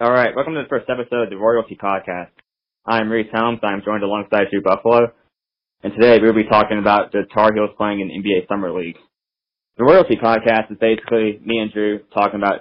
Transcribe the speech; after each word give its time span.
All 0.00 0.12
right, 0.12 0.30
welcome 0.32 0.54
to 0.54 0.62
the 0.62 0.68
first 0.68 0.88
episode 0.88 1.24
of 1.24 1.30
the 1.30 1.36
Royalty 1.36 1.74
Podcast. 1.74 2.30
I'm 2.86 3.10
Reece 3.10 3.26
Helms. 3.34 3.58
I'm 3.64 3.82
joined 3.84 4.04
alongside 4.04 4.46
Drew 4.48 4.62
Buffalo, 4.62 5.10
and 5.82 5.92
today 5.92 6.20
we'll 6.22 6.34
be 6.34 6.44
talking 6.44 6.78
about 6.78 7.10
the 7.10 7.22
Tar 7.34 7.52
Heels 7.52 7.70
playing 7.76 7.98
in 7.98 8.06
the 8.06 8.14
NBA 8.14 8.46
Summer 8.46 8.70
League. 8.70 8.94
The 9.76 9.82
Royalty 9.82 10.14
Podcast 10.14 10.70
is 10.70 10.78
basically 10.78 11.40
me 11.44 11.58
and 11.58 11.72
Drew 11.72 11.98
talking 12.14 12.38
about 12.38 12.60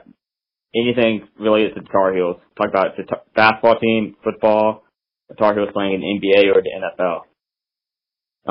anything 0.74 1.28
related 1.40 1.76
to 1.76 1.82
the 1.82 1.88
Tar 1.90 2.12
Heels. 2.16 2.38
Talk 2.58 2.70
about 2.70 2.98
the 2.98 3.04
t- 3.04 3.22
basketball 3.36 3.78
team, 3.78 4.16
football, 4.24 4.84
the 5.30 5.36
Tar 5.36 5.54
Heels 5.54 5.70
playing 5.74 5.94
in 5.94 6.02
the 6.02 6.08
NBA 6.08 6.56
or 6.56 6.64
the 6.64 6.74
NFL. 6.74 7.20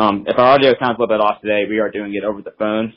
Um, 0.00 0.26
if 0.28 0.38
our 0.38 0.54
audio 0.54 0.74
sounds 0.78 0.96
a 0.96 1.02
little 1.02 1.08
bit 1.08 1.20
off 1.20 1.40
today, 1.42 1.64
we 1.68 1.80
are 1.80 1.90
doing 1.90 2.14
it 2.14 2.22
over 2.22 2.40
the 2.40 2.54
phone, 2.56 2.92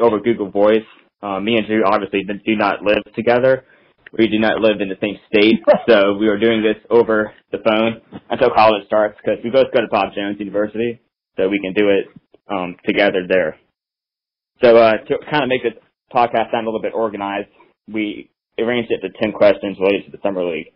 over 0.00 0.20
Google 0.20 0.50
Voice. 0.50 0.88
Um, 1.20 1.44
me 1.44 1.58
and 1.58 1.66
Drew 1.66 1.84
obviously 1.84 2.24
do 2.24 2.56
not 2.56 2.80
live 2.80 3.02
together 3.14 3.66
we 4.12 4.28
do 4.28 4.38
not 4.38 4.60
live 4.60 4.80
in 4.80 4.88
the 4.88 5.00
same 5.00 5.18
state, 5.28 5.60
so 5.88 6.14
we 6.14 6.28
were 6.28 6.38
doing 6.38 6.62
this 6.62 6.82
over 6.90 7.32
the 7.52 7.58
phone 7.58 8.00
until 8.30 8.50
college 8.50 8.86
starts 8.86 9.18
because 9.22 9.42
we 9.42 9.50
both 9.50 9.72
go 9.72 9.80
to 9.80 9.88
Bob 9.90 10.14
Jones 10.14 10.36
University, 10.38 11.00
so 11.36 11.48
we 11.48 11.60
can 11.60 11.72
do 11.72 11.90
it 11.90 12.06
um, 12.48 12.76
together 12.84 13.26
there. 13.28 13.58
So 14.62 14.76
uh, 14.76 14.92
to 14.92 15.14
kind 15.30 15.42
of 15.42 15.48
make 15.48 15.62
this 15.62 15.74
podcast 16.12 16.50
sound 16.50 16.66
a 16.66 16.70
little 16.70 16.82
bit 16.82 16.94
organized, 16.94 17.48
we 17.92 18.30
arranged 18.58 18.90
it 18.90 19.00
to 19.06 19.12
10 19.22 19.32
questions 19.32 19.76
related 19.78 20.06
to 20.06 20.10
the 20.12 20.18
Summer 20.22 20.44
League. 20.44 20.72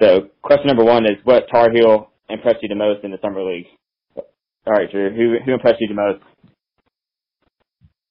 So 0.00 0.30
question 0.42 0.66
number 0.66 0.84
one 0.84 1.04
is, 1.04 1.18
what 1.24 1.44
Tar 1.50 1.70
Heel 1.70 2.10
impressed 2.28 2.62
you 2.62 2.68
the 2.68 2.74
most 2.74 3.04
in 3.04 3.10
the 3.10 3.18
Summer 3.22 3.42
League? 3.42 3.66
All 4.16 4.72
right, 4.72 4.90
Drew, 4.90 5.10
who, 5.10 5.36
who 5.44 5.52
impressed 5.52 5.80
you 5.80 5.88
the 5.88 5.94
most? 5.94 6.22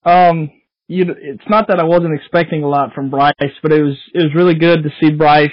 Um, 0.06 0.52
you 0.88 1.06
know, 1.06 1.14
it's 1.18 1.50
not 1.50 1.68
that 1.68 1.80
I 1.80 1.84
wasn't 1.84 2.14
expecting 2.14 2.64
a 2.64 2.68
lot 2.68 2.94
from 2.94 3.10
Brice, 3.10 3.34
but 3.62 3.72
it 3.72 3.82
was 3.82 3.98
it 4.14 4.24
was 4.24 4.36
really 4.36 4.56
good 4.56 4.84
to 4.84 4.90
see 5.02 5.12
Brice. 5.12 5.50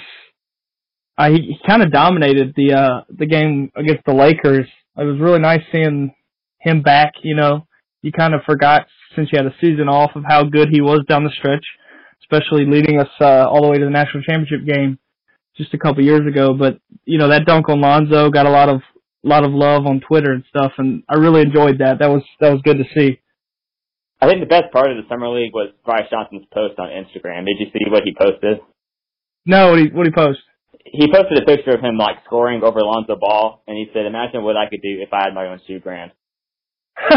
Uh, 1.16 1.30
he, 1.30 1.36
he 1.36 1.58
kind 1.66 1.82
of 1.82 1.92
dominated 1.92 2.54
the 2.56 2.74
uh 2.74 3.00
the 3.08 3.26
game 3.26 3.70
against 3.76 4.04
the 4.06 4.14
Lakers. 4.14 4.66
It 4.96 5.04
was 5.04 5.20
really 5.20 5.38
nice 5.38 5.62
seeing 5.72 6.14
him 6.58 6.82
back. 6.82 7.12
You 7.22 7.36
know, 7.36 7.66
you 8.02 8.12
kind 8.12 8.34
of 8.34 8.42
forgot 8.44 8.86
since 9.14 9.28
you 9.32 9.38
had 9.38 9.46
a 9.46 9.54
season 9.60 9.88
off 9.88 10.12
of 10.14 10.24
how 10.26 10.44
good 10.44 10.68
he 10.70 10.80
was 10.80 11.04
down 11.08 11.24
the 11.24 11.30
stretch, 11.38 11.64
especially 12.22 12.64
leading 12.66 13.00
us 13.00 13.08
uh, 13.20 13.44
all 13.48 13.62
the 13.62 13.68
way 13.68 13.78
to 13.78 13.84
the 13.84 13.90
national 13.90 14.22
championship 14.22 14.66
game 14.66 14.98
just 15.56 15.74
a 15.74 15.78
couple 15.78 16.04
years 16.04 16.26
ago. 16.26 16.54
But 16.54 16.78
you 17.04 17.18
know 17.18 17.28
that 17.28 17.46
dunk 17.46 17.68
on 17.68 17.80
Lonzo 17.80 18.30
got 18.30 18.46
a 18.46 18.50
lot 18.50 18.68
of 18.68 18.80
lot 19.22 19.44
of 19.44 19.52
love 19.52 19.86
on 19.86 20.00
Twitter 20.00 20.32
and 20.32 20.44
stuff, 20.48 20.72
and 20.78 21.02
I 21.08 21.16
really 21.16 21.42
enjoyed 21.42 21.78
that. 21.78 21.98
That 22.00 22.08
was 22.08 22.22
that 22.40 22.50
was 22.50 22.62
good 22.62 22.78
to 22.78 22.84
see. 22.96 23.19
I 24.20 24.28
think 24.28 24.40
the 24.40 24.46
best 24.46 24.70
part 24.72 24.90
of 24.90 24.98
the 24.98 25.08
summer 25.08 25.28
league 25.28 25.54
was 25.54 25.72
Brice 25.84 26.10
Johnson's 26.10 26.44
post 26.52 26.78
on 26.78 26.88
Instagram. 26.88 27.46
Did 27.46 27.56
you 27.58 27.66
see 27.72 27.88
what 27.88 28.04
he 28.04 28.14
posted? 28.14 28.60
No, 29.46 29.70
what 29.70 29.78
he 29.78 29.88
what 29.88 30.06
he 30.06 30.12
post? 30.12 30.40
He 30.84 31.10
posted 31.10 31.38
a 31.42 31.46
picture 31.46 31.72
of 31.72 31.80
him 31.80 31.96
like 31.96 32.16
scoring 32.26 32.62
over 32.62 32.80
Lonzo 32.80 33.16
Ball, 33.16 33.62
and 33.66 33.76
he 33.76 33.86
said, 33.94 34.04
"Imagine 34.04 34.44
what 34.44 34.56
I 34.56 34.68
could 34.68 34.82
do 34.82 35.00
if 35.00 35.12
I 35.12 35.24
had 35.24 35.34
my 35.34 35.46
own 35.46 35.60
shoe 35.66 35.80
brand." 35.80 36.12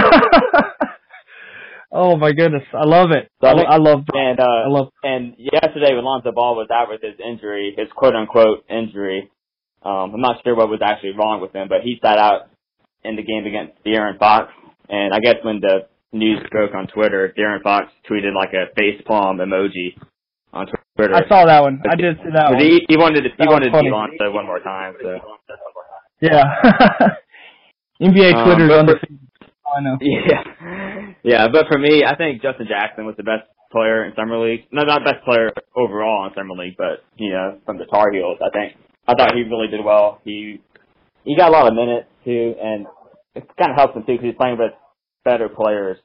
oh 1.91 2.15
my 2.15 2.31
goodness, 2.31 2.63
I 2.73 2.87
love 2.87 3.11
it. 3.11 3.29
So 3.41 3.47
I, 3.47 3.51
I, 3.51 3.77
love 3.77 4.05
and 4.13 4.39
uh, 4.39 4.43
I 4.43 4.67
love 4.69 4.87
and 5.03 5.35
yesterday 5.37 5.93
when 5.93 6.05
Lonzo 6.05 6.31
Ball 6.31 6.55
was 6.55 6.69
out 6.71 6.87
with 6.89 7.01
his 7.01 7.19
injury, 7.19 7.73
his 7.77 7.87
quote 7.95 8.15
unquote 8.15 8.63
injury. 8.69 9.29
Um, 9.83 10.13
I'm 10.15 10.21
not 10.21 10.37
sure 10.45 10.55
what 10.55 10.69
was 10.69 10.79
actually 10.81 11.11
wrong 11.19 11.41
with 11.41 11.51
him, 11.51 11.67
but 11.67 11.81
he 11.83 11.99
sat 12.01 12.17
out 12.17 12.47
in 13.03 13.17
the 13.17 13.23
game 13.23 13.45
against 13.45 13.83
De'Aaron 13.83 14.17
Fox. 14.17 14.53
And 14.87 15.13
I 15.13 15.19
guess 15.19 15.35
when 15.43 15.59
the 15.59 15.87
news 16.13 16.39
broke 16.51 16.73
on 16.75 16.87
Twitter, 16.87 17.33
De'Aaron 17.37 17.61
Fox 17.61 17.87
tweeted 18.09 18.33
like 18.35 18.53
a 18.53 18.73
face 18.75 19.01
palm 19.05 19.37
emoji 19.37 19.97
on 20.53 20.67
Twitter. 20.95 21.15
I 21.15 21.27
saw 21.27 21.45
that 21.45 21.61
one. 21.61 21.81
I 21.89 21.95
did 21.95 22.17
see 22.17 22.29
that 22.33 22.51
one. 22.51 22.59
He, 22.61 22.85
he 22.87 22.97
wanted 22.97 23.21
to 23.23 23.29
he 23.37 23.47
wanted 23.47 23.71
to 23.71 23.81
Lonzo 23.81 24.31
one 24.31 24.45
more 24.45 24.59
time. 24.59 24.95
So 25.01 25.19
yeah, 26.21 26.43
NBA 28.01 28.33
um, 28.33 28.45
Twitter's 28.45 28.71
undefeated. 28.71 29.19
I 29.75 29.81
know. 29.81 29.97
Yeah, 30.01 31.13
yeah, 31.23 31.47
but 31.51 31.65
for 31.67 31.79
me, 31.79 32.03
I 32.05 32.15
think 32.15 32.41
Justin 32.41 32.67
Jackson 32.67 33.05
was 33.05 33.15
the 33.17 33.23
best 33.23 33.43
player 33.71 34.05
in 34.05 34.13
summer 34.15 34.37
league. 34.37 34.65
No, 34.71 34.83
not 34.83 35.03
best 35.03 35.25
player 35.25 35.51
overall 35.75 36.27
in 36.27 36.33
summer 36.35 36.53
league, 36.53 36.75
but 36.77 37.03
you 37.17 37.31
know, 37.31 37.59
from 37.65 37.77
the 37.77 37.85
Tar 37.85 38.11
Heels, 38.11 38.37
I 38.39 38.49
think 38.51 38.77
I 39.07 39.15
thought 39.15 39.33
he 39.33 39.41
really 39.43 39.67
did 39.67 39.83
well. 39.83 40.21
He 40.23 40.61
he 41.25 41.35
got 41.35 41.49
a 41.49 41.51
lot 41.51 41.67
of 41.67 41.73
minutes 41.73 42.07
too, 42.23 42.53
and 42.61 42.85
it 43.35 43.49
kind 43.57 43.71
of 43.71 43.77
helps 43.77 43.95
him 43.95 44.03
too 44.03 44.13
because 44.13 44.25
he's 44.25 44.37
playing 44.37 44.57
with 44.59 44.71
better 45.23 45.49
players. 45.49 45.97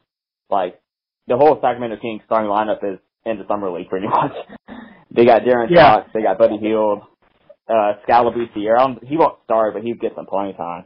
Like 0.50 0.80
the 1.26 1.36
whole 1.36 1.58
Sacramento 1.60 1.96
Kings 2.00 2.22
starting 2.26 2.50
lineup 2.50 2.82
is 2.82 2.98
in 3.24 3.38
the 3.38 3.46
summer 3.46 3.70
league 3.70 3.88
pretty 3.88 4.06
much. 4.08 4.32
they 5.10 5.24
got 5.24 5.42
De'Aaron 5.42 5.68
yeah. 5.70 5.96
Fox, 5.96 6.10
they 6.14 6.22
got 6.22 6.38
Buddy 6.38 6.58
Hield, 6.58 7.02
uh, 7.68 7.92
Skal 8.04 8.32
He 8.32 9.16
won't 9.16 9.38
start, 9.44 9.74
but 9.74 9.82
he 9.82 9.94
gets 9.94 10.14
some 10.14 10.26
playing 10.26 10.54
time. 10.54 10.84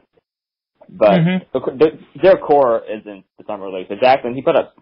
But 0.89 1.11
mm-hmm. 1.11 1.43
the, 1.53 1.59
the, 1.77 2.19
their 2.21 2.37
core 2.37 2.81
is 2.83 3.05
in 3.05 3.23
the 3.37 3.45
summer 3.47 3.71
league. 3.71 3.87
So 3.87 3.95
Jackson, 3.99 4.35
he 4.35 4.41
put 4.41 4.55
up 4.55 4.75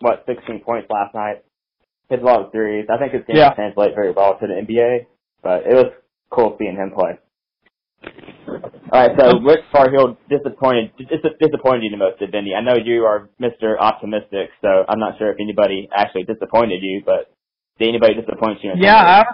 what 0.00 0.24
16 0.26 0.60
points 0.60 0.88
last 0.90 1.14
night. 1.14 1.44
Hit 2.08 2.22
a 2.22 2.24
lot 2.24 2.44
of 2.44 2.52
threes. 2.52 2.86
I 2.92 2.98
think 2.98 3.12
his 3.12 3.22
game 3.26 3.36
yeah. 3.36 3.54
translate 3.54 3.94
very 3.94 4.12
well 4.12 4.38
to 4.38 4.46
the 4.46 4.52
NBA. 4.52 5.06
But 5.42 5.66
it 5.66 5.74
was 5.74 5.92
cool 6.30 6.56
seeing 6.58 6.76
him 6.76 6.92
play. 6.94 7.18
All 8.92 9.00
right, 9.00 9.10
so 9.18 9.38
which 9.40 9.60
Tar 9.72 9.90
Heel 9.90 10.16
disappointed 10.30 10.92
disappointed 10.96 11.82
you 11.82 11.90
the 11.90 11.96
most, 11.96 12.20
Vinny? 12.20 12.54
I 12.54 12.62
know 12.62 12.76
you 12.82 13.04
are 13.04 13.28
Mr. 13.40 13.78
Optimistic, 13.78 14.50
so 14.62 14.84
I'm 14.88 15.00
not 15.00 15.18
sure 15.18 15.30
if 15.30 15.38
anybody 15.40 15.88
actually 15.94 16.22
disappointed 16.22 16.82
you, 16.82 17.02
but 17.04 17.32
did 17.78 17.88
anybody 17.88 18.14
disappoint 18.14 18.62
you? 18.62 18.72
yeah, 18.76 19.24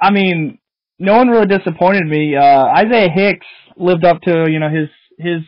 I, 0.00 0.06
I 0.06 0.10
mean, 0.10 0.58
no 0.98 1.16
one 1.16 1.28
really 1.28 1.46
disappointed 1.46 2.06
me. 2.06 2.36
Uh, 2.36 2.66
Isaiah 2.76 3.08
Hicks 3.12 3.46
lived 3.76 4.04
up 4.04 4.20
to 4.22 4.50
you 4.50 4.60
know 4.60 4.68
his 4.68 4.88
his 5.18 5.40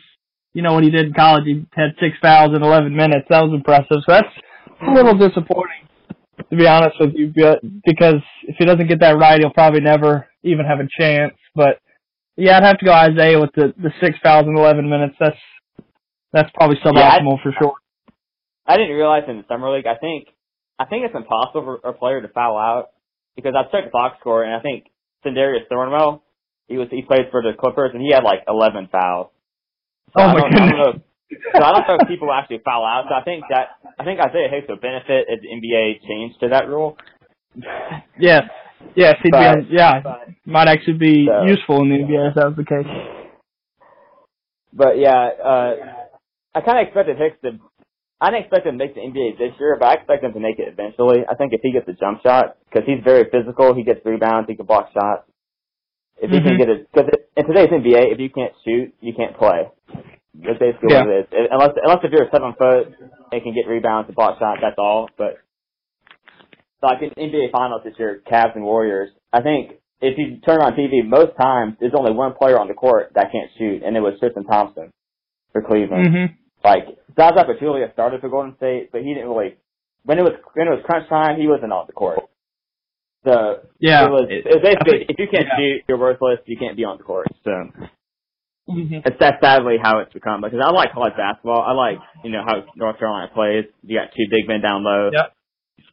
you 0.53 0.63
know 0.63 0.73
what 0.73 0.83
he 0.83 0.89
did 0.89 1.07
in 1.07 1.13
college. 1.13 1.45
He 1.45 1.65
had 1.73 1.91
six 1.99 2.17
fouls 2.21 2.55
in 2.55 2.63
11 2.63 2.95
minutes. 2.95 3.27
That 3.29 3.41
was 3.41 3.53
impressive. 3.53 4.01
So 4.05 4.07
that's 4.07 4.27
a 4.81 4.91
little 4.91 5.17
disappointing, 5.17 5.87
to 6.49 6.55
be 6.55 6.67
honest 6.67 6.95
with 6.99 7.13
you, 7.13 7.31
because 7.85 8.21
if 8.43 8.55
he 8.57 8.65
doesn't 8.65 8.87
get 8.87 8.99
that 9.01 9.17
right, 9.17 9.39
he'll 9.39 9.51
probably 9.51 9.81
never 9.81 10.27
even 10.43 10.65
have 10.65 10.79
a 10.79 10.87
chance. 10.99 11.33
But 11.55 11.79
yeah, 12.35 12.57
I'd 12.57 12.63
have 12.63 12.79
to 12.79 12.85
go 12.85 12.93
Isaiah 12.93 13.39
with 13.39 13.51
the 13.55 13.73
the 13.77 13.91
six 14.01 14.17
fouls 14.23 14.47
in 14.47 14.57
11 14.57 14.89
minutes. 14.89 15.15
That's 15.19 15.37
that's 16.31 16.49
probably 16.55 16.77
suboptimal 16.83 17.37
yeah, 17.37 17.43
for 17.43 17.53
sure. 17.59 17.75
I 18.65 18.77
didn't 18.77 18.95
realize 18.95 19.23
in 19.27 19.37
the 19.37 19.45
summer 19.47 19.71
league. 19.71 19.85
I 19.85 19.95
think 19.95 20.27
I 20.79 20.85
think 20.85 21.05
it's 21.05 21.15
impossible 21.15 21.79
for 21.81 21.89
a 21.89 21.93
player 21.93 22.21
to 22.21 22.27
foul 22.29 22.57
out 22.57 22.89
because 23.35 23.53
I've 23.57 23.71
checked 23.71 23.87
the 23.87 23.91
box 23.91 24.17
score 24.19 24.43
and 24.43 24.53
I 24.53 24.59
think 24.59 24.85
Sindarius 25.25 25.67
Thornwell, 25.71 26.21
he 26.67 26.77
was 26.77 26.87
he 26.89 27.03
played 27.03 27.29
for 27.29 27.41
the 27.41 27.53
Clippers 27.57 27.91
and 27.93 28.01
he 28.01 28.11
had 28.11 28.23
like 28.23 28.43
11 28.47 28.89
fouls. 28.91 29.29
So 30.17 30.23
oh 30.23 30.27
my 30.27 30.49
goodness. 30.49 30.61
I 30.61 30.69
don't 30.69 30.77
know, 30.77 30.93
so 31.53 31.63
I 31.63 31.71
don't 31.71 31.87
know 31.87 31.97
if 32.01 32.07
people 32.07 32.31
actually 32.31 32.61
foul 32.65 32.85
out. 32.85 33.05
So 33.09 33.15
I 33.15 33.23
think 33.23 33.43
that 33.49 33.77
I 33.99 34.03
think 34.03 34.19
Isaiah 34.19 34.49
Hicks 34.49 34.67
would 34.69 34.81
benefit 34.81 35.27
if 35.29 35.41
the 35.41 35.49
NBA 35.49 36.07
changed 36.07 36.39
to 36.41 36.49
that 36.49 36.67
rule. 36.67 36.97
Yes. 38.19 38.43
Yes, 38.95 39.15
he'd 39.23 39.31
but, 39.31 39.39
be 39.39 39.45
on, 39.45 39.67
yeah, 39.71 40.01
but, 40.01 40.27
might 40.45 40.67
actually 40.67 40.97
be 40.97 41.27
so, 41.27 41.43
useful 41.45 41.81
in 41.81 41.89
the 41.89 41.95
NBA 41.95 42.29
if 42.29 42.35
that 42.35 42.45
was 42.45 42.57
the 42.57 42.65
case. 42.65 42.87
But 44.73 44.97
yeah, 44.97 45.29
uh, 45.43 45.71
I 46.55 46.61
kind 46.61 46.79
of 46.79 46.87
expected 46.87 47.17
Hicks 47.17 47.37
to. 47.43 47.59
I 48.21 48.31
didn't 48.31 48.45
expect 48.45 48.65
him 48.65 48.77
to 48.77 48.85
make 48.85 48.95
the 48.95 49.01
NBA 49.01 49.37
this 49.37 49.51
year, 49.59 49.75
but 49.77 49.87
I 49.87 49.93
expect 49.95 50.23
him 50.23 50.33
to 50.33 50.39
make 50.39 50.57
it 50.57 50.71
eventually. 50.71 51.25
I 51.29 51.35
think 51.35 51.51
if 51.51 51.59
he 51.61 51.73
gets 51.73 51.87
a 51.89 51.93
jump 51.93 52.23
shot, 52.23 52.55
because 52.69 52.87
he's 52.87 53.03
very 53.03 53.27
physical, 53.29 53.75
he 53.75 53.83
gets 53.83 53.99
rebounds, 54.05 54.47
he 54.47 54.55
can 54.55 54.65
block 54.65 54.93
shots. 54.93 55.27
If 56.21 56.31
he 56.31 56.37
mm-hmm. 56.37 56.47
can 56.47 56.57
get 56.57 56.69
it, 56.69 56.87
because 56.87 57.09
in 57.35 57.45
today's 57.45 57.69
NBA, 57.69 58.13
if 58.13 58.19
you 58.19 58.29
can't 58.29 58.53
shoot, 58.63 58.93
you 59.01 59.13
can't 59.13 59.35
play. 59.35 59.67
That's 60.35 60.57
basically 60.57 60.93
yeah. 60.93 61.03
what 61.03 61.09
it 61.09 61.27
is. 61.31 61.47
Unless, 61.51 61.73
unless 61.83 61.99
if 62.03 62.11
you're 62.11 62.29
seven 62.31 62.53
foot 62.57 62.95
and 63.31 63.43
can 63.43 63.53
get 63.53 63.67
rebounds 63.67 64.07
and 64.07 64.15
block 64.15 64.39
shots, 64.39 64.61
that's 64.61 64.77
all. 64.77 65.09
But 65.17 65.43
like 66.83 66.99
in 67.01 67.09
NBA 67.11 67.51
Finals 67.51 67.81
this 67.83 67.93
year, 67.97 68.21
Cavs 68.29 68.55
and 68.55 68.63
Warriors, 68.63 69.09
I 69.31 69.41
think 69.41 69.79
if 70.01 70.17
you 70.17 70.39
turn 70.41 70.59
on 70.59 70.73
TV, 70.73 71.07
most 71.07 71.35
times 71.39 71.75
there's 71.79 71.93
only 71.97 72.11
one 72.11 72.33
player 72.33 72.59
on 72.59 72.67
the 72.67 72.73
court 72.73 73.11
that 73.15 73.31
can't 73.31 73.49
shoot, 73.57 73.81
and 73.83 73.95
it 73.95 74.01
was 74.01 74.19
Tristan 74.19 74.43
Thompson 74.43 74.91
for 75.53 75.61
Cleveland. 75.61 76.07
Mm-hmm. 76.07 76.33
Like 76.63 76.99
Zaza 77.15 77.45
Pachulia 77.47 77.91
started 77.93 78.19
for 78.19 78.29
Golden 78.29 78.55
State, 78.57 78.89
but 78.91 79.01
he 79.01 79.13
didn't 79.13 79.29
really. 79.29 79.55
When 80.03 80.19
it 80.19 80.23
was 80.23 80.33
when 80.53 80.67
it 80.67 80.71
was 80.71 80.83
crunch 80.85 81.07
time, 81.07 81.39
he 81.39 81.47
wasn't 81.47 81.71
on 81.71 81.87
the 81.87 81.93
court. 81.93 82.19
So 83.23 83.63
yeah, 83.79 84.03
it 84.05 84.11
was, 84.11 84.27
it 84.27 84.43
was 84.43 84.59
basically 84.59 85.07
if 85.07 85.15
you 85.17 85.27
can't 85.31 85.47
yeah. 85.47 85.55
shoot, 85.55 85.83
you're 85.87 85.97
worthless. 85.97 86.39
You 86.45 86.57
can't 86.59 86.75
be 86.75 86.83
on 86.83 86.97
the 86.97 87.03
court. 87.03 87.27
So 87.43 87.51
mm-hmm. 88.67 89.07
it's 89.07 89.15
that's 89.19 89.39
sadly 89.39 89.77
how 89.81 89.99
it's 89.99 90.11
become. 90.11 90.41
Because 90.41 90.59
I 90.59 90.71
like 90.71 90.91
college 90.91 91.15
basketball. 91.15 91.63
I 91.63 91.71
like 91.71 92.03
you 92.23 92.31
know 92.31 92.43
how 92.45 92.67
North 92.75 92.99
Carolina 92.99 93.31
plays. 93.33 93.71
You 93.83 93.99
got 93.99 94.11
two 94.11 94.27
big 94.29 94.47
men 94.47 94.59
down 94.59 94.83
low. 94.83 95.11
Yep. 95.13 95.31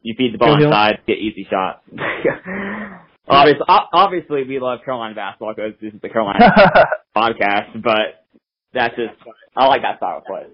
You 0.02 0.14
feed 0.16 0.34
the 0.34 0.38
ball 0.38 0.62
inside, 0.62 1.00
get 1.06 1.18
easy 1.18 1.46
shots. 1.50 1.80
obviously, 3.28 3.64
obviously, 3.68 4.44
we 4.44 4.58
love 4.58 4.80
Carolina 4.84 5.14
basketball 5.14 5.54
because 5.54 5.72
this 5.80 5.92
is 5.92 6.00
the 6.00 6.08
Carolina 6.08 6.52
podcast, 7.16 7.82
but 7.82 8.24
that's 8.72 8.94
just 8.96 9.14
I 9.56 9.66
like 9.66 9.82
that 9.82 9.98
style 9.98 10.18
of 10.18 10.24
play. 10.24 10.46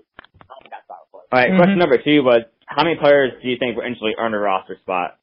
All 1.33 1.41
right, 1.41 1.49
mm-hmm. 1.49 1.57
question 1.59 1.79
number 1.79 1.99
two 1.99 2.23
was 2.23 2.43
how 2.67 2.85
many 2.85 2.97
players 2.97 3.33
do 3.43 3.49
you 3.49 3.57
think 3.59 3.77
will 3.77 3.83
eventually 3.83 4.13
earn 4.19 4.35
a 4.35 4.39
roster 4.39 4.77
spot 4.83 5.19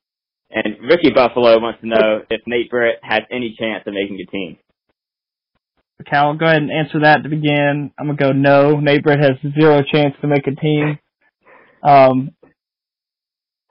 And 0.49 0.79
Ricky 0.81 1.11
Buffalo 1.13 1.59
wants 1.59 1.81
to 1.81 1.87
know 1.87 2.21
if 2.29 2.41
Nate 2.47 2.69
Britt 2.69 2.99
has 3.01 3.21
any 3.31 3.55
chance 3.59 3.83
of 3.85 3.93
making 3.93 4.19
a 4.19 4.29
team. 4.31 4.57
Okay, 6.01 6.17
I'll 6.17 6.35
go 6.35 6.45
ahead 6.45 6.61
and 6.61 6.71
answer 6.71 7.01
that 7.01 7.23
to 7.23 7.29
begin. 7.29 7.91
I'm 7.97 8.07
gonna 8.07 8.17
go 8.17 8.31
no. 8.31 8.79
Nate 8.79 9.03
Britt 9.03 9.19
has 9.19 9.37
zero 9.59 9.81
chance 9.83 10.15
to 10.21 10.27
make 10.27 10.47
a 10.47 10.55
team. 10.55 10.99
Um, 11.83 12.31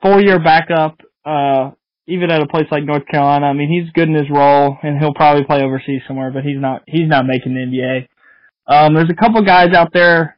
four 0.03 0.21
year 0.21 0.37
backup, 0.37 0.99
uh, 1.25 1.71
even 2.05 2.29
at 2.29 2.41
a 2.41 2.47
place 2.47 2.67
like 2.69 2.83
North 2.83 3.07
Carolina. 3.07 3.47
I 3.47 3.53
mean, 3.53 3.69
he's 3.69 3.91
good 3.93 4.09
in 4.09 4.15
his 4.15 4.29
role, 4.29 4.77
and 4.83 4.99
he'll 4.99 5.13
probably 5.13 5.45
play 5.45 5.63
overseas 5.63 6.01
somewhere, 6.07 6.29
but 6.31 6.43
he's 6.43 6.59
not. 6.59 6.83
He's 6.87 7.07
not 7.07 7.25
making 7.25 7.55
the 7.55 7.61
NBA. 7.61 8.07
Um, 8.67 8.93
there's 8.93 9.09
a 9.09 9.15
couple 9.15 9.41
guys 9.43 9.73
out 9.73 9.89
there, 9.93 10.37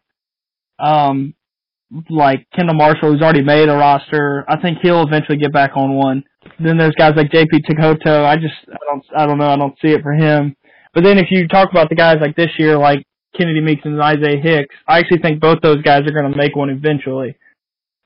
um, 0.79 1.33
like 2.09 2.47
Kendall 2.55 2.75
Marshall, 2.75 3.11
who's 3.11 3.21
already 3.21 3.43
made 3.43 3.69
a 3.69 3.75
roster. 3.75 4.45
I 4.47 4.59
think 4.61 4.79
he'll 4.81 5.03
eventually 5.03 5.37
get 5.37 5.51
back 5.51 5.71
on 5.75 5.95
one. 5.95 6.23
Then 6.59 6.77
there's 6.77 6.95
guys 6.95 7.13
like 7.15 7.31
JP 7.31 7.65
Tokoto. 7.69 8.25
I 8.25 8.35
just, 8.35 8.53
I 8.69 8.77
don't, 8.85 9.05
I 9.17 9.25
don't 9.25 9.37
know. 9.37 9.49
I 9.49 9.57
don't 9.57 9.75
see 9.81 9.89
it 9.89 10.01
for 10.01 10.13
him. 10.13 10.55
But 10.93 11.03
then 11.03 11.17
if 11.17 11.27
you 11.29 11.47
talk 11.47 11.69
about 11.71 11.89
the 11.89 11.95
guys 11.95 12.17
like 12.21 12.35
this 12.35 12.51
year, 12.57 12.77
like 12.77 13.03
Kennedy 13.37 13.61
Meeks 13.61 13.81
and 13.83 14.01
Isaiah 14.01 14.41
Hicks, 14.41 14.75
I 14.87 14.99
actually 14.99 15.19
think 15.19 15.41
both 15.41 15.59
those 15.61 15.81
guys 15.81 16.01
are 16.07 16.11
going 16.11 16.31
to 16.31 16.37
make 16.37 16.55
one 16.55 16.69
eventually. 16.69 17.35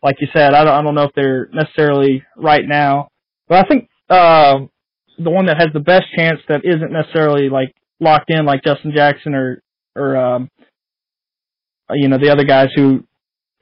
Like 0.01 0.17
you 0.21 0.27
said, 0.33 0.53
I 0.53 0.63
don't, 0.63 0.73
I 0.73 0.81
don't 0.81 0.95
know 0.95 1.03
if 1.03 1.13
they're 1.15 1.49
necessarily 1.53 2.23
right 2.37 2.65
now, 2.65 3.09
but 3.47 3.65
I 3.65 3.67
think 3.67 3.89
uh, 4.09 4.59
the 5.17 5.29
one 5.29 5.47
that 5.47 5.57
has 5.57 5.69
the 5.73 5.81
best 5.81 6.05
chance 6.15 6.39
that 6.47 6.61
isn't 6.63 6.91
necessarily 6.91 7.49
like 7.49 7.75
locked 7.99 8.31
in, 8.31 8.45
like 8.45 8.63
Justin 8.63 8.93
Jackson 8.95 9.35
or 9.35 9.61
or 9.95 10.15
um, 10.15 10.49
you 11.91 12.07
know 12.07 12.17
the 12.17 12.29
other 12.31 12.45
guys 12.45 12.69
who 12.75 13.03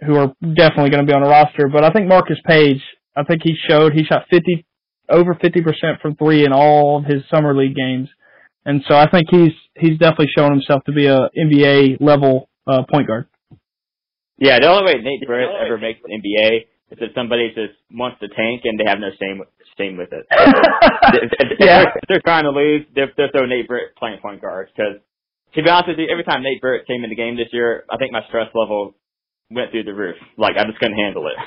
who 0.05 0.15
are 0.15 0.33
definitely 0.41 0.91
going 0.91 1.05
to 1.05 1.11
be 1.11 1.13
on 1.13 1.23
the 1.23 1.29
roster. 1.29 1.67
But 1.71 1.83
I 1.83 1.89
think 1.89 2.07
Marcus 2.07 2.37
Paige, 2.45 2.81
I 3.15 3.23
think 3.23 3.41
he 3.43 3.55
showed 3.67 3.93
he 3.93 4.03
shot 4.03 4.25
50 4.29 4.65
over 5.09 5.33
50 5.33 5.61
percent 5.61 6.01
from 6.01 6.15
three 6.15 6.45
in 6.45 6.53
all 6.53 6.99
of 6.99 7.05
his 7.05 7.23
summer 7.33 7.55
league 7.55 7.75
games, 7.75 8.09
and 8.65 8.83
so 8.87 8.95
I 8.95 9.09
think 9.09 9.27
he's 9.31 9.53
he's 9.75 9.97
definitely 9.97 10.31
shown 10.37 10.51
himself 10.51 10.83
to 10.85 10.91
be 10.91 11.07
a 11.07 11.29
NBA 11.37 11.99
level 11.99 12.49
uh, 12.67 12.83
point 12.91 13.07
guard. 13.07 13.27
Yeah, 14.37 14.59
the 14.59 14.67
only 14.69 14.85
way 14.93 15.01
Nate 15.01 15.25
Britt 15.25 15.49
ever 15.65 15.77
makes 15.77 15.99
the 16.05 16.13
NBA 16.13 16.65
is 16.93 16.97
if 17.01 17.11
somebody 17.15 17.49
just 17.55 17.73
wants 17.91 18.19
to 18.21 18.27
tank 18.29 18.61
and 18.65 18.79
they 18.79 18.85
have 18.87 18.99
no 18.99 19.09
shame 19.19 19.41
shame 19.77 19.97
with 19.97 20.09
it. 20.13 20.25
if, 20.31 21.31
if, 21.37 21.59
Yeah. 21.59 21.83
they're, 21.83 21.93
if 21.97 22.03
they're 22.07 22.21
trying 22.25 22.43
to 22.45 22.51
lose, 22.51 22.85
they're, 22.95 23.11
they're 23.17 23.29
throwing 23.29 23.49
Nate 23.49 23.67
Britt 23.67 23.95
playing 23.97 24.19
point 24.21 24.41
guard. 24.41 24.69
Because 24.75 25.01
to 25.53 25.61
be 25.63 25.69
honest 25.69 25.89
with 25.89 25.99
you, 25.99 26.07
every 26.11 26.23
time 26.23 26.41
Nate 26.43 26.61
Britt 26.61 26.87
came 26.87 27.03
in 27.03 27.09
the 27.09 27.15
game 27.15 27.35
this 27.35 27.49
year, 27.51 27.83
I 27.91 27.97
think 27.97 28.11
my 28.11 28.21
stress 28.27 28.47
level 28.55 28.95
went 29.51 29.71
through 29.71 29.83
the 29.83 29.93
roof. 29.93 30.15
Like 30.37 30.55
I 30.57 30.65
just 30.65 30.79
couldn't 30.79 30.97
handle 30.97 31.27
it. 31.27 31.37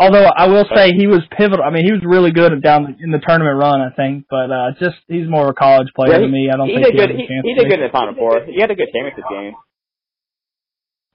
Although 0.00 0.24
I 0.36 0.46
will 0.48 0.64
say 0.74 0.92
he 0.96 1.06
was 1.06 1.20
pivotal. 1.36 1.62
I 1.64 1.70
mean, 1.70 1.84
he 1.84 1.92
was 1.92 2.00
really 2.04 2.32
good 2.32 2.50
down 2.62 2.96
in 3.00 3.10
the 3.12 3.20
tournament 3.20 3.60
run, 3.60 3.80
I 3.80 3.90
think. 3.94 4.24
But 4.30 4.48
uh 4.50 4.72
just 4.80 4.96
he's 5.08 5.28
more 5.28 5.44
of 5.44 5.50
a 5.50 5.54
college 5.54 5.88
player 5.94 6.12
Yeah, 6.16 6.20
than 6.24 6.32
me. 6.32 6.48
I 6.52 6.56
don't 6.56 6.68
he 6.68 6.74
think 6.80 6.86
did 6.86 6.92
he 6.94 6.98
good. 6.98 7.10
He, 7.16 7.24
he 7.44 7.54
did 7.54 7.68
good 7.68 7.80
in 7.80 7.86
the 7.86 7.92
Final 7.92 8.14
Four. 8.14 8.44
He 8.48 8.60
had 8.60 8.70
a 8.70 8.74
good 8.74 8.88
championship 8.92 9.24
game. 9.28 9.52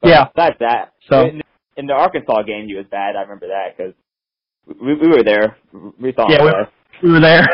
But 0.01 0.09
Yeah. 0.09 0.25
Besides 0.35 0.55
that, 0.59 0.94
So- 1.09 1.25
in, 1.27 1.41
in 1.77 1.85
the 1.88 1.94
Arkansas 1.94 2.44
game, 2.44 2.67
he 2.67 2.75
was 2.75 2.85
bad. 2.89 3.15
I 3.15 3.21
remember 3.21 3.47
that 3.47 3.75
because 3.77 3.94
we, 4.81 4.95
we 4.95 5.07
were 5.07 5.23
there. 5.23 5.57
We 5.99 6.13
saw 6.13 6.29
Yeah, 6.29 6.44
we- 6.44 6.51
play. 6.51 6.61
We 7.03 7.11
were 7.11 7.19
there. 7.19 7.47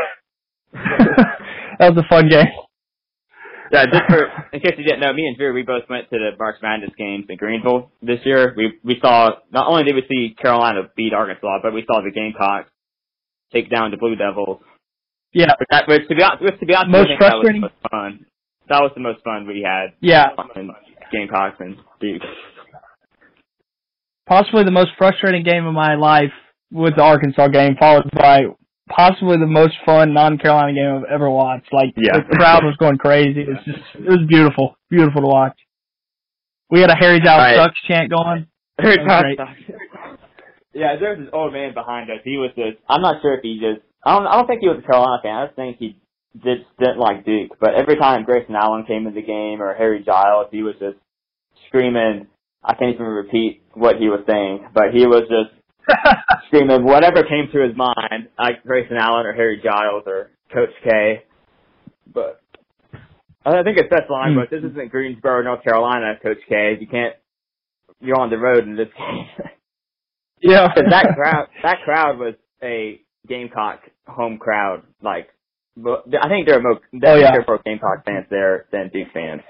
that 0.73 1.93
was 1.93 1.97
a 2.03 2.07
fun 2.07 2.29
game. 2.29 2.47
Yeah, 3.71 3.85
just 3.91 4.03
for 4.07 4.25
in 4.53 4.59
case 4.59 4.75
you 4.77 4.83
didn't 4.83 4.99
know, 4.99 5.11
me 5.13 5.25
and 5.25 5.35
Drew, 5.35 5.51
we 5.53 5.63
both 5.63 5.83
went 5.89 6.09
to 6.11 6.17
the 6.19 6.31
March 6.37 6.57
Madness 6.61 6.91
games 6.97 7.25
in 7.27 7.37
Greenville 7.37 7.91
this 8.03 8.19
year. 8.23 8.53
We 8.55 8.73
we 8.83 8.99
saw 9.01 9.31
not 9.51 9.67
only 9.67 9.83
did 9.83 9.95
we 9.95 10.03
see 10.07 10.35
Carolina 10.39 10.81
beat 10.95 11.11
Arkansas, 11.13 11.59
but 11.63 11.73
we 11.73 11.83
saw 11.87 12.01
the 12.01 12.11
Gamecocks 12.11 12.69
take 13.51 13.71
down 13.71 13.89
the 13.91 13.97
Blue 13.97 14.15
Devils. 14.15 14.59
Yeah, 15.33 15.53
But 15.57 15.67
that, 15.71 15.87
which 15.87 16.07
to 16.07 16.15
be 16.15 16.21
honest, 16.21 16.59
to 16.59 16.65
be 16.67 16.75
honest, 16.75 16.91
Most 16.91 17.07
think 17.07 17.19
that 17.19 17.25
was 17.25 17.31
frustrating- 17.41 17.61
the 17.61 17.67
most 17.67 17.89
fun. 17.91 18.25
That 18.69 18.81
was 18.81 18.91
the 18.93 19.01
most 19.01 19.23
fun 19.23 19.47
we 19.47 19.65
had. 19.65 19.93
yeah. 19.99 20.27
Gamecocks 21.13 21.57
and 21.59 21.77
Duke. 22.01 22.21
Possibly 24.27 24.63
the 24.63 24.71
most 24.71 24.89
frustrating 24.97 25.43
game 25.43 25.65
of 25.65 25.73
my 25.73 25.95
life 25.95 26.31
was 26.71 26.91
the 26.95 27.03
Arkansas 27.03 27.47
game, 27.49 27.75
followed 27.79 28.09
by 28.15 28.41
possibly 28.89 29.37
the 29.37 29.45
most 29.47 29.73
fun 29.85 30.13
non-Carolina 30.13 30.73
game 30.73 30.95
I've 30.97 31.11
ever 31.13 31.29
watched. 31.29 31.71
Like 31.71 31.93
Yeah. 31.95 32.19
the 32.19 32.35
crowd 32.37 32.63
was 32.63 32.75
going 32.77 32.97
crazy. 32.97 33.41
It 33.41 33.49
was 33.49 33.63
just 33.65 33.79
it 33.95 34.09
was 34.09 34.25
beautiful, 34.27 34.75
beautiful 34.89 35.21
to 35.21 35.27
watch. 35.27 35.57
We 36.69 36.79
had 36.81 36.89
a 36.89 36.95
Harry 36.95 37.19
Giles 37.19 37.39
Right. 37.39 37.55
sucks 37.55 37.79
chant 37.87 38.09
going. 38.09 38.47
That 38.77 38.85
was 39.05 39.21
great. 39.37 39.39
yeah, 40.73 40.95
there's 40.99 41.19
this 41.19 41.29
old 41.31 41.53
man 41.53 41.73
behind 41.75 42.09
us. 42.09 42.17
He 42.23 42.37
was 42.37 42.49
just, 42.55 42.77
I'm 42.89 43.01
not 43.01 43.21
sure 43.21 43.35
if 43.35 43.41
he 43.43 43.59
just, 43.59 43.85
I 44.03 44.17
don't, 44.17 44.25
I 44.27 44.33
don't 44.35 44.47
think 44.47 44.61
he 44.61 44.67
was 44.67 44.79
a 44.79 44.81
Carolina 44.81 45.19
fan. 45.21 45.35
I 45.35 45.45
just 45.45 45.55
think 45.55 45.77
he 45.77 45.95
just 46.35 46.63
didn't 46.79 46.97
like 46.97 47.25
Duke. 47.25 47.57
But 47.59 47.75
every 47.75 47.95
time 47.97 48.23
Grayson 48.23 48.55
Allen 48.55 48.85
came 48.85 49.07
in 49.07 49.13
the 49.13 49.21
game 49.21 49.61
or 49.61 49.73
Harry 49.73 50.03
Giles, 50.03 50.47
he 50.51 50.63
was 50.63 50.75
just 50.79 50.97
screaming. 51.67 52.27
I 52.63 52.75
can't 52.75 52.95
even 52.95 53.05
repeat 53.05 53.61
what 53.73 53.97
he 53.97 54.07
was 54.07 54.23
saying, 54.27 54.67
but 54.73 54.93
he 54.93 55.05
was 55.05 55.23
just 55.23 55.53
screaming 56.47 56.85
whatever 56.85 57.23
came 57.23 57.49
to 57.51 57.67
his 57.67 57.75
mind, 57.75 58.29
like 58.39 58.63
Grayson 58.63 58.97
Allen 58.97 59.25
or 59.25 59.33
Harry 59.33 59.61
Giles 59.61 60.03
or 60.07 60.31
Coach 60.53 60.73
K. 60.83 61.23
But 62.13 62.41
I 63.45 63.63
think 63.63 63.77
his 63.77 63.89
best 63.89 64.09
line 64.09 64.33
hmm. 64.33 64.39
but 64.39 64.49
"This 64.49 64.63
isn't 64.63 64.91
Greensboro, 64.91 65.43
North 65.43 65.63
Carolina, 65.63 66.13
Coach 66.21 66.39
K. 66.47 66.77
You 66.79 66.87
can't. 66.87 67.15
You're 67.99 68.19
on 68.19 68.29
the 68.29 68.37
road 68.37 68.63
in 68.63 68.75
this 68.75 68.89
game." 68.97 69.27
yeah. 70.41 70.67
that 70.75 71.15
crowd, 71.15 71.47
that 71.63 71.77
crowd 71.83 72.17
was 72.17 72.35
a 72.61 73.01
Gamecock 73.27 73.81
home 74.07 74.37
crowd. 74.37 74.83
Like, 75.01 75.29
I 75.77 76.29
think 76.29 76.45
there 76.47 76.57
are 76.57 76.61
more, 76.61 76.79
Oh, 77.03 77.15
yeah. 77.15 77.31
there 77.31 77.41
are 77.41 77.45
more 77.47 77.61
Gamecock 77.65 78.05
fans 78.05 78.25
there 78.29 78.65
than 78.71 78.89
Duke 78.93 79.07
fans. 79.13 79.41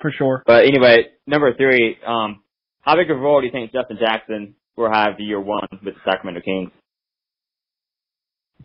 for 0.00 0.10
sure. 0.16 0.42
But 0.46 0.64
anyway, 0.64 1.08
number 1.26 1.52
three, 1.54 1.98
um, 2.06 2.42
how 2.80 2.96
big 2.96 3.10
of 3.10 3.18
a 3.18 3.20
role 3.20 3.40
do 3.40 3.46
you 3.46 3.52
think 3.52 3.70
Justin 3.72 3.98
Jackson 4.00 4.54
will 4.76 4.90
have 4.90 5.20
year 5.20 5.38
one 5.38 5.66
with 5.70 5.94
the 5.94 6.00
Sacramento 6.06 6.40
Kings? 6.42 6.70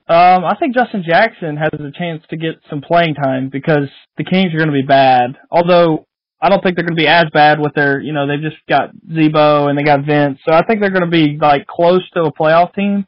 Um, 0.08 0.46
I 0.46 0.56
think 0.60 0.76
Justin 0.76 1.04
Jackson 1.06 1.58
has 1.58 1.72
a 1.74 1.92
chance 1.92 2.24
to 2.30 2.38
get 2.38 2.56
some 2.70 2.80
playing 2.82 3.16
time 3.16 3.50
because 3.52 3.90
the 4.18 4.24
Kings 4.24 4.54
are 4.54 4.58
going 4.58 4.70
to 4.70 4.74
be 4.74 4.88
bad. 4.88 5.36
Although 5.52 6.06
I 6.42 6.48
don't 6.48 6.62
think 6.64 6.76
they're 6.76 6.86
going 6.86 6.96
to 6.96 7.02
be 7.02 7.08
as 7.08 7.26
bad 7.34 7.60
with 7.60 7.74
their, 7.74 8.00
you 8.00 8.14
know, 8.14 8.28
they've 8.28 8.40
just 8.42 8.62
got 8.70 8.92
Z-Bo 9.14 9.68
and 9.68 9.78
they 9.78 9.84
got 9.84 10.06
Vince, 10.06 10.40
so 10.48 10.54
I 10.56 10.64
think 10.64 10.80
they're 10.80 10.92
going 10.92 11.04
to 11.04 11.12
be 11.12 11.38
like 11.42 11.66
close 11.68 12.08
to 12.12 12.22
a 12.22 12.32
playoff 12.34 12.74
team. 12.76 13.06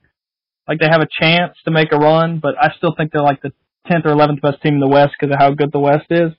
Like 0.67 0.79
they 0.79 0.87
have 0.89 1.01
a 1.01 1.07
chance 1.21 1.55
to 1.65 1.71
make 1.71 1.91
a 1.91 1.97
run, 1.97 2.39
but 2.39 2.56
I 2.61 2.71
still 2.77 2.94
think 2.97 3.11
they're 3.11 3.21
like 3.21 3.42
the 3.42 3.51
10th 3.89 4.06
or 4.06 4.13
11th 4.15 4.42
best 4.42 4.61
team 4.61 4.75
in 4.75 4.80
the 4.80 4.87
West 4.87 5.13
because 5.19 5.33
of 5.33 5.39
how 5.39 5.51
good 5.53 5.71
the 5.71 5.80
West 5.80 6.07
is. 6.09 6.31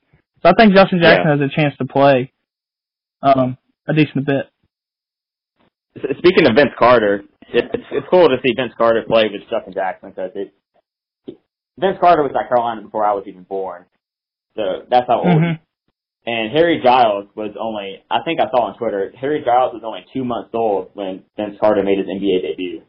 So 0.43 0.51
I 0.51 0.53
think 0.59 0.75
Justin 0.75 1.01
Jackson 1.03 1.27
Yeah. 1.27 1.37
has 1.37 1.41
a 1.41 1.55
chance 1.55 1.75
to 1.79 1.87
play 1.87 2.33
um, 3.23 3.57
a 3.89 3.95
decent 3.95 4.27
bit. 4.27 4.47
Speaking 6.19 6.47
of 6.47 6.55
Vince 6.55 6.71
Carter, 6.79 7.25
it, 7.53 7.65
it's 7.75 7.85
it's 7.91 8.07
cool 8.11 8.29
to 8.29 8.37
see 8.45 8.53
Vince 8.55 8.73
Carter 8.79 9.03
play 9.09 9.25
with 9.33 9.43
Justin 9.51 9.73
Jackson 9.73 10.11
because 10.11 10.31
it 10.37 10.55
Vince 11.79 11.97
Carter 12.01 12.23
was 12.23 12.33
at 12.39 12.49
Carolina 12.49 12.83
before 12.83 13.05
I 13.05 13.15
was 13.15 13.25
even 13.27 13.43
born, 13.43 13.85
so 14.55 14.85
that's 14.91 15.07
how 15.09 15.19
old. 15.21 15.27
Mhm. 15.43 15.59
And 16.27 16.53
Harry 16.53 16.81
Giles 16.85 17.27
was 17.35 17.57
only 17.59 18.05
I 18.11 18.21
think 18.25 18.39
I 18.41 18.51
saw 18.51 18.67
on 18.69 18.77
Twitter 18.79 19.11
Harry 19.19 19.43
Giles 19.45 19.73
was 19.75 19.83
only 19.85 20.05
two 20.13 20.25
months 20.25 20.51
old 20.55 20.91
when 20.95 21.25
Vince 21.37 21.57
Carter 21.59 21.83
made 21.83 21.99
his 21.99 22.07
NBA 22.07 22.43
debut. 22.43 22.83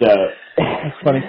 So 0.00 0.08
That's 0.56 0.96
funny. 1.04 1.20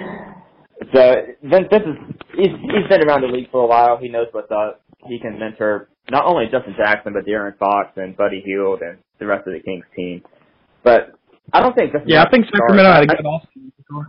So 0.92 1.14
Vince, 1.42 1.68
Vince 1.70 1.86
is 1.86 1.98
he's 2.36 2.54
he's 2.60 2.88
been 2.88 3.08
around 3.08 3.22
the 3.22 3.28
league 3.28 3.50
for 3.50 3.64
a 3.64 3.66
while. 3.66 3.96
He 3.96 4.08
knows 4.08 4.26
what's 4.32 4.50
up. 4.50 4.82
He 5.06 5.18
can 5.18 5.38
mentor 5.38 5.88
not 6.10 6.26
only 6.26 6.46
Justin 6.50 6.74
Jackson 6.76 7.12
but 7.12 7.24
De'Aaron 7.24 7.56
Fox 7.58 7.92
and 7.96 8.16
Buddy 8.16 8.42
Hield 8.44 8.80
and 8.82 8.98
the 9.18 9.26
rest 9.26 9.46
of 9.46 9.54
the 9.54 9.60
Kings 9.60 9.84
team. 9.96 10.22
But 10.82 11.16
I 11.52 11.60
don't 11.60 11.74
think 11.74 11.92
Justin 11.92 12.08
yeah, 12.08 12.24
I 12.24 12.30
think 12.30 12.44
Jackson 12.44 12.60
Sacramento 12.60 12.90
had 12.92 13.02
a 13.04 13.06
good 13.06 13.24
offseason. 13.24 14.06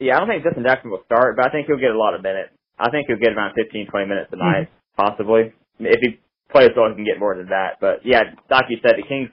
Yeah, 0.00 0.16
I 0.16 0.20
don't 0.20 0.28
think 0.28 0.44
Justin 0.44 0.64
Jackson 0.64 0.90
will 0.90 1.02
start, 1.06 1.36
but 1.36 1.46
I 1.46 1.50
think 1.50 1.66
he'll 1.66 1.80
get 1.80 1.90
a 1.90 1.98
lot 1.98 2.14
of 2.14 2.22
minutes. 2.22 2.50
I 2.78 2.90
think 2.90 3.08
he'll 3.08 3.18
get 3.18 3.34
around 3.34 3.54
15, 3.58 3.88
20 3.90 4.06
minutes 4.06 4.30
a 4.30 4.36
mm-hmm. 4.36 4.46
night, 4.46 4.68
possibly. 4.96 5.52
If 5.80 6.00
he 6.00 6.20
plays 6.52 6.70
well, 6.76 6.88
he 6.90 6.94
can 6.94 7.04
get 7.04 7.18
more 7.18 7.34
than 7.34 7.50
that. 7.50 7.78
But 7.80 8.06
yeah, 8.06 8.22
like 8.50 8.70
you 8.70 8.78
said, 8.82 8.94
the 8.96 9.06
Kings, 9.08 9.30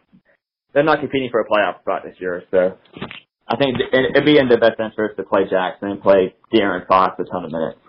they're 0.73 0.83
not 0.83 0.99
competing 1.01 1.29
for 1.29 1.41
a 1.41 1.45
playoff 1.45 1.81
spot 1.81 2.01
this 2.03 2.15
year, 2.19 2.43
so 2.49 2.77
I 3.47 3.55
think 3.57 3.79
it- 3.79 3.93
it'd 3.93 4.25
be 4.25 4.37
in 4.39 4.47
their 4.49 4.59
best 4.59 4.79
interest 4.79 5.17
to 5.17 5.23
play 5.23 5.47
Jackson 5.47 5.89
and 5.91 6.01
play 6.01 6.33
De'Aaron 6.53 6.87
Fox 6.87 7.19
a 7.19 7.25
ton 7.25 7.45
of 7.45 7.51
minutes. 7.51 7.79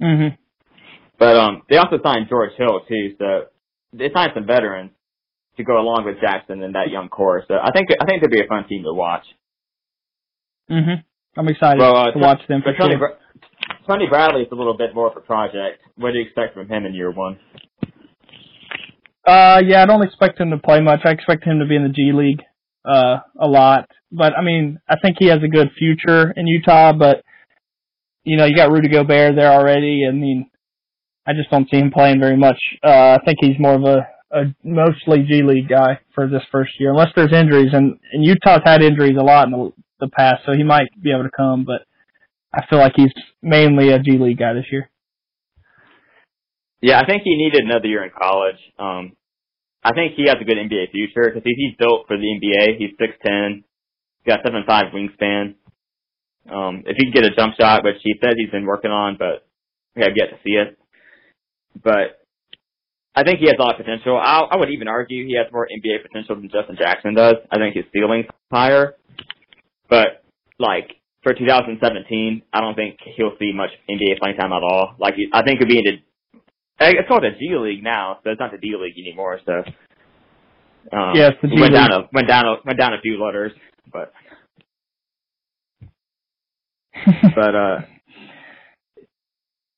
Mhm. 0.00 0.38
But 1.18 1.36
um, 1.36 1.62
they 1.68 1.76
also 1.78 1.98
signed 2.00 2.28
George 2.28 2.52
Hill 2.56 2.80
too, 2.88 3.16
so 3.18 3.46
they 3.92 4.10
signed 4.12 4.32
some 4.34 4.46
veterans 4.46 4.92
to 5.56 5.64
go 5.64 5.80
along 5.80 6.04
with 6.04 6.20
Jackson 6.20 6.62
and 6.62 6.74
that 6.76 6.90
young 6.90 7.08
core. 7.08 7.44
So 7.48 7.58
I 7.60 7.72
think 7.72 7.88
I 8.00 8.04
think 8.04 8.22
they'd 8.22 8.30
be 8.30 8.40
a 8.40 8.46
fun 8.46 8.68
team 8.68 8.84
to 8.84 8.94
watch. 8.94 9.26
Mhm. 10.70 11.02
I'm 11.36 11.48
excited 11.48 11.80
Well, 11.80 11.96
uh, 11.96 12.10
to 12.12 12.18
watch 12.18 12.46
them 12.46 12.62
for 12.62 12.72
Tony, 12.74 12.96
sure. 12.96 13.18
Tony 13.86 14.06
Bradley 14.06 14.42
is 14.42 14.52
a 14.52 14.54
little 14.54 14.76
bit 14.76 14.94
more 14.94 15.08
of 15.08 15.16
a 15.16 15.20
project. 15.20 15.80
What 15.96 16.12
do 16.12 16.18
you 16.18 16.24
expect 16.24 16.54
from 16.54 16.68
him 16.68 16.86
in 16.86 16.94
year 16.94 17.10
one? 17.10 17.38
Uh, 19.26 19.60
yeah, 19.64 19.82
I 19.82 19.86
don't 19.86 20.02
expect 20.02 20.40
him 20.40 20.50
to 20.50 20.58
play 20.58 20.80
much. 20.80 21.00
I 21.04 21.10
expect 21.10 21.44
him 21.44 21.58
to 21.58 21.66
be 21.66 21.76
in 21.76 21.82
the 21.82 21.88
G 21.88 22.12
League. 22.12 22.42
Uh, 22.88 23.18
a 23.38 23.46
lot. 23.46 23.88
But 24.10 24.36
I 24.36 24.42
mean, 24.42 24.80
I 24.88 24.96
think 25.00 25.16
he 25.18 25.26
has 25.26 25.40
a 25.42 25.48
good 25.48 25.68
future 25.78 26.32
in 26.36 26.46
Utah. 26.46 26.92
But 26.92 27.22
you 28.24 28.36
know, 28.36 28.44
you 28.44 28.56
got 28.56 28.70
Rudy 28.70 28.88
Gobert 28.88 29.36
there 29.36 29.52
already. 29.52 30.04
I 30.08 30.12
mean, 30.12 30.50
I 31.26 31.32
just 31.34 31.50
don't 31.50 31.68
see 31.70 31.78
him 31.78 31.90
playing 31.90 32.20
very 32.20 32.36
much. 32.36 32.58
Uh, 32.82 33.16
I 33.16 33.18
think 33.24 33.38
he's 33.40 33.58
more 33.58 33.74
of 33.74 33.84
a, 33.84 34.08
a 34.32 34.44
mostly 34.64 35.24
G 35.28 35.42
League 35.42 35.68
guy 35.68 36.00
for 36.14 36.26
this 36.26 36.42
first 36.50 36.72
year, 36.80 36.90
unless 36.90 37.12
there's 37.14 37.32
injuries. 37.32 37.70
And, 37.72 37.98
and 38.12 38.24
Utah's 38.24 38.62
had 38.64 38.82
injuries 38.82 39.16
a 39.18 39.24
lot 39.24 39.46
in 39.46 39.52
the, 39.52 39.72
the 40.00 40.08
past, 40.08 40.42
so 40.46 40.52
he 40.52 40.64
might 40.64 40.88
be 41.02 41.12
able 41.12 41.24
to 41.24 41.30
come. 41.36 41.64
But 41.64 41.82
I 42.54 42.66
feel 42.66 42.78
like 42.78 42.94
he's 42.96 43.12
mainly 43.42 43.90
a 43.90 43.98
G 43.98 44.18
League 44.18 44.38
guy 44.38 44.54
this 44.54 44.72
year. 44.72 44.90
Yeah, 46.80 47.00
I 47.00 47.06
think 47.06 47.22
he 47.24 47.36
needed 47.36 47.64
another 47.64 47.88
year 47.88 48.04
in 48.04 48.10
college. 48.10 48.58
Um, 48.78 49.12
I 49.82 49.92
think 49.92 50.14
he 50.16 50.26
has 50.26 50.36
a 50.40 50.44
good 50.44 50.58
NBA 50.58 50.90
future 50.90 51.30
because 51.30 51.42
he's 51.44 51.76
built 51.78 52.06
for 52.06 52.16
the 52.16 52.26
NBA. 52.26 52.78
He's 52.78 52.96
six 52.98 53.14
ten, 53.24 53.64
got 54.26 54.40
seven 54.44 54.64
five 54.66 54.92
wingspan. 54.92 55.54
Um, 56.50 56.82
if 56.86 56.96
he 56.96 57.04
can 57.04 57.12
get 57.12 57.30
a 57.30 57.34
jump 57.34 57.54
shot, 57.60 57.84
which 57.84 57.96
he 58.02 58.14
says 58.22 58.34
he's 58.36 58.50
been 58.50 58.66
working 58.66 58.90
on, 58.90 59.16
but 59.18 59.46
we 59.94 60.02
have 60.02 60.16
yet 60.16 60.30
to 60.30 60.38
see 60.44 60.56
it. 60.56 60.78
But 61.82 62.18
I 63.14 63.22
think 63.22 63.38
he 63.38 63.46
has 63.46 63.56
a 63.58 63.62
lot 63.62 63.78
of 63.78 63.84
potential. 63.84 64.16
I, 64.16 64.40
I 64.50 64.56
would 64.56 64.70
even 64.70 64.88
argue 64.88 65.26
he 65.26 65.36
has 65.36 65.52
more 65.52 65.66
NBA 65.66 66.02
potential 66.02 66.36
than 66.36 66.50
Justin 66.50 66.76
Jackson 66.78 67.14
does. 67.14 67.36
I 67.50 67.58
think 67.58 67.76
his 67.76 67.84
ceiling's 67.92 68.26
higher, 68.50 68.94
but 69.90 70.24
like 70.58 70.98
for 71.22 71.34
2017, 71.34 72.42
I 72.52 72.60
don't 72.60 72.74
think 72.74 72.98
he'll 73.16 73.36
see 73.38 73.52
much 73.52 73.70
NBA 73.90 74.18
playing 74.20 74.36
time 74.36 74.52
at 74.52 74.62
all. 74.62 74.94
Like 74.98 75.14
I 75.32 75.42
think 75.42 75.58
he'll 75.58 75.68
be 75.68 75.78
in 75.78 75.84
the 75.84 75.98
it's 76.80 77.08
called 77.08 77.22
the 77.24 77.38
G 77.38 77.54
League 77.56 77.82
now, 77.82 78.18
so 78.22 78.30
it's 78.30 78.40
not 78.40 78.52
the 78.52 78.58
D 78.58 78.74
League 78.80 78.98
anymore. 78.98 79.40
So 79.44 79.52
um, 80.92 81.14
yeah, 81.14 81.30
it's 81.30 81.42
the 81.42 81.48
G 81.48 81.60
went 81.60 81.72
League. 81.72 81.72
down 81.72 81.92
a 81.92 82.08
went 82.12 82.28
down 82.28 82.46
a 82.46 82.56
went 82.64 82.78
down 82.78 82.94
a 82.94 83.00
few 83.00 83.22
letters, 83.22 83.52
but 83.92 84.12
but 87.34 87.54
uh, 87.54 87.78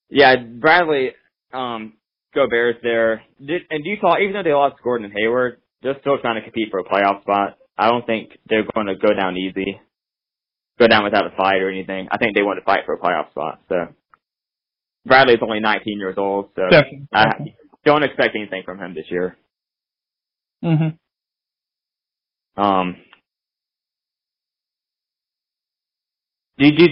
yeah, 0.09 0.37
Bradley 0.37 1.12
um 1.52 1.95
Gobert's 2.35 2.78
there, 2.83 3.23
Did, 3.45 3.62
and 3.71 3.85
Utah, 3.85 4.19
even 4.21 4.35
though 4.35 4.42
they 4.42 4.52
lost 4.52 4.76
Gordon 4.83 5.07
and 5.07 5.14
Hayward, 5.16 5.61
they're 5.83 5.99
still 6.00 6.19
trying 6.19 6.37
to 6.37 6.42
compete 6.42 6.69
for 6.71 6.78
a 6.78 6.85
playoff 6.85 7.23
spot. 7.23 7.57
I 7.76 7.88
don't 7.88 8.07
think 8.07 8.30
they're 8.49 8.66
going 8.75 8.87
to 8.87 8.95
go 8.95 9.14
down 9.14 9.37
easy, 9.37 9.80
go 10.78 10.87
down 10.87 11.04
without 11.04 11.26
a 11.26 11.37
fight 11.37 11.62
or 11.62 11.71
anything. 11.71 12.09
I 12.11 12.19
think 12.19 12.37
they 12.37 12.42
want 12.42 12.59
to 12.61 12.64
fight 12.64 12.80
for 12.87 12.95
a 12.95 12.99
playoff 12.99 13.30
spot. 13.30 13.61
So 13.69 13.76
Bradley's 15.07 15.38
only 15.42 15.61
19 15.61 15.99
years 15.99 16.16
old, 16.19 16.50
so 16.54 16.62
Definitely. 16.71 17.07
I 17.12 17.25
don't 17.85 18.02
expect 18.02 18.37
anything 18.37 18.62
from 18.64 18.78
him 18.78 18.95
this 18.95 19.07
year. 19.11 19.37
hmm 20.62 20.88
Um, 22.57 22.97
did 26.59 26.78
you 26.78 26.88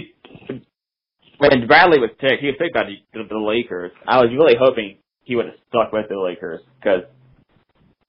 when 1.37 1.67
Bradley 1.67 1.99
was 1.99 2.09
picked? 2.19 2.41
He 2.41 2.47
was 2.47 2.55
picked 2.59 2.73
by 2.73 2.83
the, 2.83 3.23
the, 3.23 3.37
Lakers. 3.37 3.91
I 4.05 4.17
was 4.19 4.29
really 4.31 4.55
hoping 4.59 4.97
he 5.23 5.35
would 5.35 5.45
have 5.45 5.55
stuck 5.69 5.93
with 5.93 6.07
the 6.09 6.19
Lakers 6.19 6.59
because 6.79 7.03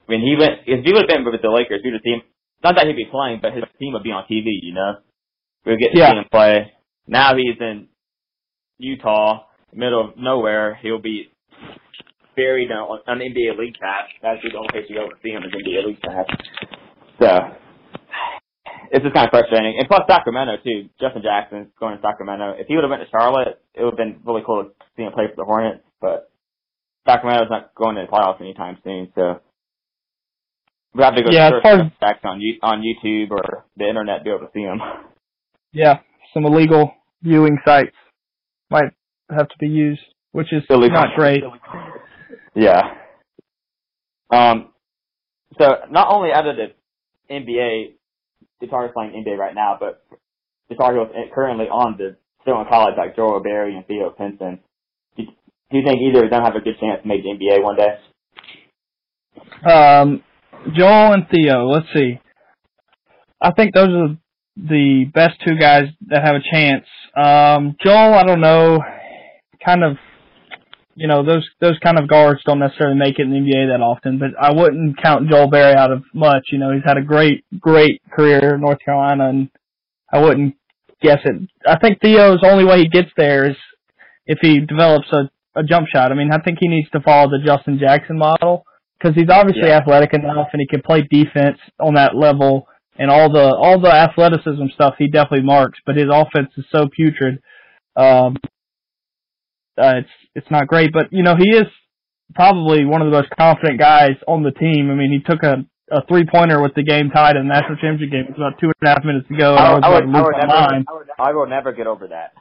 when 0.06 0.20
he 0.20 0.34
went, 0.36 0.66
if 0.66 0.84
he 0.84 0.92
would 0.92 1.02
have 1.02 1.08
been 1.08 1.24
with 1.24 1.40
the 1.40 1.50
Lakers, 1.50 1.80
he 1.82 1.90
would 1.90 2.00
have 2.00 2.02
seen. 2.02 2.22
Not 2.64 2.74
that 2.76 2.86
he'd 2.86 2.96
be 2.96 3.06
playing, 3.10 3.38
but 3.40 3.52
his 3.54 3.64
team 3.78 3.92
would 3.94 4.02
be 4.02 4.10
on 4.10 4.24
TV. 4.24 4.44
You 4.62 4.74
know, 4.74 4.92
we 5.64 5.72
would 5.72 5.78
get 5.80 5.92
to 5.92 5.98
Yeah. 5.98 6.10
see 6.10 6.18
him 6.18 6.24
play. 6.30 6.72
Now 7.06 7.36
he's 7.36 7.56
in 7.60 7.86
Utah, 8.78 9.44
middle 9.72 10.10
of 10.10 10.16
nowhere. 10.16 10.78
He'll 10.82 11.00
be 11.00 11.30
buried 12.36 12.70
on 12.72 13.00
an 13.06 13.18
NBA 13.18 13.58
League 13.58 13.74
pass. 13.80 14.08
That's 14.22 14.40
the 14.42 14.56
only 14.56 14.68
place 14.70 14.84
you 14.88 14.96
go 14.96 15.08
to 15.08 15.16
see 15.22 15.30
him 15.30 15.42
is 15.42 15.52
NBA 15.52 15.86
League 15.86 16.00
pass. 16.00 16.26
So 17.20 17.28
it's 18.92 19.02
just 19.04 19.14
kind 19.14 19.26
of 19.26 19.30
frustrating. 19.30 19.76
And 19.78 19.86
plus 19.88 20.02
Sacramento 20.08 20.56
too. 20.64 20.88
Justin 21.00 21.22
Jackson 21.22 21.70
going 21.78 21.96
to 21.96 22.02
Sacramento. 22.02 22.54
If 22.58 22.66
he 22.66 22.74
would 22.76 22.84
have 22.84 22.90
went 22.90 23.02
to 23.02 23.10
Charlotte, 23.10 23.60
it 23.74 23.82
would 23.84 23.94
have 23.94 23.98
been 23.98 24.20
really 24.24 24.42
cool 24.44 24.64
to 24.64 24.70
see 24.96 25.02
him 25.02 25.12
play 25.12 25.26
for 25.28 25.36
the 25.36 25.44
Hornets. 25.44 25.84
But 26.00 26.30
Sacramento's 27.06 27.50
not 27.50 27.74
going 27.74 27.96
to 27.96 28.02
the 28.06 28.12
playoffs 28.12 28.40
anytime 28.40 28.78
soon, 28.84 29.12
so 29.14 29.40
we 30.94 31.02
have 31.02 31.14
to 31.14 31.22
go 31.22 31.30
Yeah, 31.30 31.50
search 31.50 31.64
as- 31.64 31.92
Jackson 32.00 32.30
on 32.30 32.40
on 32.62 32.82
YouTube 32.82 33.30
or 33.30 33.64
the 33.76 33.88
internet 33.88 34.18
to 34.20 34.24
be 34.24 34.30
able 34.30 34.46
to 34.46 34.52
see 34.52 34.62
him. 34.62 34.80
Yeah, 35.72 36.00
some 36.34 36.44
illegal 36.46 36.92
viewing 37.22 37.58
sites 37.64 37.94
might 38.70 38.92
have 39.30 39.48
to 39.48 39.54
be 39.58 39.68
used, 39.68 40.02
which 40.32 40.52
is 40.52 40.62
not 40.68 41.14
great. 41.16 41.42
Yeah. 42.54 42.94
Um. 44.30 44.70
So 45.58 45.76
not 45.90 46.08
only 46.08 46.32
out 46.32 46.46
of 46.46 46.56
the 46.56 46.72
NBA, 47.32 47.94
the 48.60 48.66
is 48.66 48.90
playing 48.94 49.24
NBA 49.24 49.36
right 49.36 49.54
now, 49.54 49.76
but 49.78 50.04
the 50.68 50.74
is 50.74 51.30
currently 51.34 51.66
on 51.66 51.96
the 51.98 52.16
still 52.42 52.60
in 52.60 52.66
college 52.68 52.94
like 52.96 53.16
Joel 53.16 53.40
Berry 53.40 53.76
and 53.76 53.86
Theo 53.86 54.10
Pinson. 54.10 54.60
Do, 55.16 55.24
do 55.24 55.78
you 55.78 55.84
think 55.84 56.00
either 56.00 56.24
of 56.24 56.30
them 56.30 56.42
have 56.42 56.54
a 56.54 56.60
good 56.60 56.78
chance 56.80 57.02
to 57.02 57.08
make 57.08 57.22
the 57.22 57.30
NBA 57.30 57.62
one 57.62 57.76
day? 57.76 57.98
Um, 59.68 60.22
Joel 60.74 61.12
and 61.12 61.26
Theo. 61.30 61.66
Let's 61.66 61.86
see. 61.94 62.20
I 63.40 63.52
think 63.52 63.74
those 63.74 63.88
are 63.88 64.16
the 64.56 65.04
best 65.12 65.40
two 65.46 65.56
guys 65.58 65.84
that 66.08 66.22
have 66.24 66.36
a 66.36 66.50
chance. 66.52 66.84
Um, 67.16 67.76
Joel, 67.82 68.14
I 68.14 68.24
don't 68.24 68.40
know. 68.40 68.78
Kind 69.64 69.84
of, 69.84 69.96
you 70.94 71.06
know, 71.06 71.22
those 71.24 71.46
those 71.60 71.78
kind 71.82 71.98
of 71.98 72.08
guards 72.08 72.40
don't 72.44 72.58
necessarily 72.58 72.96
make 72.98 73.18
it 73.18 73.22
in 73.22 73.30
the 73.30 73.38
NBA 73.38 73.68
that 73.68 73.82
often. 73.82 74.18
But 74.18 74.30
I 74.40 74.52
wouldn't 74.52 75.00
count 75.02 75.28
Joel 75.30 75.48
Berry 75.48 75.74
out 75.74 75.92
of 75.92 76.02
much. 76.14 76.48
You 76.50 76.58
know, 76.58 76.72
he's 76.72 76.84
had 76.84 76.96
a 76.96 77.02
great 77.02 77.44
great 77.58 78.00
career 78.10 78.54
in 78.54 78.60
North 78.62 78.78
Carolina, 78.84 79.28
and 79.28 79.50
I 80.12 80.20
wouldn't 80.20 80.56
guess 81.02 81.18
it. 81.24 81.48
I 81.66 81.78
think 81.78 82.00
Theo's 82.00 82.40
only 82.42 82.64
way 82.64 82.78
he 82.78 82.88
gets 82.88 83.10
there 83.16 83.50
is 83.50 83.56
if 84.26 84.38
he 84.40 84.60
develops 84.60 85.08
a 85.12 85.30
a 85.56 85.62
jump 85.62 85.88
shot. 85.88 86.12
I 86.12 86.14
mean, 86.14 86.30
I 86.32 86.38
think 86.38 86.58
he 86.60 86.68
needs 86.68 86.88
to 86.90 87.00
follow 87.00 87.28
the 87.28 87.44
Justin 87.44 87.78
Jackson 87.78 88.16
model 88.16 88.64
because 88.98 89.14
he's 89.16 89.28
obviously 89.28 89.68
Yeah. 89.68 89.78
athletic 89.78 90.14
enough 90.14 90.48
and 90.52 90.60
he 90.60 90.66
can 90.66 90.80
play 90.80 91.02
defense 91.02 91.58
on 91.80 91.94
that 91.94 92.14
level 92.16 92.68
and 92.98 93.10
all 93.10 93.32
the 93.32 93.54
all 93.56 93.80
the 93.80 93.92
athleticism 93.92 94.66
stuff 94.74 94.94
he 94.98 95.08
definitely 95.08 95.44
marks, 95.44 95.78
but 95.84 95.96
his 95.96 96.06
offense 96.10 96.50
is 96.56 96.64
so 96.70 96.86
putrid. 96.88 97.40
Um, 97.96 98.36
uh, 99.80 99.94
it's 99.98 100.10
it's 100.34 100.50
not 100.50 100.66
great, 100.66 100.92
but 100.92 101.12
you 101.12 101.22
know 101.22 101.36
he 101.36 101.50
is 101.50 101.66
probably 102.34 102.84
one 102.84 103.02
of 103.02 103.06
the 103.06 103.16
most 103.16 103.30
confident 103.36 103.78
guys 103.78 104.16
on 104.28 104.42
the 104.42 104.52
team. 104.52 104.90
I 104.90 104.94
mean, 104.94 105.10
he 105.10 105.20
took 105.20 105.42
a 105.42 105.64
a 105.90 106.06
three 106.06 106.24
pointer 106.24 106.62
with 106.62 106.74
the 106.74 106.84
game 106.84 107.10
tied 107.10 107.36
in 107.36 107.48
the 107.48 107.52
national 107.52 107.76
championship 107.76 108.12
game. 108.12 108.24
It 108.28 108.38
was 108.38 108.38
about 108.38 108.60
two 108.60 108.70
and 108.70 108.88
a 108.88 108.94
half 108.94 109.04
minutes 109.04 109.26
to 109.28 109.36
go. 109.36 109.56
and 109.56 109.60
I, 109.60 109.74
was 109.74 109.82
I 109.82 109.90
would, 109.90 110.06
to 110.06 110.18
I 110.18 110.22
would 110.22 110.36
never, 110.38 110.46
mind. 110.46 110.86
I 111.18 111.32
will 111.32 111.46
never 111.46 111.72
get 111.72 111.86
over 111.86 112.08
that. 112.08 112.32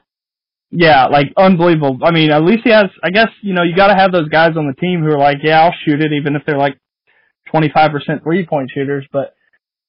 Yeah, 0.72 1.08
like 1.08 1.34
unbelievable. 1.36 1.98
I 2.04 2.12
mean, 2.12 2.30
at 2.30 2.44
least 2.44 2.62
he 2.64 2.70
has. 2.70 2.86
I 3.04 3.10
guess 3.10 3.30
you 3.42 3.54
know 3.54 3.64
you 3.64 3.76
got 3.76 3.88
to 3.88 3.96
have 3.96 4.12
those 4.12 4.30
guys 4.30 4.56
on 4.56 4.68
the 4.68 4.80
team 4.80 5.02
who 5.02 5.10
are 5.10 5.18
like, 5.18 5.38
yeah, 5.44 5.62
I'll 5.62 5.74
shoot 5.86 6.02
it, 6.02 6.14
even 6.14 6.36
if 6.36 6.44
they're 6.46 6.60
like 6.60 6.78
twenty 7.50 7.70
five 7.74 7.92
percent 7.92 8.24
three 8.24 8.46
point 8.46 8.70
shooters. 8.74 9.08
But 9.12 9.34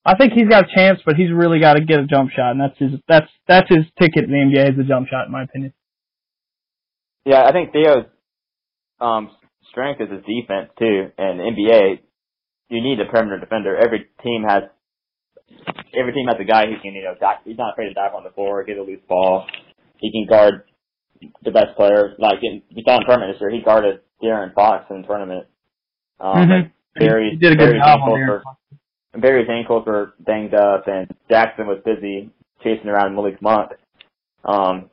I 0.06 0.16
think 0.16 0.32
he's 0.32 0.48
got 0.48 0.64
a 0.64 0.74
chance, 0.74 1.00
but 1.04 1.16
he's 1.16 1.30
really 1.30 1.60
got 1.60 1.74
to 1.74 1.84
get 1.84 2.00
a 2.00 2.06
jump 2.06 2.30
shot, 2.30 2.52
and 2.52 2.60
that's 2.60 2.78
his 2.78 2.98
that's 3.06 3.28
that's 3.46 3.68
his 3.68 3.84
ticket 4.00 4.24
in 4.24 4.30
the 4.30 4.56
NBA 4.56 4.72
is 4.72 4.78
a 4.78 4.88
jump 4.88 5.08
shot, 5.08 5.26
in 5.26 5.32
my 5.32 5.42
opinion. 5.42 5.74
Yeah, 7.24 7.44
I 7.44 7.52
think 7.52 7.72
Theo's 7.72 8.06
um, 9.00 9.30
strength 9.70 10.00
is 10.00 10.08
his 10.10 10.24
defense 10.24 10.70
too. 10.78 11.10
And 11.18 11.40
NBA, 11.40 12.00
you 12.68 12.82
need 12.82 12.98
a 13.00 13.10
perimeter 13.10 13.38
defender. 13.38 13.76
Every 13.76 14.06
team 14.22 14.44
has 14.48 14.64
every 15.94 16.12
team 16.12 16.26
has 16.28 16.36
a 16.40 16.44
guy 16.44 16.66
who 16.66 16.78
can 16.80 16.94
you 16.94 17.02
know 17.04 17.14
dive, 17.20 17.38
he's 17.44 17.58
not 17.58 17.72
afraid 17.72 17.88
to 17.88 17.94
dive 17.94 18.14
on 18.14 18.24
the 18.24 18.30
floor, 18.30 18.64
get 18.64 18.78
a 18.78 18.82
loose 18.82 19.00
ball. 19.08 19.46
He 19.98 20.10
can 20.10 20.26
guard 20.28 20.64
the 21.44 21.50
best 21.50 21.76
players. 21.76 22.14
Like 22.18 22.38
in, 22.42 22.62
we 22.74 22.82
saw 22.86 22.96
in 22.96 23.04
tournament 23.06 23.34
this 23.34 23.40
year, 23.40 23.50
he 23.50 23.60
guarded 23.62 24.00
De'Aaron 24.22 24.54
Fox 24.54 24.86
in 24.90 25.02
the 25.02 25.06
tournament. 25.06 25.46
Um, 26.18 26.48
Mhm. 26.48 26.70
Berry's, 26.98 27.32
He 27.32 27.36
did 27.38 27.52
a 27.52 27.56
good 27.56 27.64
Berry's 27.66 27.82
job 27.82 28.00
on 28.02 28.08
ankles 28.10 28.18
there. 28.18 28.42
were 29.14 29.20
Berry's 29.20 29.48
ankles 29.48 29.86
were 29.86 30.14
banged 30.20 30.54
up, 30.54 30.88
and 30.88 31.10
Jackson 31.28 31.66
was 31.66 31.78
busy 31.84 32.30
chasing 32.62 32.88
around 32.88 33.14
Malik 33.14 33.40
Monk. 33.42 33.72
Um, 34.44 34.90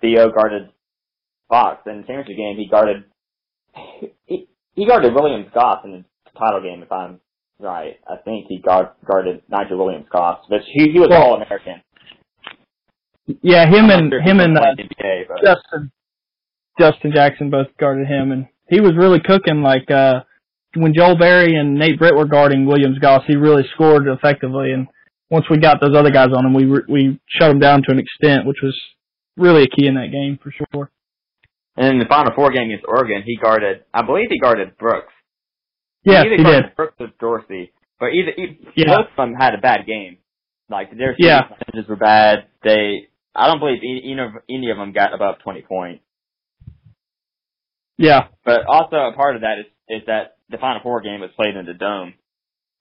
Theo 0.00 0.30
guarded 0.30 0.70
Fox 1.48 1.82
in 1.86 1.98
the 2.02 2.06
championship 2.06 2.36
game. 2.36 2.56
He 2.56 2.66
guarded 2.68 3.04
he, 4.26 4.48
he 4.74 4.86
guarded 4.86 5.14
Williams 5.14 5.46
Goss 5.54 5.84
in 5.84 5.92
the 5.92 6.04
title 6.38 6.60
game, 6.62 6.82
if 6.82 6.90
I'm 6.92 7.20
right. 7.60 7.96
I 8.08 8.16
think 8.24 8.46
he 8.48 8.58
guard, 8.58 8.88
guarded 9.06 9.42
Nigel 9.48 9.78
Williams 9.78 10.06
Goss, 10.12 10.44
but 10.48 10.60
he, 10.66 10.90
he 10.92 10.98
was 10.98 11.08
Well- 11.10 11.22
all 11.22 11.34
American. 11.34 11.82
Yeah, 13.42 13.66
him 13.66 13.90
and 13.90 14.12
him 14.24 14.38
and 14.38 14.56
uh, 14.56 14.62
NBA, 14.78 15.26
but 15.28 15.38
Justin 15.42 15.90
Justin 16.78 17.12
Jackson 17.12 17.50
both 17.50 17.66
guarded 17.78 18.06
him, 18.06 18.30
and 18.30 18.46
he 18.68 18.80
was 18.80 18.92
really 18.96 19.18
cooking. 19.18 19.62
Like 19.62 19.90
uh 19.90 20.20
when 20.76 20.94
Joel 20.94 21.16
Berry 21.18 21.56
and 21.56 21.74
Nate 21.74 21.98
Britt 21.98 22.14
were 22.14 22.26
guarding 22.26 22.66
Williams 22.66 22.98
Goss, 23.00 23.22
he 23.26 23.34
really 23.34 23.64
scored 23.74 24.06
effectively. 24.06 24.70
And 24.70 24.86
once 25.30 25.46
we 25.50 25.56
got 25.58 25.80
those 25.80 25.96
other 25.96 26.10
guys 26.10 26.28
on 26.36 26.46
him, 26.46 26.54
we 26.54 26.66
re- 26.66 26.84
we 26.88 27.20
shut 27.28 27.50
him 27.50 27.58
down 27.58 27.82
to 27.82 27.90
an 27.92 27.98
extent, 27.98 28.46
which 28.46 28.58
was 28.62 28.78
really 29.36 29.64
a 29.64 29.66
key 29.76 29.88
in 29.88 29.94
that 29.96 30.12
game 30.12 30.38
for 30.40 30.52
sure. 30.52 30.90
And 31.76 31.86
in 31.94 31.98
the 31.98 32.06
final 32.06 32.32
four 32.34 32.50
game 32.50 32.70
against 32.70 32.84
Oregon, 32.88 33.22
he 33.24 33.36
guarded. 33.36 33.84
I 33.92 34.02
believe 34.02 34.28
he 34.30 34.38
guarded 34.38 34.72
Yes, 36.04 36.24
either 36.24 36.36
he 36.36 36.42
guarded 36.42 36.62
did. 36.66 36.76
Brooks 36.76 36.96
or 37.00 37.08
Dorsey, 37.18 37.72
but 37.98 38.06
either, 38.12 38.30
either 38.36 38.56
Yeah. 38.76 38.96
both 38.96 39.10
of 39.10 39.16
them 39.16 39.34
had 39.34 39.54
a 39.54 39.58
bad 39.58 39.86
game. 39.86 40.18
Like 40.68 40.90
their 40.96 41.12
shooting 41.12 41.26
Yeah. 41.26 41.42
percentages 41.42 41.88
were 41.88 41.96
bad. 41.96 42.46
They, 42.62 43.08
I 43.34 43.46
don't 43.48 43.58
believe 43.60 43.78
any, 43.82 44.02
any 44.12 44.20
of 44.20 44.30
any 44.48 44.70
of 44.70 44.76
them 44.78 44.92
got 44.92 45.14
above 45.14 45.38
20 45.40 45.62
points. 45.62 46.02
Yeah. 47.98 48.28
But 48.44 48.66
also 48.66 48.96
a 48.96 49.12
part 49.12 49.36
of 49.36 49.42
that 49.42 49.58
is 49.60 49.66
is 49.88 50.02
that 50.06 50.36
the 50.48 50.58
Final 50.58 50.80
Four 50.82 51.00
game 51.00 51.20
was 51.20 51.30
played 51.36 51.54
in 51.54 51.64
the 51.64 51.74
dome, 51.74 52.14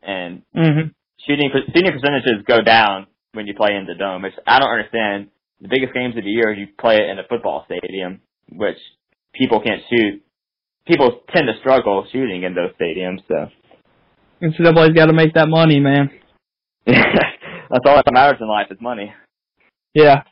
and 0.02 0.42
Mhm. 0.56 0.94
shooting 1.26 1.52
shooting 1.52 1.92
percentages 1.92 2.42
go 2.48 2.62
down 2.62 3.08
when 3.34 3.46
you 3.48 3.54
play 3.54 3.76
in 3.76 3.86
the 3.86 3.94
dome, 3.96 4.24
which 4.24 4.34
I 4.48 4.60
don't 4.60 4.72
understand. 4.72 5.30
The 5.62 5.68
biggest 5.70 5.94
games 5.94 6.18
of 6.18 6.24
the 6.24 6.30
year, 6.30 6.52
you 6.52 6.68
play 6.78 6.98
it 6.98 7.10
in 7.10 7.18
a 7.20 7.24
football 7.24 7.64
stadium, 7.66 8.22
which 8.52 8.78
people 9.34 9.62
can't 9.62 9.82
shoot. 9.90 10.22
People 10.88 11.22
tend 11.34 11.48
to 11.48 11.60
struggle 11.60 12.06
shooting 12.12 12.44
in 12.44 12.54
those 12.54 12.72
stadiums, 12.80 13.20
so 13.28 13.50
NCAA's 14.42 14.94
got 14.94 15.08
to 15.08 15.14
make 15.14 15.34
that 15.34 15.48
money, 15.48 15.80
man. 15.80 16.12
that's 16.86 17.86
all 17.86 17.96
that 17.96 18.12
matters 18.12 18.38
in 18.40 18.48
life 18.48 18.68
is 18.70 18.78
money. 18.80 19.12
Yeah. 19.94 20.24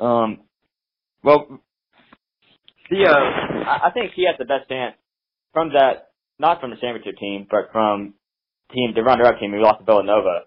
Um, 0.00 0.38
well, 1.22 1.60
Theo, 2.88 3.10
I 3.10 3.90
think 3.92 4.12
he 4.14 4.24
has 4.26 4.36
the 4.38 4.44
best 4.44 4.68
chance 4.68 4.94
from 5.52 5.70
that, 5.74 6.10
not 6.38 6.60
from 6.60 6.70
the 6.70 6.76
championship 6.76 7.18
team, 7.18 7.46
but 7.50 7.70
from 7.72 8.14
team 8.72 8.92
the 8.94 9.02
runner-up 9.02 9.40
team 9.40 9.50
who 9.52 9.62
lost 9.62 9.80
to 9.80 9.84
Villanova. 9.84 10.46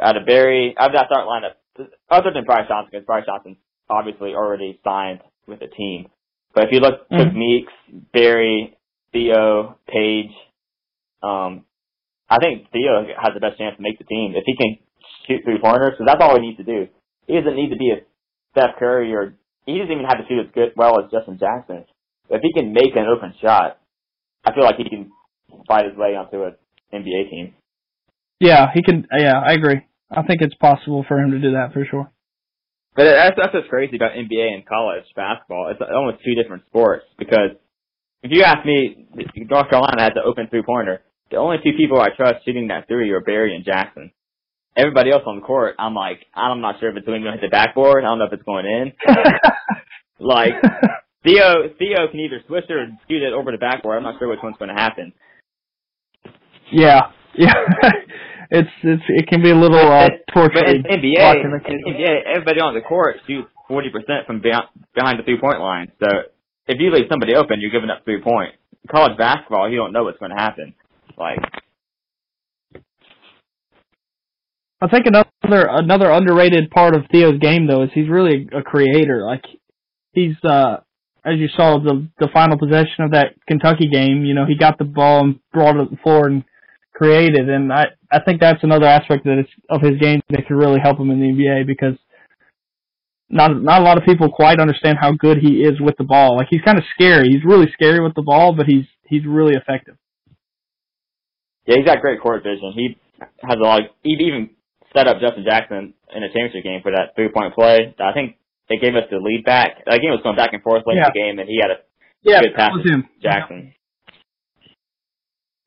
Out 0.00 0.16
of 0.16 0.26
Berry, 0.26 0.74
out 0.78 0.90
of 0.90 0.94
that 0.94 1.06
start 1.06 1.26
lineup, 1.26 1.88
other 2.10 2.30
than 2.32 2.44
Brice 2.44 2.68
Johnson, 2.68 2.90
because 2.92 3.06
Brice 3.06 3.24
Johnson's 3.26 3.56
obviously 3.88 4.34
already 4.34 4.78
signed 4.84 5.20
with 5.48 5.60
the 5.60 5.66
team. 5.66 6.08
But 6.54 6.64
if 6.64 6.72
you 6.72 6.80
look, 6.80 7.08
took 7.08 7.28
Mhm. 7.28 7.34
Meeks, 7.34 7.72
Berry, 8.12 8.76
Theo, 9.12 9.78
Paige, 9.86 10.34
um, 11.22 11.64
I 12.30 12.38
think 12.38 12.70
Theo 12.70 13.06
has 13.16 13.32
the 13.34 13.40
best 13.40 13.58
chance 13.58 13.76
to 13.76 13.82
make 13.82 13.98
the 13.98 14.04
team 14.04 14.34
if 14.36 14.44
he 14.44 14.54
can 14.54 14.78
shoot 15.26 15.42
three 15.44 15.58
pointers. 15.58 15.92
Because 15.92 16.06
that's 16.06 16.22
all 16.22 16.36
he 16.36 16.46
needs 16.46 16.58
to 16.58 16.64
do. 16.64 16.88
He 17.26 17.34
doesn't 17.34 17.56
need 17.56 17.70
to 17.70 17.76
be 17.76 17.90
a 17.90 18.04
Steph 18.52 18.76
Curry 18.78 19.14
or 19.14 19.34
he 19.66 19.78
doesn't 19.78 19.92
even 19.92 20.04
have 20.04 20.18
to 20.18 20.26
shoot 20.28 20.40
as 20.40 20.52
good 20.52 20.72
well 20.76 21.00
as 21.00 21.10
Justin 21.10 21.38
Jackson. 21.38 21.84
But 22.28 22.36
if 22.36 22.42
he 22.42 22.52
can 22.52 22.72
make 22.72 22.96
an 22.96 23.06
open 23.06 23.34
shot, 23.40 23.78
I 24.44 24.52
feel 24.52 24.64
like 24.64 24.76
he 24.76 24.88
can 24.88 25.10
fight 25.66 25.86
his 25.86 25.96
way 25.96 26.16
onto 26.16 26.44
an 26.44 26.56
NBA 26.92 27.30
team. 27.30 27.54
Yeah, 28.40 28.70
he 28.72 28.82
can. 28.82 29.06
Yeah, 29.16 29.40
I 29.40 29.52
agree. 29.52 29.80
I 30.10 30.22
think 30.22 30.40
it's 30.40 30.54
possible 30.54 31.04
for 31.06 31.18
him 31.18 31.32
to 31.32 31.38
do 31.38 31.52
that 31.52 31.72
for 31.72 31.84
sure. 31.84 32.10
But 32.98 33.04
that's 33.04 33.36
that's 33.38 33.54
what's 33.54 33.70
crazy 33.70 33.94
about 33.94 34.18
NBA 34.18 34.58
and 34.58 34.66
college 34.66 35.04
basketball. 35.14 35.70
It's 35.70 35.78
almost 35.80 36.18
two 36.24 36.34
different 36.34 36.66
sports 36.66 37.04
because 37.16 37.54
if 38.24 38.32
you 38.34 38.42
ask 38.42 38.66
me, 38.66 39.06
North 39.14 39.70
Carolina 39.70 40.02
has 40.02 40.12
an 40.16 40.26
open 40.26 40.48
three 40.50 40.64
pointer. 40.66 41.02
The 41.30 41.36
only 41.36 41.58
two 41.62 41.78
people 41.78 42.00
I 42.00 42.08
trust 42.10 42.44
shooting 42.44 42.66
that 42.68 42.88
three 42.88 43.08
are 43.12 43.20
Berry 43.20 43.54
and 43.54 43.64
Jackson. 43.64 44.10
Everybody 44.76 45.12
else 45.12 45.22
on 45.26 45.36
the 45.36 45.46
court, 45.46 45.76
I'm 45.78 45.94
like, 45.94 46.26
I'm 46.34 46.60
not 46.60 46.80
sure 46.80 46.90
if 46.90 46.96
it's 46.96 47.06
going 47.06 47.22
to 47.22 47.30
hit 47.30 47.40
the 47.40 47.48
backboard. 47.48 48.02
I 48.02 48.08
don't 48.08 48.18
know 48.18 48.26
if 48.26 48.32
it's 48.32 48.42
going 48.42 48.66
in. 48.66 48.92
Like 50.20 50.54
Theo, 51.22 51.70
Theo 51.78 52.08
can 52.10 52.20
either 52.20 52.40
switch 52.46 52.64
it 52.68 52.72
or 52.72 52.88
shoot 53.08 53.22
it 53.22 53.32
over 53.32 53.52
the 53.52 53.58
backboard. 53.58 53.98
I'm 53.98 54.02
not 54.02 54.18
sure 54.18 54.28
which 54.28 54.40
one's 54.42 54.56
going 54.58 54.74
to 54.74 54.74
happen. 54.74 55.12
yeah, 56.72 57.12
yeah. 57.36 57.54
it's 58.50 58.68
it's 58.82 59.02
it 59.08 59.26
can 59.28 59.42
be 59.42 59.50
a 59.50 59.54
little 59.56 59.78
uh, 59.78 60.08
But 60.08 60.32
torturing. 60.34 60.76
in 60.76 60.82
NBA, 60.82 61.44
in 61.44 61.50
NBA, 61.94 62.22
everybody 62.34 62.60
on 62.60 62.74
the 62.74 62.80
court 62.80 63.16
shoots 63.26 63.48
40% 63.70 64.26
from 64.26 64.40
behind, 64.40 64.64
behind 64.94 65.18
the 65.18 65.22
three 65.24 65.38
point 65.40 65.60
line. 65.60 65.92
So 66.00 66.08
if 66.66 66.80
you 66.80 66.90
leave 66.92 67.06
somebody 67.10 67.34
open, 67.34 67.60
you're 67.60 67.70
giving 67.70 67.90
up 67.90 68.04
three 68.04 68.20
points. 68.22 68.56
College 68.90 69.18
basketball, 69.18 69.68
you 69.68 69.76
don't 69.76 69.92
know 69.92 70.04
what's 70.04 70.18
going 70.18 70.30
to 70.30 70.40
happen. 70.40 70.74
Like, 71.18 71.40
I 74.80 74.88
think 74.88 75.06
another 75.06 75.66
another 75.70 76.10
underrated 76.10 76.70
part 76.70 76.94
of 76.94 77.02
Theo's 77.10 77.38
game 77.40 77.66
though 77.66 77.82
is 77.82 77.90
he's 77.92 78.08
really 78.08 78.48
a 78.56 78.62
creator. 78.62 79.24
Like 79.24 79.44
he's 80.12 80.36
uh 80.44 80.76
as 81.24 81.38
you 81.38 81.48
saw 81.56 81.78
the 81.80 82.08
the 82.18 82.28
final 82.32 82.56
possession 82.58 83.04
of 83.04 83.10
that 83.10 83.34
Kentucky 83.48 83.88
game, 83.92 84.24
you 84.24 84.34
know, 84.34 84.46
he 84.46 84.56
got 84.56 84.78
the 84.78 84.84
ball 84.84 85.24
and 85.24 85.40
brought 85.52 85.76
it 85.76 85.84
to 85.84 85.90
the 85.90 85.96
floor 86.02 86.26
and 86.28 86.44
created 86.94 87.48
and 87.48 87.72
I 87.72 87.86
I 88.10 88.20
think 88.20 88.40
that's 88.40 88.62
another 88.64 88.86
aspect 88.86 89.24
that 89.24 89.38
is 89.38 89.46
of 89.68 89.82
his 89.82 89.98
game 90.00 90.20
that 90.30 90.46
could 90.46 90.56
really 90.56 90.80
help 90.82 90.98
him 90.98 91.10
in 91.10 91.20
the 91.20 91.26
NBA 91.26 91.66
because 91.66 91.94
not 93.30 93.62
not 93.62 93.82
a 93.82 93.84
lot 93.84 93.98
of 93.98 94.04
people 94.04 94.30
quite 94.30 94.58
understand 94.60 94.96
how 95.00 95.12
good 95.12 95.38
he 95.38 95.62
is 95.62 95.80
with 95.80 95.96
the 95.98 96.04
ball. 96.04 96.36
Like 96.36 96.48
he's 96.50 96.62
kind 96.62 96.78
of 96.78 96.84
scary. 96.94 97.28
He's 97.28 97.44
really 97.44 97.66
scary 97.74 98.00
with 98.02 98.14
the 98.14 98.22
ball, 98.22 98.54
but 98.56 98.66
he's 98.66 98.84
he's 99.06 99.26
really 99.26 99.54
effective. 99.54 99.96
yeah, 101.66 101.76
he's 101.76 101.84
got 101.86 102.00
great 102.00 102.20
court 102.20 102.42
vision. 102.42 102.72
He 102.74 102.96
has 103.42 103.56
a 103.56 103.62
lot. 103.62 103.80
Of, 103.80 103.86
he 104.02 104.12
even 104.24 104.50
set 104.96 105.06
up 105.06 105.20
Justin 105.20 105.44
Jackson 105.46 105.92
in 106.14 106.22
a 106.22 106.28
championship 106.32 106.64
game 106.64 106.80
for 106.82 106.92
that 106.92 107.14
three 107.14 107.28
point 107.28 107.54
play. 107.54 107.94
I 108.00 108.12
think 108.14 108.36
they 108.70 108.76
gave 108.76 108.94
us 108.96 109.04
the 109.10 109.18
lead 109.18 109.44
back. 109.44 109.84
That 109.84 110.00
game 110.00 110.10
was 110.10 110.20
going 110.22 110.36
back 110.36 110.54
and 110.54 110.62
forth 110.62 110.84
late 110.86 110.96
Yeah. 110.96 111.08
in 111.08 111.12
the 111.12 111.20
game, 111.20 111.38
and 111.40 111.48
he 111.48 111.58
had 111.60 111.70
a 111.70 111.78
Yeah, 112.22 112.40
Good 112.40 112.54
pass. 112.54 112.72
him. 112.84 113.08
Jackson. 113.22 113.74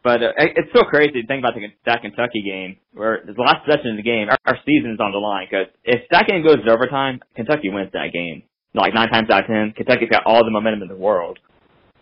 But 0.03 0.23
uh, 0.23 0.33
it- 0.37 0.53
it's 0.57 0.73
so 0.73 0.83
crazy 0.83 1.21
to 1.21 1.27
think 1.27 1.43
about 1.43 1.53
the, 1.55 1.67
that 1.85 2.01
Kentucky 2.01 2.41
game, 2.43 2.77
where 2.93 3.21
the 3.25 3.33
last 3.41 3.65
possession 3.65 3.91
of 3.91 3.97
the 3.97 4.03
game, 4.03 4.29
our, 4.29 4.37
our 4.45 4.57
season's 4.65 4.99
on 4.99 5.11
the 5.11 5.19
line. 5.19 5.47
Because 5.49 5.67
if 5.83 6.01
that 6.11 6.27
game 6.27 6.43
goes 6.43 6.57
to 6.63 6.71
overtime, 6.71 7.19
Kentucky 7.35 7.69
wins 7.69 7.91
that 7.93 8.11
game. 8.13 8.43
Like 8.73 8.93
nine 8.93 9.09
times 9.09 9.29
out 9.29 9.41
of 9.43 9.47
ten, 9.47 9.73
Kentucky's 9.75 10.09
got 10.09 10.23
all 10.25 10.43
the 10.45 10.51
momentum 10.51 10.81
in 10.83 10.87
the 10.87 10.95
world. 10.95 11.39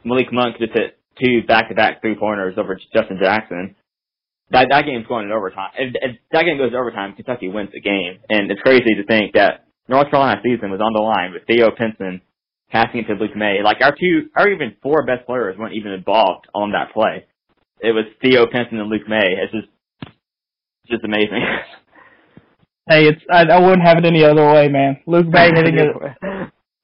Malik 0.05 0.31
Monk 0.31 0.57
just 0.59 0.71
hit 0.73 0.97
two 1.21 1.41
back-to-back 1.47 1.99
three-pointers 2.01 2.55
over 2.57 2.79
Justin 2.93 3.17
Jackson. 3.19 3.75
That 4.51 4.67
that 4.71 4.85
game's 4.85 5.05
going 5.07 5.25
in 5.25 5.31
overtime. 5.31 5.71
If, 5.77 5.93
if 6.01 6.15
that 6.31 6.43
game 6.43 6.57
goes 6.57 6.71
to 6.71 6.77
overtime, 6.77 7.13
Kentucky 7.15 7.49
wins 7.49 7.69
the 7.73 7.81
game. 7.81 8.19
And 8.29 8.49
it's 8.49 8.62
crazy 8.62 8.95
to 8.95 9.03
think 9.03 9.33
that 9.33 9.65
North 9.88 10.09
Carolina 10.09 10.39
season 10.43 10.71
was 10.71 10.79
on 10.79 10.93
the 10.93 11.01
line 11.01 11.33
with 11.33 11.43
Theo 11.47 11.71
Pinson 11.71 12.21
passing 12.71 13.01
it 13.01 13.07
to 13.07 13.13
Luke 13.13 13.35
Maye. 13.35 13.62
Like 13.63 13.77
our 13.81 13.93
two, 13.99 14.29
our 14.35 14.47
even 14.47 14.75
four 14.81 15.03
best 15.05 15.25
players 15.25 15.57
weren't 15.57 15.73
even 15.75 15.91
involved 15.91 16.47
on 16.53 16.71
that 16.71 16.93
play. 16.93 17.25
It 17.81 17.91
was 17.91 18.05
Theo 18.21 18.45
Pinson 18.47 18.79
and 18.79 18.89
Luke 18.89 19.07
Maye. 19.07 19.35
It's 19.43 19.53
just, 19.53 19.67
it's 20.83 20.91
just 20.91 21.03
amazing. 21.03 21.43
Hey, 22.91 23.05
it's 23.05 23.21
I, 23.31 23.43
I 23.43 23.59
wouldn't 23.59 23.83
have 23.87 23.99
it 23.99 24.05
any 24.05 24.23
other 24.23 24.43
way, 24.51 24.67
man. 24.67 24.97
Luke 25.05 25.27
Maye 25.27 25.51
hitting 25.53 25.77
it 25.77 25.93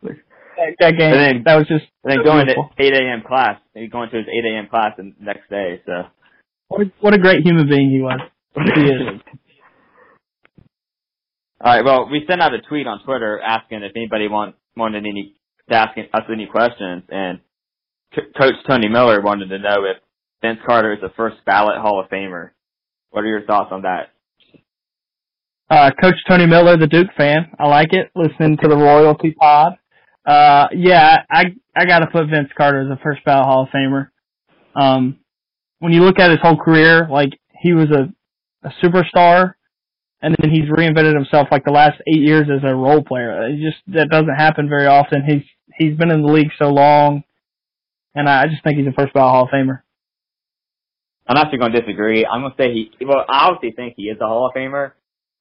that, 0.03 0.75
that 0.79 0.97
game. 0.99 1.11
Then- 1.11 1.41
that 1.45 1.55
was 1.55 1.67
just 1.67 1.85
and 2.03 2.11
then 2.19 2.23
going 2.23 2.45
to 2.45 2.53
8 2.77 2.93
a.m. 2.93 3.23
class, 3.27 3.59
and 3.73 3.89
going 3.91 4.11
to 4.11 4.17
his 4.17 4.27
8 4.27 4.45
a.m. 4.53 4.67
class 4.69 4.91
the 4.97 5.13
next 5.19 5.49
day. 5.49 5.81
So 5.87 6.03
What 6.67 6.81
a, 6.81 6.91
what 7.01 7.13
a 7.15 7.17
great 7.17 7.43
human 7.43 7.67
being 7.67 7.89
he 7.89 8.01
was. 8.01 8.19
He 8.53 8.81
is. 8.81 9.01
All 11.61 11.73
right. 11.75 11.83
Well, 11.83 12.07
we 12.11 12.23
sent 12.29 12.39
out 12.41 12.53
a 12.53 12.61
tweet 12.61 12.85
on 12.85 13.03
Twitter 13.03 13.41
asking 13.41 13.81
if 13.83 13.93
anybody 13.95 14.27
want, 14.27 14.55
wanted 14.77 15.05
any 15.07 15.33
to 15.69 15.75
ask 15.75 15.97
us 15.97 16.21
any 16.31 16.45
questions, 16.45 17.01
and 17.09 17.39
C- 18.13 18.21
Coach 18.39 18.53
Tony 18.67 18.89
Miller 18.89 19.21
wanted 19.21 19.49
to 19.49 19.57
know 19.57 19.85
if 19.85 19.97
Vince 20.41 20.59
Carter 20.65 20.93
is 20.93 21.03
a 21.03 21.13
first 21.15 21.37
ballot 21.45 21.77
Hall 21.77 21.99
of 21.99 22.09
Famer. 22.09 22.51
What 23.11 23.23
are 23.23 23.27
your 23.27 23.45
thoughts 23.45 23.69
on 23.71 23.83
that? 23.83 24.11
Uh, 25.69 25.89
Coach 25.99 26.15
Tony 26.27 26.45
Miller, 26.45 26.77
the 26.77 26.87
Duke 26.87 27.07
fan. 27.17 27.51
I 27.57 27.67
like 27.67 27.91
it. 27.91 28.11
Listening 28.15 28.57
to 28.61 28.67
the 28.67 28.77
Royalty 28.77 29.31
Pod. 29.31 29.73
Uh, 30.25 30.67
yeah, 30.75 31.23
I 31.29 31.55
I 31.75 31.85
got 31.85 31.99
to 31.99 32.07
put 32.07 32.27
Vince 32.29 32.49
Carter 32.55 32.81
as 32.81 32.87
a 32.89 33.01
first 33.03 33.23
ballot 33.25 33.45
Hall 33.45 33.63
of 33.63 33.69
Famer. 33.69 34.09
Um, 34.75 35.19
when 35.79 35.93
you 35.93 36.03
look 36.03 36.19
at 36.19 36.29
his 36.29 36.39
whole 36.41 36.57
career, 36.57 37.07
like 37.09 37.29
he 37.61 37.73
was 37.73 37.89
a 37.89 38.13
a 38.67 38.71
superstar, 38.83 39.53
and 40.21 40.35
then 40.39 40.49
he's 40.51 40.69
reinvented 40.69 41.15
himself 41.15 41.47
like 41.51 41.63
the 41.63 41.71
last 41.71 42.01
eight 42.07 42.21
years 42.21 42.47
as 42.49 42.63
a 42.63 42.75
role 42.75 43.03
player. 43.03 43.47
It 43.47 43.59
just 43.59 43.77
that 43.87 44.09
doesn't 44.09 44.35
happen 44.35 44.69
very 44.69 44.87
often. 44.87 45.23
He's 45.25 45.43
he's 45.77 45.97
been 45.97 46.11
in 46.11 46.21
the 46.21 46.31
league 46.31 46.51
so 46.59 46.69
long, 46.69 47.23
and 48.13 48.27
I, 48.29 48.43
I 48.43 48.47
just 48.47 48.63
think 48.63 48.77
he's 48.77 48.87
a 48.87 48.91
first 48.91 49.13
ballot 49.13 49.31
Hall 49.31 49.43
of 49.45 49.49
Famer. 49.49 49.81
I'm 51.27 51.37
actually 51.37 51.59
going 51.59 51.71
to 51.71 51.81
disagree. 51.81 52.25
I'm 52.25 52.41
going 52.41 52.53
to 52.55 52.61
say 52.61 52.73
he. 52.73 53.05
Well, 53.05 53.25
I 53.27 53.47
obviously 53.47 53.75
think 53.75 53.95
he 53.97 54.03
is 54.03 54.17
a 54.21 54.27
Hall 54.27 54.47
of 54.47 54.55
Famer, 54.55 54.91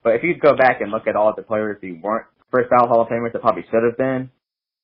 but 0.02 0.14
if 0.14 0.22
you 0.22 0.34
go 0.36 0.56
back 0.56 0.80
and 0.80 0.90
look 0.90 1.06
at 1.06 1.16
all 1.16 1.32
the 1.36 1.42
players 1.42 1.78
who 1.80 1.98
weren't 2.02 2.26
first 2.50 2.70
ballot 2.70 2.88
Hall 2.88 3.02
of 3.02 3.08
Famers 3.08 3.32
that 3.32 3.42
probably 3.42 3.64
should 3.70 3.82
have 3.84 3.98
been, 3.98 4.30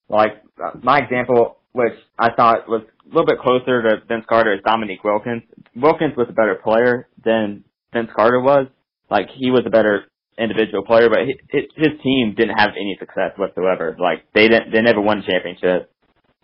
like 0.09 0.43
uh, 0.63 0.73
my 0.83 0.99
example, 0.99 1.59
which 1.73 1.95
I 2.19 2.29
thought 2.37 2.69
was 2.69 2.83
a 3.05 3.09
little 3.09 3.27
bit 3.27 3.39
closer 3.39 3.83
to 3.83 4.03
Vince 4.09 4.25
Carter, 4.29 4.53
is 4.53 4.61
Dominique 4.65 5.05
Wilkins. 5.05 5.43
Wilkins 5.75 6.17
was 6.17 6.27
a 6.29 6.33
better 6.33 6.57
player 6.63 7.09
than 7.25 7.65
Vince 7.93 8.11
Carter 8.15 8.41
was. 8.41 8.67
Like 9.11 9.29
he 9.35 9.51
was 9.51 9.63
a 9.67 9.71
better 9.71 10.05
individual 10.39 10.85
player, 10.85 11.09
but 11.09 11.21
his, 11.51 11.65
his 11.77 12.01
team 12.03 12.35
didn't 12.37 12.57
have 12.57 12.71
any 12.77 12.97
success 12.99 13.33
whatsoever. 13.37 13.97
Like 13.99 14.25
they 14.35 14.49
didn't, 14.49 14.73
they 14.73 14.83
never 14.83 15.01
won 15.01 15.19
a 15.19 15.27
championship. 15.27 15.91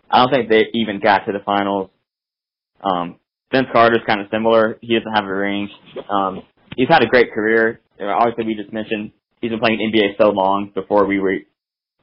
I 0.09 0.23
don't 0.23 0.33
think 0.33 0.49
they 0.49 0.63
even 0.73 0.99
got 0.99 1.25
to 1.25 1.31
the 1.31 1.43
finals. 1.45 1.89
Um, 2.81 3.19
Vince 3.51 3.67
Carter's 3.71 4.03
kind 4.05 4.21
of 4.21 4.27
similar. 4.31 4.77
He 4.81 4.97
doesn't 4.97 5.13
have 5.13 5.25
a 5.25 5.33
ring. 5.33 5.69
Um, 6.09 6.43
he's 6.75 6.89
had 6.89 7.03
a 7.03 7.07
great 7.07 7.31
career. 7.31 7.81
Obviously, 7.99 8.45
we 8.45 8.55
just 8.55 8.73
mentioned 8.73 9.11
he's 9.41 9.51
been 9.51 9.59
playing 9.59 9.79
NBA 9.79 10.17
so 10.17 10.29
long 10.29 10.71
before 10.73 11.05
we 11.05 11.19
were. 11.19 11.37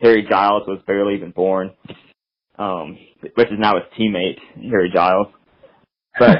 Harry 0.00 0.26
Giles 0.28 0.64
was 0.66 0.80
barely 0.86 1.14
even 1.14 1.30
born, 1.30 1.70
um, 2.58 2.98
which 3.34 3.48
is 3.48 3.58
now 3.58 3.74
his 3.76 3.84
teammate 3.98 4.38
Harry 4.68 4.90
Giles. 4.92 5.28
But 6.18 6.38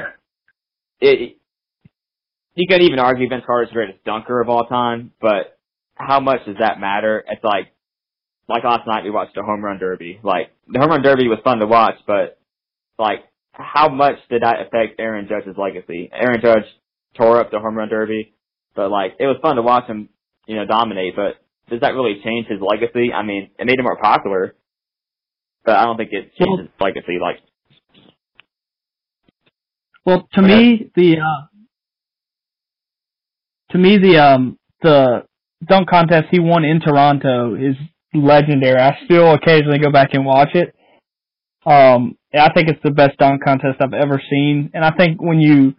it, 0.99 1.37
you 2.55 2.65
could 2.69 2.81
even 2.81 2.99
argue 2.99 3.29
Vince 3.29 3.43
Carter's 3.45 3.71
greatest 3.71 4.03
dunker 4.03 4.41
of 4.41 4.49
all 4.49 4.65
time, 4.65 5.11
but 5.21 5.57
how 5.95 6.19
much 6.19 6.45
does 6.45 6.57
that 6.59 6.79
matter? 6.79 7.23
It's 7.27 7.43
like, 7.43 7.67
like 8.47 8.63
last 8.63 8.85
night 8.85 9.03
we 9.03 9.09
watched 9.09 9.35
the 9.35 9.43
home 9.43 9.63
run 9.63 9.79
derby. 9.79 10.19
Like 10.21 10.51
the 10.67 10.79
home 10.79 10.89
run 10.89 11.01
derby 11.01 11.27
was 11.27 11.39
fun 11.43 11.59
to 11.59 11.67
watch, 11.67 11.95
but 12.05 12.37
like 12.99 13.23
how 13.57 13.89
much 13.89 14.15
did 14.29 14.41
that 14.41 14.61
affect 14.61 14.99
Aaron 14.99 15.27
Judge's 15.27 15.57
legacy? 15.57 16.09
Aaron 16.13 16.41
Judge 16.41 16.65
tore 17.17 17.39
up 17.39 17.51
the 17.51 17.59
home 17.59 17.75
run 17.75 17.89
derby, 17.89 18.33
but 18.75 18.89
like 18.89 19.13
it 19.19 19.25
was 19.25 19.37
fun 19.41 19.55
to 19.55 19.61
watch 19.61 19.87
him, 19.87 20.09
you 20.47 20.55
know, 20.55 20.65
dominate. 20.65 21.15
But 21.15 21.37
does 21.69 21.81
that 21.81 21.93
really 21.93 22.21
change 22.23 22.47
his 22.47 22.59
legacy? 22.61 23.11
I 23.13 23.23
mean, 23.23 23.49
it 23.57 23.65
made 23.65 23.79
him 23.79 23.83
more 23.83 23.97
popular, 23.97 24.55
but 25.63 25.75
I 25.75 25.85
don't 25.85 25.97
think 25.97 26.11
it 26.11 26.33
changes 26.35 26.67
his 26.67 26.79
legacy. 26.79 27.17
Like, 27.21 27.37
well, 30.05 30.27
to 30.33 30.41
me, 30.41 30.91
the 30.95 31.17
uh, 31.19 31.47
to 33.71 33.77
me 33.77 33.97
the 33.97 34.17
um 34.17 34.59
the 34.81 35.23
dunk 35.67 35.89
contest 35.89 36.27
he 36.31 36.39
won 36.39 36.63
in 36.63 36.79
Toronto 36.79 37.55
is 37.55 37.75
legendary. 38.13 38.79
I 38.79 38.97
still 39.05 39.33
occasionally 39.33 39.79
go 39.79 39.91
back 39.91 40.09
and 40.13 40.25
watch 40.25 40.49
it. 40.53 40.75
Um, 41.65 42.17
I 42.37 42.51
think 42.53 42.69
it's 42.69 42.81
the 42.83 42.91
best 42.91 43.17
dunk 43.17 43.43
contest 43.43 43.81
I've 43.81 43.93
ever 43.93 44.21
seen, 44.29 44.71
and 44.73 44.83
I 44.83 44.91
think 44.91 45.21
when 45.21 45.39
you 45.39 45.73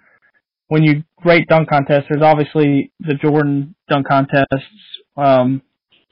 when 0.68 0.82
you 0.82 1.04
rate 1.24 1.46
dunk 1.48 1.68
contests, 1.68 2.06
there's 2.08 2.22
obviously 2.22 2.92
the 3.00 3.14
Jordan 3.14 3.74
dunk 3.88 4.06
contests 4.08 4.66
um, 5.16 5.62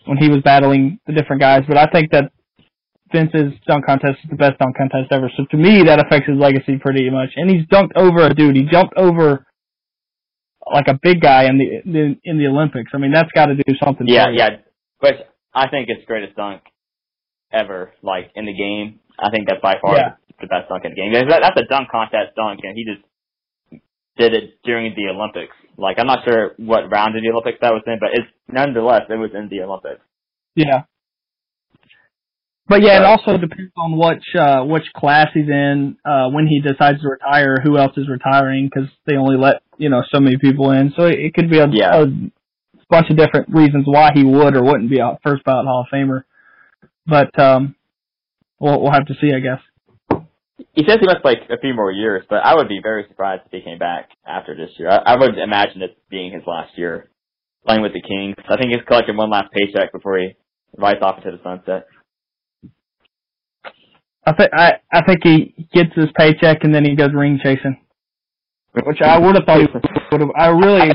when 0.07 0.18
he 0.18 0.28
was 0.28 0.42
battling 0.42 0.98
the 1.07 1.12
different 1.12 1.40
guys, 1.40 1.62
but 1.66 1.76
I 1.76 1.87
think 1.87 2.11
that 2.12 2.30
Vince's 3.12 3.52
dunk 3.66 3.87
contest 3.87 4.18
is 4.24 4.30
the 4.30 4.37
best 4.37 4.59
dunk 4.59 4.76
contest 4.76 5.12
ever. 5.12 5.30
So 5.37 5.44
to 5.50 5.57
me, 5.57 5.85
that 5.85 6.00
affects 6.00 6.28
his 6.28 6.38
legacy 6.38 6.78
pretty 6.78 7.09
much. 7.11 7.30
And 7.37 7.50
he's 7.50 7.66
dunked 7.66 7.92
over 7.96 8.26
a 8.26 8.35
dude. 8.35 8.57
He 8.57 8.64
jumped 8.64 8.94
over 8.96 9.46
like 10.72 10.88
a 10.88 10.98
big 11.00 11.20
guy 11.20 11.44
in 11.44 11.59
the 11.59 12.16
in 12.24 12.38
the 12.38 12.46
Olympics. 12.46 12.90
I 12.94 12.98
mean, 12.98 13.12
that's 13.12 13.30
got 13.33 13.46
to 13.46 13.54
do 13.54 13.74
something. 13.83 14.07
Yeah, 14.09 14.26
yeah. 14.33 14.48
But 15.00 15.33
I 15.54 15.68
think 15.68 15.88
it's 15.88 16.04
greatest 16.07 16.37
dunk 16.37 16.62
ever, 17.52 17.92
like 18.02 18.30
in 18.35 18.46
the 18.46 18.54
game. 18.54 19.00
I 19.18 19.30
think 19.30 19.48
that's 19.48 19.61
by 19.62 19.74
far 19.80 19.96
yeah. 19.96 20.11
The 20.40 20.47
best 20.47 20.68
dunk 20.68 20.85
in 20.85 20.90
the 20.90 20.97
game. 20.97 21.12
That's 21.12 21.61
a 21.61 21.64
dunk 21.68 21.90
contest 21.90 22.35
dunk, 22.37 22.61
and 22.62 22.77
he 22.77 22.85
just 22.85 23.03
did 24.16 24.35
it 24.35 24.59
during 24.64 24.94
the 24.94 25.11
Olympics. 25.11 25.55
Like 25.77 25.99
I'm 25.99 26.07
not 26.07 26.25
sure 26.25 26.55
what 26.59 26.90
round 26.90 27.16
in 27.16 27.25
the 27.25 27.31
Olympics 27.31 27.59
that 27.61 27.73
was 27.73 27.83
in, 27.87 27.99
but 27.99 28.11
it's 28.12 28.29
nonetheless 28.49 29.03
it 29.09 29.18
was 29.18 29.31
in 29.35 29.49
the 29.49 29.62
Olympics. 29.62 30.01
Yeah. 30.55 30.83
But 32.66 32.81
yeah, 32.81 32.99
it 33.01 33.05
also 33.05 33.37
depends 33.37 33.73
on 33.77 33.99
which 33.99 34.25
uh, 34.38 34.64
which 34.64 34.85
class 34.97 35.29
he's 35.35 35.49
in, 35.49 35.99
uh, 36.05 36.31
when 36.31 36.47
he 36.47 36.61
decides 36.61 37.03
to 37.03 37.09
retire, 37.09 37.57
who 37.62 37.77
else 37.77 37.92
is 37.99 38.09
retiring, 38.09 38.70
because 38.73 38.88
they 39.07 39.16
only 39.16 39.37
let 39.37 39.62
you 39.77 39.90
know 39.90 40.03
so 40.11 40.18
many 40.18 40.38
people 40.38 40.70
in. 40.70 40.92
So 40.97 41.05
it 41.05 41.35
could 41.35 41.51
be 41.51 41.59
a, 41.59 41.68
yeah. 41.68 42.03
a 42.03 42.07
bunch 42.88 43.11
of 43.11 43.18
different 43.18 43.49
reasons 43.51 43.85
why 43.87 44.12
he 44.14 44.25
would 44.25 44.57
or 44.57 44.64
wouldn't 44.64 44.88
be 44.88 44.99
a 44.99 45.18
first 45.23 45.44
ballot 45.44 45.66
Hall 45.66 45.85
of 45.87 45.92
Famer. 45.92 46.23
But 47.07 47.38
um, 47.38 47.75
we'll 48.59 48.81
we'll 48.81 48.92
have 48.92 49.07
to 49.07 49.14
see, 49.20 49.33
I 49.35 49.40
guess. 49.40 49.61
He 50.73 50.85
says 50.87 50.99
he 51.01 51.07
must 51.07 51.23
play 51.23 51.35
a 51.51 51.59
few 51.59 51.75
more 51.75 51.90
years, 51.90 52.25
but 52.29 52.45
I 52.45 52.55
would 52.55 52.69
be 52.69 52.81
very 52.83 53.05
surprised 53.09 53.43
if 53.47 53.53
he 53.53 53.61
came 53.61 53.79
back 53.79 54.11
after 54.27 54.55
this 54.55 54.71
year. 54.79 54.88
I, 54.88 55.14
I 55.14 55.17
would 55.17 55.37
imagine 55.37 55.83
it 55.83 55.99
being 56.09 56.33
his 56.33 56.43
last 56.47 56.79
year 56.79 57.11
playing 57.67 57.83
with 57.83 57.93
the 57.93 58.01
Kings. 58.01 58.37
I 58.49 58.57
think 58.57 58.71
he's 58.73 58.85
collecting 58.87 59.17
one 59.17 59.31
last 59.31 59.53
paycheck 59.53 59.93
before 59.93 60.19
he 60.19 60.37
rides 60.77 61.01
off 61.03 61.19
into 61.19 61.37
the 61.37 61.43
sunset. 61.43 61.87
I 64.27 64.33
think 64.33 64.51
I 64.55 64.73
I 64.90 65.03
think 65.05 65.21
he 65.23 65.67
gets 65.73 65.95
his 65.95 66.09
paycheck 66.17 66.64
and 66.64 66.75
then 66.75 66.85
he 66.85 66.97
goes 66.97 67.11
ring 67.14 67.38
chasing, 67.43 67.79
which 68.73 69.03
I 69.03 69.19
would 69.19 69.35
have 69.35 69.45
thought 69.45 69.61
he 69.61 69.67
would 70.12 70.21
have. 70.21 70.31
I 70.37 70.49
really 70.49 70.90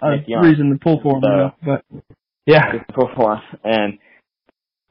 a 0.00 0.40
reason 0.40 0.70
to 0.70 0.78
pull 0.80 1.00
for 1.02 1.16
him, 1.16 1.22
so, 1.22 1.50
but 1.64 1.84
yeah, 2.46 2.72
pull 2.94 3.10
for 3.16 3.34
him. 3.34 3.42
And 3.64 3.98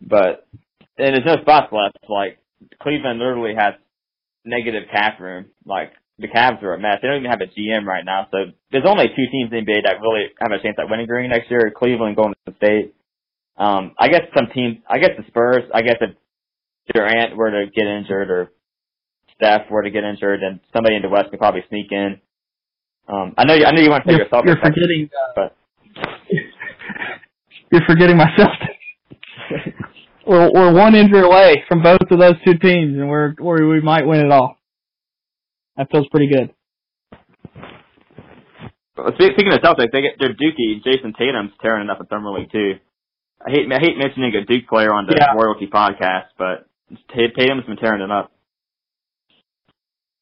but 0.02 0.48
and 0.98 1.16
there's 1.16 1.26
no 1.26 1.42
spots 1.42 1.72
left. 1.72 1.98
Like 2.10 2.40
Cleveland 2.82 3.20
literally 3.20 3.56
has 3.56 3.76
negative 4.48 4.90
cap 4.92 5.20
room. 5.20 5.48
Like 5.66 5.92
the 6.18 6.28
Cavs 6.28 6.64
are 6.64 6.74
a 6.74 6.80
mess. 6.80 6.98
They 7.02 7.08
don't 7.08 7.18
even 7.18 7.30
have 7.30 7.42
a 7.42 7.52
GM 7.52 7.86
right 7.86 8.04
now. 8.04 8.28
So 8.32 8.38
there's 8.72 8.88
only 8.88 9.08
two 9.10 9.28
teams 9.32 9.52
in 9.52 9.66
the 9.66 9.72
NBA 9.72 9.84
that 9.84 10.02
really 10.02 10.32
have 10.40 10.52
a 10.52 10.62
chance 10.62 10.78
at 10.80 10.90
winning 10.90 11.06
green 11.06 11.30
next 11.30 11.52
year: 11.52 11.72
Cleveland, 11.76 12.16
Golden 12.16 12.34
State. 12.58 12.96
Um, 13.58 13.94
I 14.00 14.08
guess 14.08 14.22
some 14.36 14.48
teams. 14.54 14.78
I 14.90 14.98
guess 14.98 15.12
the 15.18 15.26
Spurs. 15.28 15.64
I 15.74 15.82
guess 15.82 15.98
if 16.02 16.16
Durant 16.94 17.36
were 17.36 17.52
to 17.52 17.66
get 17.74 17.86
injured 17.86 18.32
or 18.32 18.52
Steph 19.36 19.70
were 19.70 19.84
to 19.84 19.92
get 19.92 20.04
injured, 20.04 20.42
and 20.42 20.60
somebody 20.74 20.96
in 20.96 21.02
the 21.02 21.10
West 21.10 21.30
could 21.30 21.40
probably 21.40 21.64
sneak 21.70 21.92
in. 21.92 22.20
Um, 23.08 23.34
I 23.38 23.46
know 23.46 23.54
you. 23.54 23.66
I 23.66 23.72
know 23.72 23.82
you 23.82 23.90
want 23.90 24.04
to 24.04 24.10
say 24.10 24.16
you're, 24.16 24.26
yourself. 24.26 24.44
You're 24.46 24.58
forgetting. 24.58 25.10
Uh, 25.14 25.34
but 25.36 25.56
you're 27.72 27.86
forgetting 27.88 28.18
myself. 28.18 28.52
We're 30.28 30.52
we're 30.52 30.74
one 30.74 30.96
injury 30.96 31.22
away 31.22 31.63
from 31.68 31.82
both 31.82 32.02
of 32.10 32.20
those 32.20 32.36
two 32.46 32.58
teams, 32.58 32.98
and 32.98 33.10
we're 33.10 33.34
where 33.40 33.66
we 33.66 33.82
might 33.82 34.06
win 34.06 34.26
it 34.26 34.32
all. 34.32 34.58
That 35.78 35.90
feels 35.92 36.08
pretty 36.10 36.28
good. 36.28 36.54
Speaking 39.13 39.54
of 39.54 39.60
Celtics, 39.60 39.92
they 39.92 40.02
get 40.02 40.18
their 40.20 40.34
Dookie 40.34 40.84
Jayson 40.84 41.13
Tatum's 41.18 41.52
tearing 41.62 41.88
it 41.88 41.90
up 41.92 42.00
in 42.00 42.08
summer 42.08 42.32
league 42.32 42.52
too. 42.52 42.74
I 43.46 43.52
hate 43.52 43.72
I 43.72 43.80
hate 43.80 43.98
mentioning 43.98 44.34
a 44.36 44.46
Duke 44.46 44.68
player 44.68 44.92
on 44.92 45.06
the 45.06 45.16
yeah. 45.18 45.34
royalty 45.34 45.68
podcast, 45.68 46.34
but 46.38 46.68
Tatum's 47.16 47.66
been 47.66 47.78
tearing 47.78 48.02
it 48.02 48.12
up. 48.12 48.32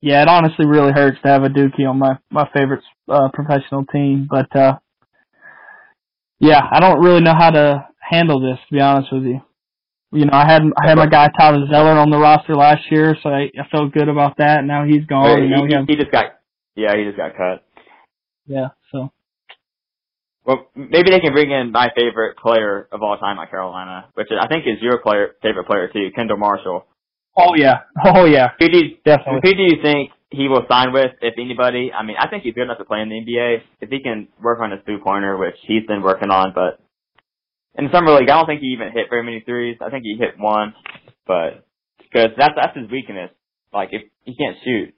Yeah, 0.02 0.22
it 0.22 0.28
honestly 0.28 0.68
really 0.68 0.92
hurts 0.92 1.18
to 1.24 1.30
have 1.30 1.44
a 1.44 1.50
Dookie 1.50 1.90
on 1.90 1.98
my 1.98 2.20
my 2.30 2.48
favorite 2.54 2.84
uh, 3.08 3.30
professional 3.34 3.86
team, 3.86 4.28
but 4.30 4.54
uh 4.56 4.78
yeah, 6.40 6.62
I 6.70 6.82
don't 6.82 7.02
really 7.02 7.22
know 7.22 7.34
how 7.34 7.50
to 7.52 7.88
handle 8.00 8.42
this 8.42 8.60
to 8.68 8.76
be 8.76 8.82
honest 8.82 9.12
with 9.12 9.24
you. 9.24 9.42
You 10.16 10.26
know, 10.26 10.34
I 10.34 10.46
had 10.50 10.62
I 10.82 10.88
had 10.88 10.98
my 10.98 11.08
guy 11.08 11.30
Tyler 11.38 11.68
Zeller 11.70 12.00
on 12.00 12.10
the 12.10 12.18
roster 12.18 12.56
last 12.56 12.90
year, 12.90 13.18
so 13.22 13.30
I, 13.30 13.52
I 13.60 13.68
felt 13.70 13.92
good 13.92 14.08
about 14.08 14.38
that. 14.38 14.64
Now 14.64 14.86
he's 14.86 15.06
gone. 15.06 15.44
He, 15.44 15.50
he, 15.50 15.94
he 15.94 15.96
just 15.96 16.12
got 16.12 16.40
yeah, 16.76 16.96
he 16.96 17.04
just 17.04 17.18
got 17.18 17.36
cut. 17.36 17.64
Yeah, 18.48 18.70
so 18.92 19.12
well, 20.46 20.68
maybe 20.76 21.10
they 21.10 21.20
can 21.20 21.34
bring 21.34 21.52
in 21.52 21.72
my 21.72 21.90
favorite 21.96 22.38
player 22.38 22.88
of 22.92 23.02
all 23.02 23.18
time 23.18 23.40
at 23.40 23.50
Carolina, 23.50 24.06
which 24.14 24.28
I 24.32 24.48
think 24.48 24.66
is 24.68 24.82
your 24.82 25.00
player 25.00 25.36
favorite 25.42 25.66
player 25.66 25.90
too, 25.92 26.10
Kendall 26.16 26.38
Marshall. 26.38 26.86
Oh 27.36 27.56
yeah, 27.56 27.80
oh 28.06 28.26
yeah, 28.26 28.50
who 28.60 28.70
do 28.70 28.78
you, 28.78 28.98
definitely. 29.04 29.42
Who 29.44 29.54
do 29.56 29.64
you 29.64 29.82
think 29.82 30.12
he 30.30 30.48
will 30.48 30.66
sign 30.70 30.94
with, 30.94 31.12
if 31.22 31.34
anybody? 31.38 31.92
I 31.92 32.06
mean, 32.06 32.16
I 32.20 32.30
think 32.30 32.44
he's 32.44 32.54
good 32.54 32.64
enough 32.64 32.78
to 32.78 32.86
play 32.86 33.02
in 33.02 33.10
the 33.10 33.16
NBA 33.16 33.62
if 33.82 33.90
he 33.90 34.00
can 34.00 34.28
work 34.42 34.60
on 34.60 34.72
his 34.72 34.80
three 34.86 35.00
pointer, 35.04 35.36
which 35.36 35.56
he's 35.68 35.86
been 35.88 36.02
working 36.04 36.30
on. 36.30 36.54
But 36.54 36.80
in 37.78 37.90
summer 37.92 38.14
league, 38.14 38.30
I 38.30 38.38
don't 38.38 38.46
think 38.48 38.62
he 38.62 38.68
even 38.68 38.92
hit 38.92 39.08
very 39.10 39.24
many 39.24 39.42
threes. 39.46 39.78
I 39.82 39.90
think 39.90 40.04
he 40.04 40.16
hit 40.18 40.40
one, 40.40 40.74
but 41.28 41.66
because 42.00 42.32
that's 42.38 42.54
that's 42.56 42.78
his 42.78 42.90
weakness. 42.90 43.32
Like 43.74 43.90
if 43.92 44.04
he 44.24 44.36
can't 44.36 44.56
shoot, 44.64 44.94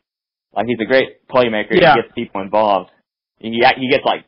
like 0.56 0.68
he's 0.68 0.80
a 0.82 0.86
great 0.86 1.28
playmaker. 1.28 1.72
Yeah. 1.72 1.96
He 1.96 2.02
gets 2.02 2.13
people 2.13 2.42
involved. 2.42 2.92
He 3.40 3.50
he 3.50 3.90
gets 3.90 4.06
like 4.06 4.26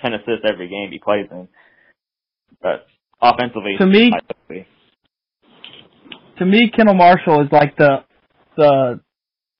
ten 0.00 0.14
assists 0.14 0.44
every 0.48 0.68
game 0.68 0.90
he 0.90 0.98
plays 0.98 1.26
in. 1.30 1.48
But 2.62 2.86
offensively, 3.20 3.76
to 3.78 3.86
me, 3.86 4.12
to 6.38 6.46
me, 6.46 6.70
Kendall 6.74 6.94
Marshall 6.94 7.42
is 7.42 7.52
like 7.52 7.76
the 7.76 8.04
the 8.56 9.00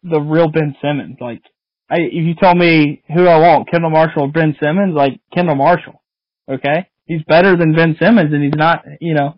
the 0.02 0.20
real 0.20 0.50
Ben 0.50 0.76
Simmons. 0.82 1.16
Like, 1.20 1.42
I, 1.90 1.96
if 1.98 2.24
you 2.24 2.34
tell 2.34 2.54
me 2.54 3.02
who 3.14 3.26
I 3.26 3.38
want, 3.38 3.70
Kendall 3.70 3.90
Marshall 3.90 4.24
or 4.24 4.32
Ben 4.32 4.56
Simmons, 4.62 4.94
like 4.94 5.20
Kendall 5.34 5.56
Marshall. 5.56 6.02
Okay, 6.48 6.88
he's 7.10 7.22
better 7.26 7.56
than 7.56 7.74
Ben 7.74 7.96
Simmons, 8.00 8.32
and 8.32 8.42
he's 8.42 8.54
not. 8.56 8.84
You 9.00 9.14
know, 9.14 9.34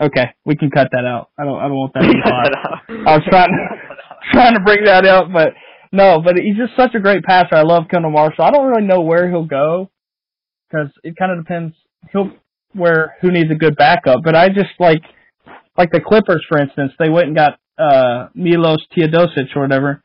okay, 0.00 0.34
we 0.44 0.56
can 0.56 0.70
cut 0.70 0.88
that 0.92 1.04
out. 1.04 1.30
I 1.38 1.44
don't. 1.44 1.58
I 1.58 1.68
don't 1.68 1.76
want 1.76 1.94
that 1.94 2.00
to 2.00 2.08
be 2.08 2.20
I 3.06 3.16
was 3.16 3.22
trying 3.28 3.50
trying 4.32 4.54
to 4.54 4.60
bring 4.60 4.84
that 4.84 5.06
out, 5.06 5.32
but 5.32 5.54
no. 5.90 6.20
But 6.22 6.36
he's 6.36 6.56
just 6.56 6.76
such 6.76 6.94
a 6.94 7.00
great 7.00 7.24
passer. 7.24 7.54
I 7.56 7.62
love 7.62 7.84
Kendall 7.90 8.10
Marshall. 8.10 8.44
I 8.44 8.50
don't 8.50 8.66
really 8.66 8.86
know 8.86 9.00
where 9.00 9.30
he'll 9.30 9.46
go 9.46 9.90
because 10.68 10.88
it 11.02 11.16
kind 11.16 11.32
of 11.32 11.38
depends. 11.38 11.74
He'll 12.12 12.30
where 12.74 13.16
who 13.20 13.30
needs 13.30 13.50
a 13.50 13.54
good 13.54 13.76
backup, 13.76 14.20
but 14.22 14.36
I 14.36 14.48
just 14.48 14.74
like 14.78 15.02
like 15.78 15.90
the 15.90 16.00
Clippers, 16.00 16.44
for 16.48 16.58
instance. 16.58 16.92
They 16.98 17.08
went 17.08 17.28
and 17.28 17.36
got 17.36 17.58
uh 17.78 18.28
Milos 18.34 18.84
Teodosic 18.96 19.56
or 19.56 19.62
whatever. 19.62 20.02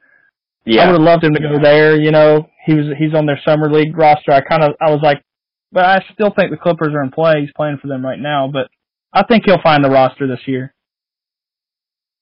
Yeah. 0.65 0.83
I 0.83 0.85
would 0.87 0.99
have 0.99 1.01
loved 1.01 1.23
him 1.23 1.33
to 1.33 1.41
go 1.41 1.59
there. 1.61 1.99
You 1.99 2.11
know, 2.11 2.47
he 2.65 2.75
was 2.75 2.85
he's 2.97 3.13
on 3.13 3.25
their 3.25 3.41
summer 3.45 3.71
league 3.71 3.97
roster. 3.97 4.31
I 4.31 4.41
kind 4.41 4.63
of 4.63 4.73
I 4.79 4.91
was 4.91 4.99
like, 5.01 5.23
but 5.71 5.85
I 5.85 6.03
still 6.13 6.31
think 6.35 6.51
the 6.51 6.57
Clippers 6.57 6.93
are 6.93 7.03
in 7.03 7.11
play. 7.11 7.41
He's 7.41 7.51
playing 7.55 7.77
for 7.81 7.87
them 7.87 8.05
right 8.05 8.19
now, 8.19 8.49
but 8.51 8.69
I 9.13 9.23
think 9.23 9.43
he'll 9.45 9.61
find 9.61 9.83
the 9.83 9.89
roster 9.89 10.27
this 10.27 10.45
year. 10.47 10.73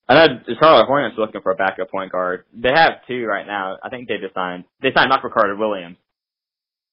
I 0.10 0.14
know 0.16 0.40
the 0.48 0.56
Charlotte 0.60 0.86
Hornets 0.86 1.18
are 1.18 1.22
looking 1.22 1.42
for 1.42 1.52
a 1.52 1.56
backup 1.56 1.92
point 1.92 2.12
guard. 2.14 2.46
They 2.54 2.72
have 2.74 3.06
two 3.08 3.26
right 3.26 3.46
now. 3.46 3.78
I 3.84 3.90
think 3.90 4.08
they 4.08 4.18
just 4.22 4.34
signed. 4.34 4.64
They 4.82 4.90
signed 4.96 5.10
Michael 5.10 5.32
Carter 5.32 5.56
Williams. 5.58 5.98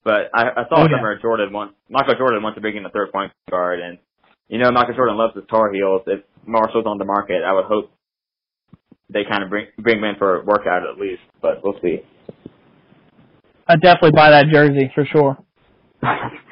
But 0.03 0.31
I, 0.35 0.43
I 0.51 0.69
saw 0.69 0.85
Oh, 0.85 0.89
somewhere 0.91 1.19
Jordan 1.23 1.53
wants 1.53 1.75
Michael 1.89 2.17
Jordan 2.17 2.43
wants 2.43 2.57
to 2.57 2.61
bring 2.61 2.77
in 2.77 2.85
a 2.85 2.91
third 2.91 3.11
point 3.13 3.33
guard, 3.51 3.81
and 3.81 3.99
you 4.49 4.59
know 4.59 4.71
Michael 4.71 4.95
Jordan 4.95 5.17
loves 5.17 5.35
his 5.35 5.45
Tar 5.49 5.73
Heels. 5.73 6.03
If 6.07 6.21
Marshall's 6.45 6.87
on 6.87 6.99
the 6.99 7.05
market, 7.07 7.43
I 7.47 7.53
would 7.55 7.65
hope 7.65 7.91
they 9.09 9.23
kind 9.25 9.43
of 9.43 9.49
bring 9.49 9.67
bring 9.79 9.99
him 9.99 10.05
in 10.05 10.17
for 10.17 10.41
a 10.41 10.45
workout 10.45 10.83
at 10.83 10.99
least. 11.01 11.23
But 11.41 11.63
we'll 11.65 11.79
see. 11.81 12.01
I 13.67 13.77
definitely 13.77 14.11
buy 14.13 14.31
that 14.31 14.47
jersey 14.53 14.91
for 14.95 15.07
sure. 15.07 15.39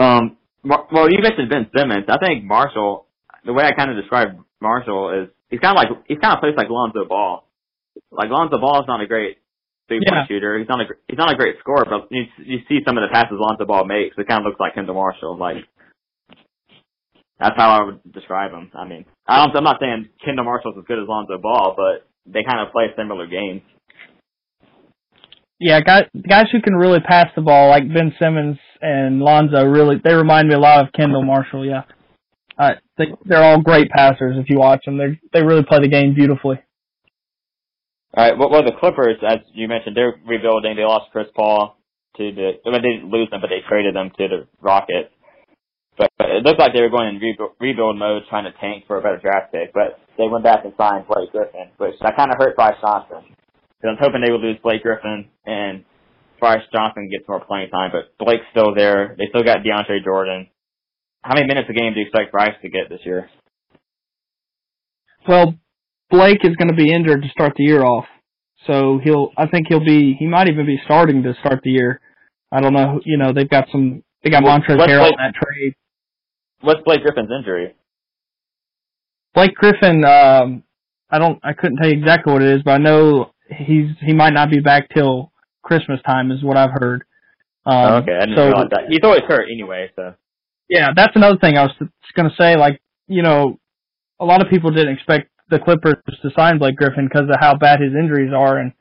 um, 0.00 0.36
well, 0.64 1.10
you 1.10 1.20
mentioned 1.22 1.50
Ben 1.50 1.70
Simmons. 1.76 2.06
I 2.08 2.18
think 2.18 2.44
Marshall. 2.44 3.06
The 3.44 3.52
way 3.52 3.64
I 3.64 3.72
kind 3.72 3.90
of 3.90 3.96
describe 3.96 4.36
Marshall 4.60 5.22
is 5.22 5.28
he's 5.48 5.60
kind 5.60 5.76
of 5.76 5.80
like 5.80 6.04
he's 6.08 6.18
kind 6.18 6.34
of 6.34 6.40
plays 6.40 6.54
like 6.56 6.68
Lonzo 6.68 7.04
Ball. 7.08 7.44
Like 8.10 8.28
Lonzo 8.28 8.58
Ball 8.58 8.80
is 8.80 8.88
not 8.88 9.00
a 9.00 9.06
great 9.06 9.38
three 9.88 10.00
point 10.00 10.24
yeah. 10.24 10.26
shooter. 10.28 10.58
He's 10.58 10.68
not 10.68 10.80
a 10.80 10.84
he's 11.08 11.18
not 11.18 11.32
a 11.32 11.36
great 11.36 11.56
scorer, 11.60 11.84
but 11.84 12.08
you 12.10 12.24
you 12.44 12.58
see 12.68 12.80
some 12.86 12.98
of 12.98 13.02
the 13.02 13.12
passes 13.12 13.38
Lonzo 13.40 13.64
Ball 13.64 13.84
makes. 13.84 14.16
It 14.16 14.28
kind 14.28 14.40
of 14.40 14.46
looks 14.46 14.60
like 14.60 14.74
Kendall 14.74 14.94
Marshall. 14.94 15.36
Like 15.36 15.64
that's 17.38 17.56
how 17.56 17.70
I 17.70 17.84
would 17.84 18.00
describe 18.12 18.52
him. 18.52 18.70
I 18.74 18.86
mean, 18.86 19.06
I 19.26 19.44
don't, 19.44 19.56
I'm 19.56 19.64
not 19.64 19.80
saying 19.80 20.08
Kendall 20.24 20.44
Marshall's 20.44 20.76
as 20.78 20.84
good 20.86 20.98
as 20.98 21.08
Lonzo 21.08 21.38
Ball, 21.38 21.74
but 21.76 22.06
they 22.26 22.44
kind 22.44 22.60
of 22.60 22.72
play 22.72 22.92
similar 22.96 23.26
games. 23.26 23.62
Yeah, 25.58 25.80
guys, 25.80 26.04
guys 26.26 26.46
who 26.52 26.62
can 26.62 26.74
really 26.74 27.00
pass 27.00 27.28
the 27.36 27.42
ball, 27.42 27.68
like 27.68 27.82
Ben 27.92 28.14
Simmons 28.18 28.58
and 28.80 29.20
Lonzo, 29.20 29.64
really 29.64 29.96
they 30.02 30.14
remind 30.14 30.48
me 30.48 30.54
a 30.54 30.58
lot 30.58 30.84
of 30.84 30.92
Kendall 30.92 31.24
Marshall. 31.24 31.66
Yeah, 31.66 31.82
uh, 32.58 32.72
they, 32.98 33.06
they're 33.24 33.42
all 33.42 33.60
great 33.60 33.90
passers. 33.90 34.36
If 34.38 34.50
you 34.50 34.58
watch 34.58 34.84
them, 34.84 34.98
they 34.98 35.20
they 35.32 35.44
really 35.44 35.64
play 35.64 35.80
the 35.80 35.88
game 35.88 36.14
beautifully. 36.14 36.60
All 38.12 38.24
right. 38.24 38.36
Well, 38.36 38.50
well, 38.50 38.64
the 38.64 38.74
Clippers, 38.78 39.18
as 39.26 39.38
you 39.54 39.68
mentioned, 39.68 39.96
they're 39.96 40.14
rebuilding. 40.26 40.74
They 40.76 40.82
lost 40.82 41.12
Chris 41.12 41.28
Paul 41.34 41.76
to 42.16 42.32
the. 42.32 42.58
I 42.66 42.70
mean, 42.70 42.82
they 42.82 42.96
didn't 42.98 43.10
lose 43.10 43.30
them, 43.30 43.40
but 43.40 43.48
they 43.48 43.62
traded 43.68 43.94
them 43.94 44.10
to 44.18 44.28
the 44.28 44.46
Rockets. 44.60 45.14
But, 45.96 46.10
but 46.18 46.30
it 46.30 46.42
looked 46.42 46.58
like 46.58 46.72
they 46.72 46.82
were 46.82 46.90
going 46.90 47.14
in 47.14 47.20
rebuild, 47.20 47.52
rebuild 47.60 47.98
mode, 47.98 48.22
trying 48.28 48.44
to 48.44 48.56
tank 48.58 48.84
for 48.86 48.98
a 48.98 49.02
better 49.02 49.20
draft 49.22 49.52
pick. 49.52 49.72
But 49.72 50.00
they 50.18 50.26
went 50.26 50.42
back 50.42 50.64
and 50.64 50.74
signed 50.76 51.06
Blake 51.06 51.30
Griffin, 51.30 51.70
which 51.76 51.94
that 52.02 52.16
kind 52.16 52.32
of 52.32 52.38
hurt 52.38 52.56
Brice 52.56 52.80
Johnson. 52.80 53.36
I 53.82 53.96
was 53.96 53.98
hoping 54.00 54.20
they 54.20 54.32
would 54.32 54.42
lose 54.42 54.58
Blake 54.62 54.82
Griffin 54.82 55.28
and 55.46 55.84
Brice 56.40 56.62
Johnson 56.72 57.08
gets 57.10 57.28
more 57.28 57.44
playing 57.44 57.70
time. 57.70 57.92
But 57.92 58.16
Blake's 58.24 58.46
still 58.50 58.74
there. 58.74 59.14
They 59.18 59.26
still 59.28 59.44
got 59.44 59.58
DeAndre 59.58 60.02
Jordan. 60.02 60.48
How 61.22 61.34
many 61.34 61.46
minutes 61.46 61.68
a 61.68 61.72
game 61.72 61.92
do 61.92 62.00
you 62.00 62.06
expect 62.06 62.32
Brice 62.32 62.56
to 62.62 62.68
get 62.68 62.88
this 62.88 63.00
year? 63.04 63.28
Well, 65.28 65.54
Blake 66.10 66.44
is 66.44 66.56
going 66.56 66.68
to 66.68 66.74
be 66.74 66.92
injured 66.92 67.22
to 67.22 67.28
start 67.28 67.52
the 67.56 67.64
year 67.64 67.84
off. 67.84 68.06
So 68.66 69.00
he'll, 69.02 69.30
I 69.36 69.46
think 69.46 69.66
he'll 69.68 69.84
be, 69.84 70.16
he 70.18 70.26
might 70.26 70.48
even 70.48 70.66
be 70.66 70.80
starting 70.84 71.22
to 71.22 71.34
start 71.40 71.60
the 71.62 71.70
year. 71.70 72.00
I 72.52 72.60
don't 72.60 72.72
know, 72.72 73.00
you 73.04 73.16
know, 73.16 73.32
they've 73.32 73.48
got 73.48 73.68
some, 73.70 74.02
they 74.22 74.30
got 74.30 74.42
Montrezl 74.42 74.86
Harrell 74.86 75.08
in 75.08 75.16
that 75.18 75.34
trade. 75.34 75.74
What's 76.60 76.80
Blake 76.84 77.02
Griffin's 77.02 77.30
injury? 77.30 77.74
Blake 79.34 79.54
Griffin, 79.54 80.04
um, 80.04 80.64
I 81.10 81.18
don't, 81.18 81.38
I 81.42 81.52
couldn't 81.52 81.78
tell 81.78 81.88
you 81.88 81.98
exactly 81.98 82.32
what 82.32 82.42
it 82.42 82.56
is, 82.56 82.62
but 82.64 82.72
I 82.72 82.78
know 82.78 83.30
he's, 83.48 83.90
he 84.00 84.12
might 84.12 84.32
not 84.32 84.50
be 84.50 84.60
back 84.60 84.88
till 84.94 85.32
Christmas 85.70 86.00
time 86.04 86.32
is 86.32 86.42
what 86.42 86.56
I've 86.56 86.72
heard. 86.72 87.04
Um, 87.64 87.74
oh, 87.74 87.96
okay, 87.98 88.16
I 88.16 88.26
didn't 88.26 88.36
so, 88.36 88.46
realize 88.46 88.68
that. 88.70 88.80
He's 88.88 89.04
always 89.04 89.22
hurt 89.28 89.46
anyway, 89.50 89.90
so. 89.94 90.14
Yeah, 90.68 90.88
that's 90.96 91.14
another 91.14 91.38
thing 91.38 91.56
I 91.56 91.62
was 91.62 91.72
going 92.16 92.28
to 92.28 92.36
say, 92.36 92.56
like, 92.56 92.80
you 93.06 93.22
know, 93.22 93.60
a 94.18 94.24
lot 94.24 94.42
of 94.42 94.50
people 94.50 94.70
didn't 94.70 94.94
expect 94.94 95.30
the 95.48 95.60
Clippers 95.60 95.96
to 96.22 96.30
sign 96.36 96.58
Blake 96.58 96.76
Griffin 96.76 97.06
because 97.06 97.28
of 97.30 97.36
how 97.40 97.56
bad 97.56 97.80
his 97.80 97.92
injuries 97.92 98.32
are, 98.34 98.58
and 98.58 98.72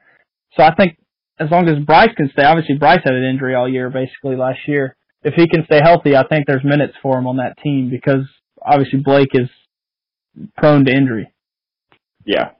so 0.58 0.63
I 0.63 0.73
think 0.73 0.97
as 1.39 1.49
long 1.52 1.67
as 1.69 1.84
Brice 1.86 2.13
can 2.17 2.30
stay, 2.34 2.43
obviously 2.43 2.78
Brice 2.78 3.02
had 3.04 3.13
an 3.13 3.23
injury 3.23 3.56
all 3.56 3.69
year 3.69 3.89
basically 3.89 4.36
last 4.36 4.60
year. 4.67 4.95
If 5.23 5.36
he 5.36 5.47
can 5.47 5.65
stay 5.65 5.80
healthy, 5.84 6.15
I 6.15 6.28
think 6.28 6.47
there's 6.47 6.63
minutes 6.63 6.93
for 7.02 7.17
him 7.17 7.28
on 7.28 7.38
that 7.38 7.58
team 7.63 7.89
because 7.89 8.25
obviously 8.62 8.99
Blake 8.99 9.30
is 9.34 9.49
prone 10.58 10.86
to 10.86 10.91
injury. 10.91 11.32
Yeah. 12.25 12.52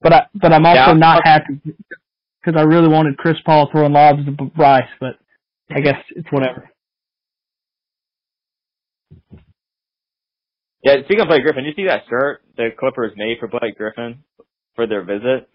But 0.00 0.12
I 0.12 0.26
but 0.34 0.52
I'm 0.52 0.66
also 0.66 0.92
yeah, 0.92 0.98
not 0.98 1.22
happy 1.24 1.60
because 2.42 2.58
I 2.58 2.64
really 2.64 2.88
wanted 2.88 3.16
Chris 3.18 3.36
Paul 3.44 3.68
throwing 3.70 3.92
lobs 3.92 4.24
to 4.24 4.32
Brice, 4.32 4.82
but 5.00 5.18
I 5.70 5.80
guess 5.80 5.96
it's 6.10 6.30
whatever. 6.30 6.70
Yeah, 10.82 10.96
speaking 11.04 11.20
of 11.20 11.28
Blake 11.28 11.42
Griffin, 11.44 11.64
you 11.64 11.72
see 11.76 11.86
that 11.86 12.02
shirt 12.10 12.42
the 12.56 12.70
Clippers 12.76 13.12
made 13.16 13.38
for 13.38 13.46
Blake 13.46 13.76
Griffin 13.76 14.24
for 14.74 14.86
their 14.86 15.04
visit? 15.04 15.48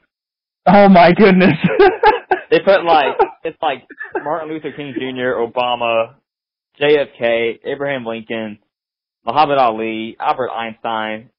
Oh 0.65 0.87
my 0.87 1.11
goodness. 1.11 1.57
they 2.51 2.59
put 2.59 2.85
like 2.85 3.15
it's 3.43 3.57
like 3.61 3.85
Martin 4.23 4.49
Luther 4.49 4.71
King 4.75 4.93
Jr., 4.93 5.35
Obama, 5.35 6.15
JFK, 6.79 7.59
Abraham 7.65 8.05
Lincoln, 8.05 8.59
Muhammad 9.25 9.57
Ali, 9.57 10.15
Albert 10.19 10.51
Einstein. 10.51 11.29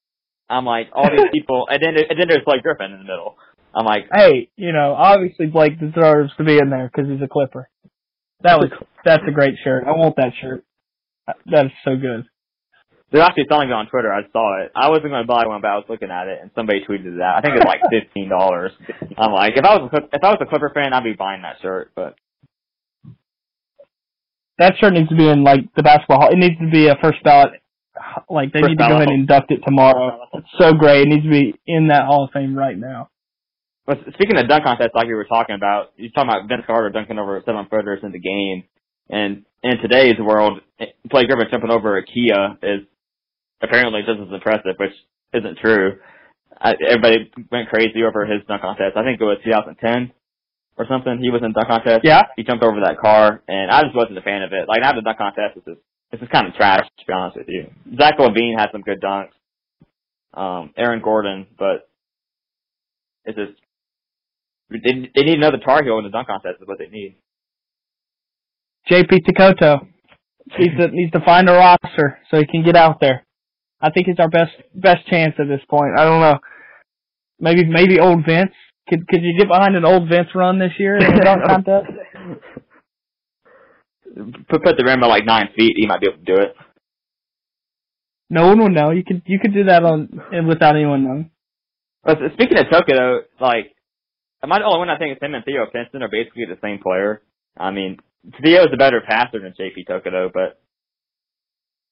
I'm 0.51 0.65
like 0.65 0.89
all 0.95 1.09
these 1.11 1.29
people, 1.33 1.67
and 1.71 1.83
then 1.83 1.95
and 2.09 2.21
then 2.21 2.29
there's 2.29 2.45
Blake 2.45 2.63
Griffin 2.63 2.93
in 2.93 2.99
the 2.99 3.05
middle. 3.05 3.37
I'm 3.79 3.87
like, 3.87 4.09
hey, 4.13 4.51
you 4.57 4.73
know, 4.73 4.93
obviously 4.93 5.47
Blake 5.47 5.79
deserves 5.79 6.33
to 6.37 6.45
be 6.45 6.59
in 6.59 6.69
there 6.69 6.91
because 6.93 7.09
he's 7.09 7.23
a 7.23 7.29
Clipper. 7.29 7.69
That 8.43 8.59
was 8.59 8.71
that's 9.05 9.23
a 9.27 9.31
great 9.31 9.55
shirt. 9.63 9.85
I 9.87 9.93
want 9.93 10.17
that 10.17 10.33
shirt. 10.41 10.65
That 11.47 11.67
is 11.67 11.73
so 11.85 11.95
good. 11.95 12.27
They're 13.13 13.23
actually 13.23 13.47
selling 13.49 13.69
it 13.69 13.73
on 13.73 13.87
Twitter. 13.87 14.13
I 14.13 14.23
saw 14.33 14.63
it. 14.63 14.73
I 14.75 14.89
wasn't 14.91 15.11
going 15.11 15.23
to 15.23 15.27
buy 15.27 15.47
one, 15.47 15.63
but 15.63 15.69
I 15.69 15.77
was 15.77 15.87
looking 15.89 16.11
at 16.11 16.27
it, 16.27 16.41
and 16.43 16.51
somebody 16.55 16.81
tweeted 16.85 17.17
it 17.17 17.23
out. 17.23 17.37
I 17.37 17.41
think 17.41 17.55
it's 17.57 17.65
like 17.65 17.81
fifteen 17.91 18.29
dollars. 18.29 18.73
I'm 19.17 19.33
like, 19.33 19.55
if 19.57 19.65
I 19.65 19.79
was 19.79 19.91
a, 19.93 19.97
if 20.13 20.25
I 20.25 20.29
was 20.31 20.39
a 20.43 20.47
Clipper 20.47 20.73
fan, 20.75 20.93
I'd 20.93 21.05
be 21.05 21.15
buying 21.15 21.43
that 21.43 21.57
shirt. 21.63 21.93
But 21.95 22.17
that 24.59 24.75
shirt 24.81 24.93
needs 24.93 25.09
to 25.09 25.17
be 25.17 25.29
in 25.29 25.45
like 25.45 25.73
the 25.77 25.83
basketball 25.83 26.21
hall. 26.21 26.33
It 26.33 26.37
needs 26.37 26.59
to 26.61 26.71
be 26.71 26.89
a 26.89 26.97
first 27.01 27.23
ballot. 27.23 27.53
Like 28.29 28.53
they 28.53 28.61
first 28.61 28.71
need 28.71 28.79
to 28.79 28.89
go 28.89 28.97
ahead 28.97 29.09
and 29.09 29.21
induct 29.21 29.53
it 29.53 29.61
tomorrow. 29.65 30.27
It's 30.35 30.47
so 30.59 30.75
great. 30.75 31.03
It 31.03 31.09
needs 31.09 31.25
to 31.25 31.31
be 31.31 31.55
in 31.67 31.89
that 31.89 32.05
Hall 32.05 32.25
of 32.25 32.31
Fame 32.33 32.57
right 32.57 32.77
now. 32.77 33.09
But 33.89 34.05
speaking 34.13 34.37
of 34.37 34.47
dunk 34.49 34.65
contests, 34.65 34.93
like 34.93 35.07
we 35.07 35.15
were 35.15 35.25
talking 35.25 35.57
about, 35.57 35.97
you're 35.97 36.13
talking 36.13 36.29
about 36.29 36.47
Vince 36.47 36.65
Carter 36.67 36.91
dunking 36.91 37.19
over 37.19 37.43
seven 37.47 37.67
footers 37.71 38.01
in 38.03 38.13
the 38.13 38.21
game, 38.21 38.65
and 39.09 39.47
in 39.63 39.79
today's 39.81 40.21
world, 40.21 40.61
Blake 41.09 41.27
Griffin 41.27 41.49
jumping 41.51 41.71
over 41.71 41.97
a 41.97 42.05
Kia 42.05 42.59
is 42.63 42.85
apparently 43.63 44.03
just 44.05 44.21
as 44.21 44.29
impressive, 44.29 44.77
which 44.77 44.93
isn't 45.33 45.57
true. 45.65 45.97
I, 46.61 46.75
everybody 46.87 47.33
went 47.51 47.71
crazy 47.71 48.05
over 48.05 48.27
his 48.27 48.45
dunk 48.47 48.61
contest. 48.61 48.93
I 48.95 49.05
think 49.05 49.23
it 49.23 49.25
was 49.25 49.39
2010 49.43 50.13
or 50.77 50.85
something. 50.85 51.17
He 51.23 51.31
was 51.31 51.41
in 51.43 51.55
dunk 51.55 51.69
contest. 51.69 52.05
Yeah. 52.05 52.25
He 52.37 52.45
jumped 52.45 52.65
over 52.65 52.85
that 52.85 53.01
car, 53.01 53.43
and 53.49 53.71
I 53.71 53.85
just 53.85 53.97
wasn't 53.97 54.19
a 54.19 54.23
fan 54.23 54.43
of 54.43 54.53
it. 54.53 54.69
Like 54.69 54.83
now 54.83 54.93
the 54.93 55.01
dunk 55.01 55.17
contest 55.17 55.57
is 55.57 55.65
just 55.65 55.81
this 56.13 56.21
is 56.21 56.29
kind 56.29 56.47
of 56.47 56.53
trash 56.53 56.85
to 56.85 57.07
be 57.07 57.13
honest 57.15 57.39
with 57.39 57.49
you. 57.49 57.73
Zach 57.97 58.19
LaVine 58.19 58.59
had 58.59 58.69
some 58.71 58.83
good 58.83 59.01
dunks. 59.01 59.33
Um, 60.35 60.75
Aaron 60.77 61.01
Gordon, 61.01 61.47
but 61.59 61.89
it's 63.25 63.39
just 63.39 63.57
they, 64.71 65.11
they 65.15 65.23
need 65.23 65.39
another 65.39 65.59
Tar 65.59 65.83
Heel 65.83 65.99
in 65.99 66.05
the 66.05 66.11
dunk 66.11 66.29
contest 66.29 66.61
is 66.61 66.69
what 66.69 66.79
they 66.79 66.89
need. 66.89 67.17
JP 68.91 69.27
Tokoto 69.27 69.87
needs 70.59 70.77
to 70.79 70.89
needs 70.89 71.13
to 71.13 71.21
find 71.21 71.49
a 71.49 71.53
roster 71.53 72.19
so 72.31 72.39
he 72.39 72.47
can 72.47 72.65
get 72.65 72.77
out 72.77 73.01
there. 73.01 73.27
I 73.81 73.91
think 73.91 74.09
it's 74.09 74.21
our 74.21 74.29
best 74.29 74.53
best 74.75 75.07
chance 75.09 75.35
at 75.39 75.49
this 75.49 75.61
point. 75.69 75.99
I 75.99 76.05
don't 76.05 76.21
know. 76.21 76.39
Maybe 77.39 77.65
maybe 77.65 78.01
old 78.01 78.25
Vince. 78.27 78.53
Could 78.89 79.07
could 79.09 79.23
you 79.23 79.39
get 79.39 79.49
behind 79.49 79.77
an 79.77 79.85
old 79.85 80.09
Vince 80.09 80.29
run 80.35 80.59
this 80.59 80.73
year 80.79 80.97
in 80.97 81.17
the 81.17 81.21
dunk 81.23 81.45
contest? 81.45 81.87
Put 84.49 84.65
put 84.65 84.77
the 84.77 84.85
rim 84.85 85.05
at 85.05 85.07
like 85.07 85.25
nine 85.25 85.51
feet, 85.57 85.75
he 85.77 85.87
might 85.87 86.01
be 86.01 86.09
able 86.09 86.19
to 86.19 86.25
do 86.25 86.41
it. 86.41 86.57
No 88.31 88.49
one 88.49 88.61
would 88.63 88.73
know. 88.73 88.91
You 88.91 89.05
could 89.05 89.23
you 89.27 89.39
could 89.39 89.55
do 89.55 89.65
that 89.65 89.85
on 89.85 90.09
without 90.49 90.75
anyone 90.75 91.05
knowing. 91.05 91.31
But 92.05 92.19
speaking 92.35 92.59
of 92.59 92.67
Toko, 92.71 93.21
like, 93.41 93.75
am 94.43 94.53
I 94.53 94.59
the 94.59 94.65
only 94.65 94.79
one 94.79 94.91
I 94.91 94.99
think 94.99 95.13
it's 95.13 95.23
him 95.23 95.35
and 95.35 95.45
Theo 95.45 95.67
Pinson 95.73 96.03
are 96.03 96.11
basically 96.11 96.47
the 96.47 96.59
same 96.63 96.79
player? 96.79 97.23
I 97.57 97.71
mean, 97.71 97.99
Theo's 98.43 98.69
a 98.73 98.77
better 98.77 99.03
passer 99.07 99.41
than 99.41 99.55
JP 99.59 99.89
Tokoto, 99.89 100.31
but 100.33 100.61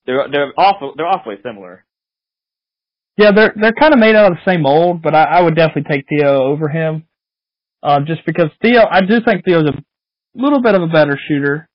they're 0.07 0.27
they're 0.31 0.53
awful. 0.57 0.95
They're 0.97 1.07
awfully 1.07 1.37
similar. 1.43 1.85
Yeah, 3.19 3.33
they're 3.33 3.55
they're 3.61 3.73
kind 3.73 3.93
of 3.93 3.99
made 3.99 4.15
out 4.15 4.31
of 4.31 4.39
the 4.39 4.51
same 4.51 4.63
mold, 4.63 5.03
but 5.03 5.15
I, 5.15 5.25
I 5.25 5.41
would 5.43 5.57
definitely 5.57 5.91
take 5.91 6.07
Theo 6.09 6.43
over 6.43 6.69
him, 6.69 7.05
uh, 7.83 8.01
just 8.07 8.25
because 8.27 8.51
Theo. 8.63 8.85
I 8.91 9.01
do 9.01 9.21
think 9.25 9.45
Theo's 9.45 9.69
a 9.69 9.83
little 10.35 10.63
bit 10.63 10.75
of 10.75 10.83
a 10.83 10.87
better 10.87 11.19
shooter. 11.29 11.69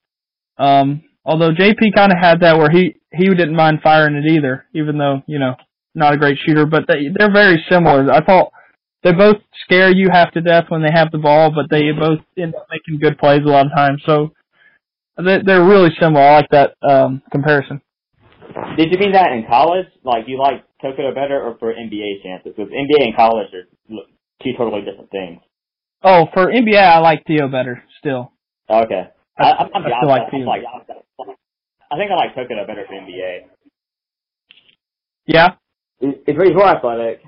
Um, 0.58 1.04
although 1.26 1.52
JP 1.52 1.96
kind 1.96 2.12
of 2.12 2.20
had 2.22 2.42
that 2.42 2.58
where 2.58 2.70
he 2.70 2.96
he 3.12 3.28
didn't 3.28 3.56
mind 3.56 3.80
firing 3.84 4.16
it 4.16 4.32
either, 4.32 4.66
even 4.74 4.98
though 4.98 5.24
you 5.26 5.40
know 5.40 5.56
not 5.96 6.14
a 6.14 6.18
great 6.18 6.38
shooter. 6.46 6.66
But 6.66 6.86
they 6.88 7.08
they're 7.14 7.34
very 7.34 7.64
similar. 7.70 8.12
I 8.12 8.24
thought 8.24 8.52
they 9.04 9.12
both 9.12 9.38
scare 9.66 9.92
you 9.92 10.10
half 10.12 10.32
to 10.34 10.42
death 10.42 10.66
when 10.70 10.82
they 10.82 10.92
have 10.94 11.12
the 11.12 11.18
ball, 11.18 11.52
but 11.52 11.70
they 11.70 11.92
both 11.92 12.20
end 12.38 12.56
up 12.56 12.68
making 12.70 13.00
good 13.00 13.18
plays 13.18 13.42
a 13.44 13.50
lot 13.50 13.66
of 13.66 13.72
times. 13.76 14.02
So 14.06 14.32
they, 15.18 15.40
they're 15.46 15.64
really 15.64 15.90
similar. 16.00 16.22
I 16.22 16.36
like 16.38 16.50
that 16.52 16.76
um, 16.88 17.22
comparison. 17.32 17.82
Did 18.78 18.92
you 18.92 19.00
mean 19.00 19.14
that 19.14 19.32
in 19.32 19.46
college? 19.48 19.88
Like 20.04 20.26
you 20.28 20.38
like 20.38 20.64
Tokyo 20.82 21.14
better, 21.14 21.42
or 21.42 21.58
for 21.58 21.74
NBA 21.74 22.24
chances? 22.24 22.54
Because 22.56 22.72
NBA 22.72 23.06
and 23.06 23.16
college 23.16 23.48
are 23.54 23.66
two 24.44 24.52
totally 24.58 24.82
different 24.82 25.10
things. 25.10 25.40
Oh, 26.04 26.26
for 26.34 26.48
NBA, 26.48 26.78
I 26.78 27.00
like 27.00 27.24
Theo 27.26 27.48
better 27.48 27.84
still. 28.00 28.32
Okay, 28.70 29.04
I, 29.38 29.44
I, 29.44 29.64
I'm, 29.74 29.86
I, 29.86 29.90
I 30.02 30.06
like 30.06 30.32
Theo. 30.32 30.46
Like, 30.46 30.62
I 31.92 31.98
think 31.98 32.12
I 32.12 32.16
like 32.16 32.36
Tokyo 32.36 32.66
better 32.66 32.86
for 32.88 32.94
NBA. 32.94 33.40
Yeah, 35.28 35.56
it's 36.02 36.38
very 36.38 36.54
more 36.54 36.68
athletic. 36.68 37.22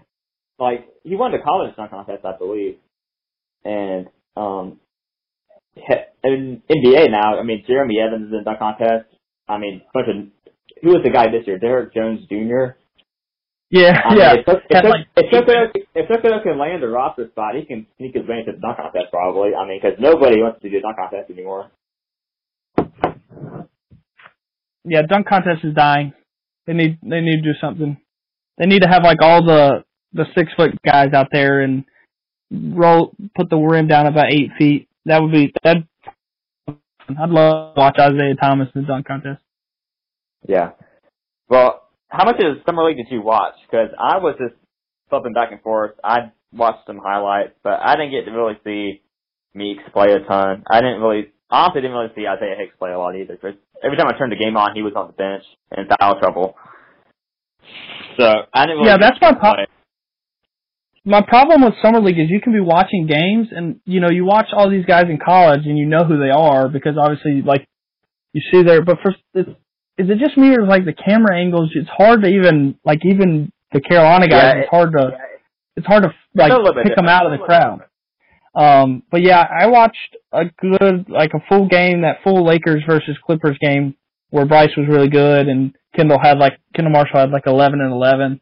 Like 0.60 0.88
he 1.04 1.16
won 1.16 1.32
the 1.32 1.40
college 1.44 1.76
dunk 1.76 1.92
contest, 1.92 2.26
I 2.26 2.38
believe, 2.38 2.78
and 3.64 4.08
um, 4.36 4.80
in 6.24 6.62
NBA 6.70 7.12
now, 7.12 7.40
I 7.40 7.44
mean, 7.44 7.64
Jeremy 7.68 8.00
Evans 8.00 8.28
is 8.28 8.32
in 8.32 8.38
the 8.40 8.44
dunk 8.44 8.60
contest. 8.60 9.06
I 9.48 9.58
mean, 9.58 9.82
bunch 9.94 10.08
of 10.08 10.16
who 10.82 10.90
was 10.90 11.02
the 11.04 11.10
guy 11.12 11.28
this 11.28 11.48
year? 11.48 11.60
Derrick 11.60 11.94
Jones 11.94 12.22
Jr. 12.30 12.78
Yeah, 13.70 14.00
I 14.06 14.10
mean, 14.10 14.20
yeah. 14.20 14.34
If, 14.34 14.48
if, 14.48 14.62
Had, 14.70 14.86
if, 14.86 14.92
like, 14.92 15.08
if, 15.18 15.32
Tuchel- 15.32 15.84
if 15.96 16.10
Tuchel 16.10 16.44
can 16.44 16.60
land 16.60 16.84
a 16.84 16.88
roster 16.88 17.28
spot, 17.30 17.56
he 17.56 17.66
can 17.66 17.88
he 17.98 18.12
can 18.12 18.26
bring 18.26 18.40
it 18.40 18.46
to 18.46 18.52
the 18.54 18.60
dunk 18.60 18.78
contest 18.78 19.06
probably. 19.12 19.56
I 19.56 19.68
mean, 19.68 19.80
because 19.82 19.98
nobody 20.00 20.42
wants 20.42 20.62
to 20.62 20.70
do 20.70 20.80
dunk 20.80 20.98
contest 20.98 21.32
anymore. 21.32 21.72
yeah, 24.86 25.02
dunk 25.08 25.28
contest 25.28 25.64
is 25.64 25.74
dying. 25.74 26.14
They 26.68 26.74
need 26.74 27.00
they 27.02 27.22
need 27.22 27.42
to 27.42 27.54
do 27.54 27.60
something. 27.60 27.98
They 28.58 28.66
need 28.66 28.84
to 28.84 28.88
have 28.88 29.04
like 29.04 29.22
all 29.22 29.44
the 29.44 29.84
the 30.14 30.26
six 30.36 30.52
foot 30.56 30.72
guys 30.84 31.14
out 31.14 31.28
there 31.32 31.62
and 31.62 31.84
roll 32.52 33.16
put 33.36 33.50
the 33.50 33.58
rim 33.58 33.88
down 33.88 34.08
about 34.08 34.32
eight 34.32 34.52
feet. 34.58 34.88
That 35.06 35.22
would 35.22 35.32
be 35.32 35.54
that. 35.64 35.78
I'd 36.68 37.30
love 37.30 37.76
to 37.76 37.80
watch 37.80 37.98
Isaiah 38.00 38.36
Thomas 38.40 38.70
in 38.74 38.82
the 38.82 38.88
dunk 38.88 39.08
contest. 39.08 39.42
Yeah. 40.48 40.72
Well, 41.50 41.84
how 42.08 42.26
much 42.26 42.36
of 42.40 42.58
summer 42.66 42.86
league 42.86 42.98
did 42.98 43.08
you 43.12 43.22
watch? 43.22 43.56
Because 43.66 43.90
I 44.00 44.18
was 44.18 44.36
just 44.40 44.56
flipping 45.10 45.34
back 45.34 45.52
and 45.52 45.62
forth. 45.62 45.92
I 46.04 46.32
watched 46.54 46.88
some 46.88 47.00
highlights, 47.04 47.54
but 47.64 47.80
I 47.82 47.96
didn't 47.96 48.12
get 48.12 48.26
to 48.26 48.32
really 48.32 48.58
see 48.64 49.02
Meeks 49.54 49.84
play 49.92 50.14
a 50.14 50.20
ton. 50.20 50.64
I 50.70 50.80
didn't 50.80 51.02
really, 51.02 51.32
honestly, 51.50 51.82
didn't 51.82 51.98
really 51.98 52.14
see 52.16 52.28
Isaiah 52.28 52.56
Hicks 52.58 52.76
play 52.80 52.92
a 52.92 52.98
lot 52.98 53.16
either. 53.16 53.36
Cause 53.38 53.54
every 53.84 53.98
time 53.98 54.08
I 54.08 54.18
turned 54.18 54.32
the 54.32 54.38
game 54.38 54.56
on, 54.56 54.76
he 54.76 54.82
was 54.82 54.94
on 54.96 55.08
the 55.08 55.14
bench 55.14 55.44
in 55.78 55.86
foul 56.00 56.20
trouble. 56.20 56.56
So 58.18 58.26
I 58.54 58.66
didn't 58.66 58.78
really. 58.78 58.90
Yeah, 58.90 58.98
that's 58.98 59.18
my 59.22 59.30
see 59.30 59.34
him 59.34 59.40
pro- 59.40 59.54
play. 59.54 59.68
My 61.06 61.22
problem 61.22 61.64
with 61.64 61.74
summer 61.82 62.00
league 62.00 62.18
is 62.18 62.30
you 62.30 62.40
can 62.40 62.54
be 62.54 62.62
watching 62.62 63.08
games 63.08 63.48
and 63.52 63.82
you 63.86 64.00
know 64.00 64.10
you 64.10 64.24
watch 64.26 64.48
all 64.56 64.70
these 64.70 64.86
guys 64.86 65.06
in 65.10 65.20
college 65.24 65.62
and 65.66 65.78
you 65.78 65.86
know 65.86 66.06
who 66.06 66.18
they 66.18 66.30
are 66.30 66.70
because 66.70 66.94
obviously 66.98 67.42
like 67.42 67.68
you 68.32 68.42
see 68.52 68.64
there. 68.64 68.82
But 68.82 68.98
for 69.02 69.14
it's, 69.34 69.50
is 69.98 70.10
it 70.10 70.18
just 70.20 70.38
me 70.38 70.56
or 70.56 70.66
like 70.66 70.86
the 70.86 70.94
camera 70.94 71.38
angles? 71.38 71.72
It's 71.76 71.90
hard 71.90 72.24
to 72.24 72.30
even 72.30 72.80
like 72.86 73.00
even 73.04 73.52
the 73.74 73.82
Carolina 73.82 74.28
guys. 74.28 74.54
Yeah, 74.56 74.62
it's 74.62 74.70
hard 74.70 74.94
to 74.94 75.12
it's 75.76 75.88
hard 75.88 76.04
to 76.04 76.14
like 76.36 76.52
pick 76.84 76.96
them 76.96 77.08
out 77.08 77.26
of 77.26 77.38
the 77.38 77.46
crowd. 77.46 77.82
Um, 78.56 79.04
but 79.12 79.22
yeah, 79.22 79.44
I 79.44 79.68
watched 79.68 80.16
a 80.32 80.46
good 80.62 81.10
like 81.10 81.32
a 81.34 81.44
full 81.50 81.68
game 81.68 82.02
that 82.02 82.24
full 82.24 82.46
Lakers 82.46 82.84
versus 82.88 83.18
Clippers 83.26 83.58
game 83.60 83.96
where 84.30 84.46
Brice 84.46 84.76
was 84.78 84.88
really 84.88 85.10
good 85.10 85.48
and 85.48 85.76
Kendall 85.96 86.20
had 86.22 86.38
like 86.38 86.60
Kendall 86.76 86.94
Marshall 86.94 87.20
had 87.20 87.32
like 87.32 87.48
eleven 87.48 87.82
and 87.82 87.92
eleven. 87.92 88.42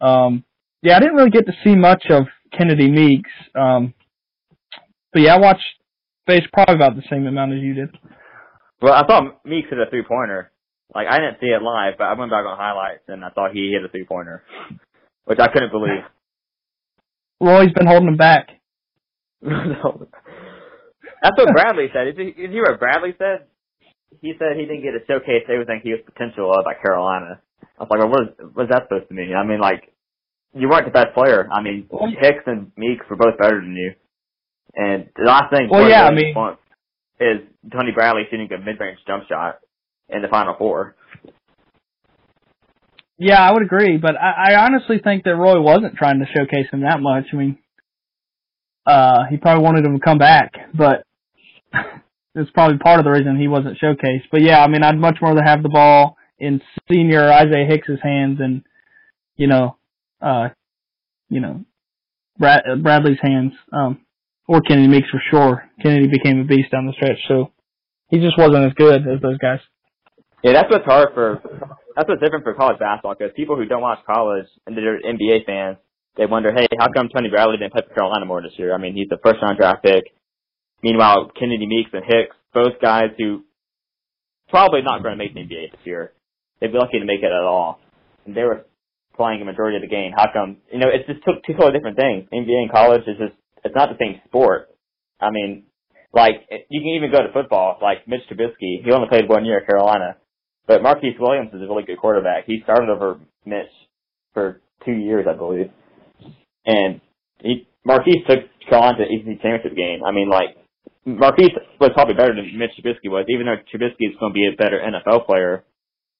Um, 0.00 0.44
yeah, 0.82 0.96
I 0.96 1.00
didn't 1.00 1.16
really 1.16 1.30
get 1.30 1.46
to 1.46 1.52
see 1.64 1.74
much 1.74 2.04
of 2.10 2.24
Kennedy 2.56 2.90
Meeks. 2.90 3.30
Um, 3.54 3.94
but 5.12 5.22
yeah, 5.22 5.34
I 5.34 5.38
watched 5.38 5.64
base 6.26 6.44
probably 6.52 6.76
about 6.76 6.96
the 6.96 7.02
same 7.10 7.26
amount 7.26 7.52
as 7.52 7.60
you 7.60 7.74
did. 7.74 7.90
Well, 8.80 8.94
I 8.94 9.06
thought 9.06 9.44
Meeks 9.44 9.68
hit 9.68 9.78
a 9.78 9.90
three 9.90 10.04
pointer. 10.06 10.52
Like 10.94 11.06
I 11.08 11.18
didn't 11.18 11.38
see 11.40 11.46
it 11.46 11.62
live, 11.62 11.94
but 11.98 12.04
I 12.04 12.14
went 12.14 12.30
back 12.30 12.44
on 12.46 12.56
highlights 12.56 13.04
and 13.08 13.24
I 13.24 13.30
thought 13.30 13.52
he 13.52 13.70
hit 13.72 13.84
a 13.84 13.88
three 13.88 14.04
pointer, 14.04 14.42
which 15.24 15.38
I 15.38 15.48
couldn't 15.48 15.70
believe. 15.70 16.02
Roy's 17.40 17.72
been 17.72 17.86
holding 17.86 18.08
him 18.08 18.16
back. 18.16 18.48
That's 19.42 21.36
what 21.36 21.52
Bradley 21.52 21.88
said. 21.92 22.04
Did 22.04 22.18
you, 22.18 22.34
did 22.34 22.50
you 22.50 22.62
hear 22.62 22.64
what 22.70 22.80
Bradley 22.80 23.14
said? 23.18 23.46
He 24.20 24.32
said 24.38 24.56
he 24.56 24.66
didn't 24.66 24.82
get 24.82 24.92
to 24.92 25.04
showcase 25.06 25.44
everything 25.48 25.80
he 25.82 25.92
was 25.92 26.00
potential 26.04 26.50
of 26.52 26.66
at 26.68 26.82
Carolina. 26.82 27.40
I 27.78 27.84
was 27.84 27.88
like, 27.90 28.00
well, 28.00 28.10
what 28.10 28.22
is, 28.22 28.28
what 28.52 28.64
is 28.64 28.70
that 28.70 28.82
supposed 28.84 29.08
to 29.08 29.14
mean? 29.14 29.32
I 29.34 29.46
mean, 29.46 29.60
like, 29.60 29.92
you 30.54 30.68
weren't 30.68 30.84
the 30.86 30.90
best 30.90 31.14
player. 31.14 31.48
I 31.52 31.62
mean, 31.62 31.88
Hicks 32.20 32.42
and 32.46 32.72
Meeks 32.76 33.06
were 33.08 33.16
both 33.16 33.38
better 33.38 33.60
than 33.60 33.74
you. 33.76 33.92
And 34.74 35.08
the 35.16 35.24
last 35.24 35.50
thing 35.52 35.68
Well, 35.70 35.88
yeah, 35.88 36.04
I 36.04 36.14
mean- 36.14 36.34
is 37.20 37.40
Tony 37.70 37.92
Bradley 37.92 38.22
shooting 38.30 38.48
a 38.52 38.58
mid-range 38.58 38.98
jump 39.06 39.24
shot 39.28 39.58
in 40.08 40.22
the 40.22 40.28
Final 40.28 40.54
Four. 40.56 40.96
Yeah, 43.18 43.38
I 43.38 43.52
would 43.52 43.62
agree, 43.62 43.98
but 43.98 44.16
I, 44.16 44.52
I 44.52 44.64
honestly 44.64 44.98
think 45.04 45.24
that 45.24 45.36
Roy 45.36 45.60
wasn't 45.60 45.96
trying 45.96 46.20
to 46.20 46.26
showcase 46.34 46.68
him 46.72 46.80
that 46.80 47.00
much. 47.02 47.24
I 47.32 47.36
mean, 47.36 47.58
uh, 48.86 49.24
he 49.28 49.36
probably 49.36 49.62
wanted 49.62 49.84
him 49.84 49.98
to 49.98 50.02
come 50.02 50.16
back, 50.16 50.54
but 50.74 51.04
it's 52.34 52.50
probably 52.52 52.78
part 52.78 52.98
of 52.98 53.04
the 53.04 53.10
reason 53.10 53.38
he 53.38 53.48
wasn't 53.48 53.78
showcased. 53.78 54.30
But 54.32 54.40
yeah, 54.40 54.64
I 54.64 54.68
mean, 54.68 54.82
I'd 54.82 54.98
much 54.98 55.18
rather 55.20 55.42
have 55.42 55.62
the 55.62 55.68
ball 55.68 56.16
in 56.38 56.62
senior 56.90 57.30
Isaiah 57.30 57.66
Hicks's 57.68 58.00
hands 58.02 58.38
and 58.40 58.62
you 59.36 59.46
know, 59.46 59.76
uh, 60.20 60.48
you 61.28 61.40
know, 61.40 61.64
Brad, 62.38 62.62
uh, 62.70 62.76
Bradley's 62.76 63.18
hands, 63.22 63.52
um, 63.72 64.00
or 64.48 64.60
Kennedy 64.60 64.88
Meeks 64.88 65.08
for 65.10 65.22
sure. 65.30 65.70
Kennedy 65.82 66.08
became 66.08 66.40
a 66.40 66.44
beast 66.44 66.70
down 66.72 66.86
the 66.86 66.92
stretch, 66.92 67.18
so 67.28 67.52
he 68.08 68.18
just 68.18 68.36
wasn't 68.38 68.66
as 68.66 68.72
good 68.74 69.02
as 69.02 69.20
those 69.22 69.38
guys. 69.38 69.60
Yeah, 70.42 70.52
that's 70.54 70.70
what's 70.70 70.84
hard 70.84 71.08
for. 71.14 71.40
That's 71.96 72.08
what's 72.08 72.22
different 72.22 72.44
for 72.44 72.54
college 72.54 72.78
basketball 72.78 73.14
because 73.18 73.32
people 73.36 73.56
who 73.56 73.66
don't 73.66 73.82
watch 73.82 73.98
college 74.06 74.46
and 74.66 74.76
they're 74.76 75.00
NBA 75.00 75.44
fans, 75.44 75.76
they 76.16 76.24
wonder, 76.26 76.52
hey, 76.52 76.66
how 76.78 76.88
come 76.94 77.08
Tony 77.08 77.28
Bradley 77.28 77.58
didn't 77.58 77.72
play 77.72 77.82
for 77.86 77.94
Carolina 77.94 78.24
more 78.24 78.40
this 78.40 78.52
year? 78.56 78.74
I 78.74 78.78
mean, 78.78 78.94
he's 78.94 79.08
the 79.08 79.18
first 79.22 79.42
round 79.42 79.58
draft 79.58 79.82
pick. 79.82 80.04
Meanwhile, 80.82 81.30
Kennedy 81.38 81.66
Meeks 81.66 81.90
and 81.92 82.04
Hicks, 82.04 82.36
both 82.54 82.80
guys 82.80 83.10
who 83.18 83.44
probably 84.48 84.82
not 84.82 85.02
going 85.02 85.16
to 85.16 85.18
make 85.18 85.34
the 85.34 85.40
NBA 85.40 85.72
this 85.72 85.80
year, 85.84 86.12
they'd 86.60 86.72
be 86.72 86.78
lucky 86.78 86.98
to 86.98 87.04
make 87.04 87.20
it 87.20 87.26
at 87.26 87.44
all. 87.44 87.78
And 88.24 88.34
they 88.34 88.42
were 88.42 88.64
playing 89.20 89.42
a 89.42 89.44
majority 89.44 89.76
of 89.76 89.84
the 89.84 89.92
game. 89.92 90.16
How 90.16 90.32
come? 90.32 90.56
You 90.72 90.80
know, 90.80 90.88
it's 90.88 91.04
just 91.04 91.20
two, 91.20 91.52
totally 91.52 91.76
different 91.76 92.00
things. 92.00 92.24
NBA 92.32 92.64
and 92.64 92.72
college 92.72 93.04
is 93.04 93.20
just 93.20 93.36
it's 93.60 93.76
not 93.76 93.92
the 93.92 94.00
same 94.00 94.16
sport. 94.24 94.72
I 95.20 95.28
mean, 95.28 95.68
like 96.16 96.48
you 96.48 96.80
can 96.80 96.96
even 96.96 97.12
go 97.12 97.20
to 97.20 97.32
football. 97.32 97.76
Like 97.82 98.08
Mitch 98.08 98.24
Trubisky, 98.32 98.80
he 98.80 98.88
only 98.88 99.12
played 99.12 99.28
one 99.28 99.44
year 99.44 99.60
at 99.60 99.68
Carolina, 99.68 100.16
but 100.66 100.82
Marquise 100.82 101.20
Williams 101.20 101.52
is 101.52 101.60
a 101.60 101.68
really 101.68 101.84
good 101.84 102.00
quarterback. 102.00 102.44
He 102.46 102.64
started 102.64 102.88
over 102.88 103.20
Mitch 103.44 103.68
for 104.32 104.62
two 104.86 104.96
years, 104.96 105.26
I 105.28 105.36
believe, 105.36 105.68
and 106.64 107.00
he 107.44 107.68
Marquise 107.84 108.24
took 108.24 108.48
Carolina 108.68 108.98
to 108.98 109.04
the 109.04 109.12
ACC 109.12 109.42
championship 109.44 109.76
game. 109.76 110.00
I 110.00 110.12
mean, 110.12 110.30
like 110.32 110.56
Marquise 111.04 111.52
was 111.78 111.90
probably 111.92 112.14
better 112.14 112.34
than 112.34 112.56
Mitch 112.56 112.72
Trubisky 112.80 113.12
was, 113.12 113.26
even 113.28 113.44
though 113.44 113.60
Trubisky 113.68 114.08
is 114.08 114.16
going 114.18 114.32
to 114.32 114.38
be 114.40 114.48
a 114.48 114.56
better 114.56 114.80
NFL 114.80 115.26
player. 115.26 115.64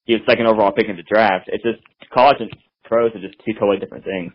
He 0.05 0.13
was 0.13 0.23
second 0.27 0.47
overall 0.47 0.71
pick 0.71 0.89
in 0.89 0.97
the 0.97 1.05
draft. 1.05 1.45
It's 1.47 1.63
just 1.63 1.81
college 2.11 2.37
and 2.39 2.49
pros 2.91 3.15
are 3.15 3.21
just 3.21 3.39
two 3.45 3.53
totally 3.53 3.77
different 3.77 4.03
things. 4.03 4.33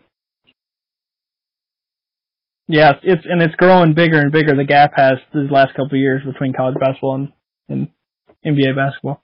Yeah, 2.69 2.93
it's 3.03 3.23
and 3.29 3.43
it's 3.43 3.55
growing 3.57 3.95
bigger 3.95 4.19
and 4.19 4.33
bigger. 4.33 4.57
The 4.57 4.65
gap 4.65 4.93
has 4.97 5.19
these 5.33 5.51
last 5.51 5.71
couple 5.73 5.93
of 5.93 5.99
years 5.99 6.23
between 6.25 6.53
college 6.53 6.77
basketball 6.81 7.15
and, 7.15 7.33
and 7.69 7.89
NBA 8.45 8.75
basketball. 8.75 9.23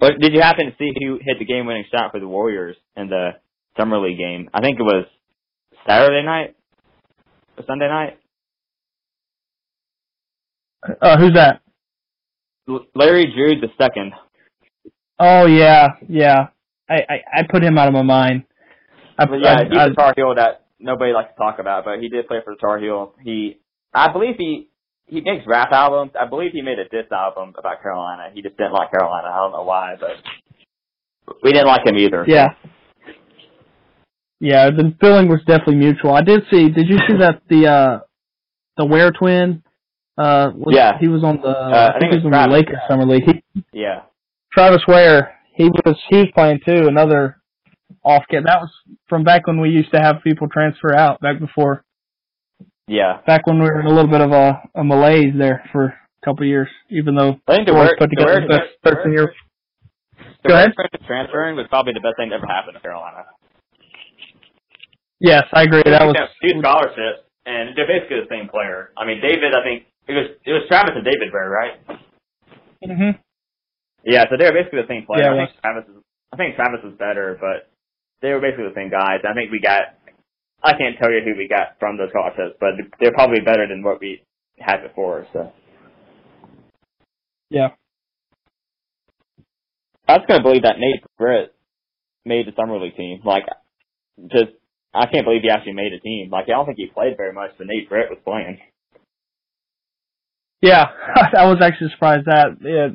Did 0.00 0.34
you 0.34 0.40
happen 0.40 0.66
to 0.66 0.72
see 0.78 0.90
who 1.00 1.18
hit 1.20 1.38
the 1.38 1.44
game-winning 1.44 1.84
shot 1.92 2.12
for 2.12 2.20
the 2.20 2.26
Warriors 2.28 2.76
in 2.96 3.08
the 3.08 3.30
summer 3.78 3.98
league 3.98 4.18
game? 4.18 4.50
I 4.52 4.60
think 4.60 4.78
it 4.78 4.82
was 4.82 5.06
Saturday 5.86 6.24
night 6.24 6.54
or 7.56 7.64
Sunday 7.66 7.88
night. 7.88 8.18
Uh, 11.00 11.18
who's 11.18 11.34
that? 11.34 11.60
L- 12.68 12.86
Larry 12.94 13.32
Drew 13.34 13.60
the 13.60 13.68
second. 13.78 14.12
Oh 15.18 15.46
yeah, 15.46 15.88
yeah. 16.08 16.48
I, 16.92 17.14
I 17.14 17.16
I 17.38 17.42
put 17.50 17.62
him 17.62 17.78
out 17.78 17.88
of 17.88 17.94
my 17.94 18.02
mind. 18.02 18.44
I, 19.18 19.26
But 19.26 19.38
yeah, 19.42 19.56
I, 19.60 19.64
he's 19.64 19.78
I, 19.78 19.86
a 19.86 19.94
Tar 19.94 20.12
Heel 20.16 20.34
that 20.36 20.64
nobody 20.78 21.12
likes 21.12 21.30
to 21.30 21.36
talk 21.36 21.58
about, 21.58 21.84
but 21.84 22.00
he 22.00 22.08
did 22.08 22.26
play 22.28 22.38
for 22.44 22.54
the 22.54 22.60
Tar 22.60 22.78
Heel. 22.78 23.14
He, 23.22 23.58
I 23.94 24.12
believe 24.12 24.36
he 24.38 24.68
he 25.06 25.20
makes 25.20 25.46
rap 25.46 25.68
albums. 25.72 26.12
I 26.20 26.26
believe 26.28 26.52
he 26.52 26.62
made 26.62 26.78
a 26.78 26.84
diss 26.88 27.10
album 27.12 27.54
about 27.58 27.82
Carolina. 27.82 28.30
He 28.34 28.42
just 28.42 28.56
didn't 28.56 28.72
like 28.72 28.90
Carolina. 28.90 29.28
I 29.28 29.36
don't 29.36 29.52
know 29.52 29.64
why, 29.64 29.94
but 30.00 30.16
we 31.42 31.52
didn't 31.52 31.66
like 31.68 31.86
him 31.86 31.96
either. 31.96 32.24
yeah. 32.26 32.48
Yeah, 34.40 34.70
the 34.70 34.92
feeling 35.00 35.28
was 35.28 35.38
definitely 35.46 35.76
mutual. 35.76 36.12
I 36.14 36.22
did 36.22 36.42
see. 36.50 36.68
Did 36.68 36.88
you 36.88 36.98
see 37.06 37.16
that 37.18 37.42
the 37.48 37.66
uh 37.68 37.98
the 38.76 38.84
Wear 38.86 39.12
twin? 39.12 39.62
Uh, 40.18 40.50
was, 40.54 40.74
Yeah. 40.76 40.98
he 41.00 41.08
was 41.08 41.22
on 41.24 41.36
the. 41.40 41.48
Uh, 41.48 41.92
I 41.94 41.98
think 41.98 42.12
he 42.12 42.18
was 42.18 42.24
on 42.26 42.32
the. 42.32 42.54
Lakers 42.54 42.76
summer 42.88 43.06
league. 43.06 43.22
He, 43.24 43.64
Yeah. 43.72 44.02
Travis 44.52 44.82
Wear. 44.86 45.38
He 45.54 45.64
was 45.64 45.96
he 46.10 46.16
was 46.18 46.28
playing 46.34 46.60
too. 46.64 46.86
Another 46.88 47.38
off 48.04 48.24
kid. 48.30 48.44
That 48.46 48.60
was 48.60 48.70
from 49.08 49.22
back 49.24 49.46
when 49.46 49.60
we 49.60 49.68
used 49.70 49.92
to 49.92 50.00
have 50.00 50.22
people 50.24 50.48
transfer 50.48 50.94
out. 50.94 51.20
Back 51.20 51.38
before 51.40 51.84
Yeah. 52.88 53.20
back 53.26 53.46
when 53.46 53.58
we 53.58 53.64
were 53.66 53.80
in 53.80 53.86
a 53.86 53.90
little 53.94 54.10
bit 54.10 54.20
of 54.20 54.32
a, 54.32 54.62
a 54.74 54.82
malaise 54.84 55.34
there 55.36 55.68
for 55.72 55.84
a 55.86 55.94
couple 56.24 56.44
of 56.44 56.48
years, 56.48 56.68
even 56.90 57.14
though 57.14 57.36
I 57.46 57.56
think 57.56 57.68
the 57.68 57.74
word, 57.74 57.94
put 57.98 58.10
the 58.10 58.16
together 58.16 58.40
the 58.40 58.48
best 58.48 58.70
thirteen 58.84 59.12
year. 59.12 59.32
the 60.42 60.48
Go 60.48 60.54
ahead. 60.54 60.72
transferring 61.06 61.56
was 61.56 61.66
probably 61.68 61.92
the 61.92 62.00
best 62.00 62.16
thing 62.16 62.30
that 62.30 62.36
ever 62.36 62.46
happened 62.46 62.74
to 62.76 62.80
Carolina. 62.80 63.24
Yes, 65.20 65.44
I 65.52 65.62
agree. 65.62 65.82
That 65.86 66.02
was 66.04 66.16
two 66.42 66.58
scholarships, 66.58 67.22
and 67.46 67.76
they're 67.76 67.86
basically 67.86 68.20
the 68.26 68.30
same 68.30 68.48
player. 68.48 68.90
I 68.98 69.06
mean, 69.06 69.20
David, 69.22 69.54
I 69.54 69.62
think 69.62 69.84
it 70.08 70.14
was 70.14 70.26
it 70.44 70.50
was 70.52 70.62
Travis 70.66 70.94
and 70.96 71.04
David 71.04 71.30
Wear, 71.32 71.48
right? 71.50 71.74
hmm 72.82 73.10
Yeah, 74.04 74.24
so 74.30 74.36
they 74.36 74.44
were 74.44 74.52
basically 74.56 74.82
the 74.82 74.88
same 74.90 75.06
player. 75.06 75.30
Yeah, 75.30 75.46
I 75.46 75.46
think 75.46 75.60
Travis 75.62 75.84
is, 75.88 76.02
I 76.32 76.36
think 76.36 76.56
Travis 76.56 76.80
was 76.82 76.94
better, 76.98 77.38
but 77.40 77.70
they 78.20 78.30
were 78.30 78.40
basically 78.40 78.68
the 78.70 78.78
same 78.78 78.90
guys. 78.90 79.22
I 79.22 79.34
think 79.34 79.50
we 79.50 79.60
got 79.60 79.94
I 80.62 80.72
can't 80.78 80.96
tell 80.98 81.10
you 81.10 81.20
who 81.24 81.36
we 81.36 81.48
got 81.48 81.78
from 81.80 81.96
those 81.96 82.10
scholarships, 82.10 82.56
but 82.60 82.78
they're 83.00 83.12
probably 83.12 83.40
better 83.40 83.66
than 83.66 83.82
what 83.82 84.00
we 84.00 84.22
had 84.58 84.82
before. 84.82 85.26
So 85.32 85.52
Yeah. 87.50 87.70
I 90.08 90.16
was 90.18 90.26
gonna 90.26 90.42
believe 90.42 90.62
that 90.62 90.78
Nate 90.78 91.04
Britt 91.18 91.54
made 92.24 92.46
the 92.46 92.52
summer 92.54 92.78
league 92.78 92.96
team. 92.96 93.20
Like, 93.24 93.44
just 94.30 94.52
I 94.94 95.06
can't 95.06 95.24
believe 95.24 95.42
he 95.42 95.50
actually 95.50 95.72
made 95.72 95.92
a 95.92 96.00
team. 96.00 96.30
Like, 96.30 96.44
I 96.44 96.52
don't 96.52 96.66
think 96.66 96.78
he 96.78 96.86
played 96.86 97.16
very 97.16 97.32
much, 97.32 97.52
but 97.58 97.66
Nate 97.66 97.88
Britt 97.88 98.10
was 98.10 98.18
playing. 98.24 98.60
Yeah, 100.60 100.84
I 101.36 101.46
was 101.46 101.58
actually 101.60 101.90
surprised 101.90 102.26
that. 102.26 102.58
Yeah. 102.60 102.88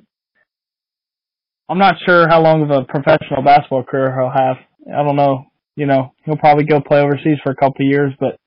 I'm 1.70 1.78
not 1.78 1.96
sure 2.06 2.28
how 2.30 2.42
long 2.42 2.64
of 2.64 2.72
a 2.72 2.86
professional 2.86 3.44
basketball 3.44 3.84
career 3.84 4.16
he'll 4.16 4.32
have. 4.32 4.58
I 4.88 5.04
don't 5.04 5.18
know. 5.18 5.46
You 5.76 5.86
know, 5.86 6.14
he'll 6.26 6.38
probably 6.38 6.64
go 6.64 6.82
play 6.82 7.00
overseas 7.00 7.38
for 7.44 7.52
a 7.52 7.56
couple 7.56 7.86
of 7.86 7.92
years, 7.92 8.14
but 8.20 8.40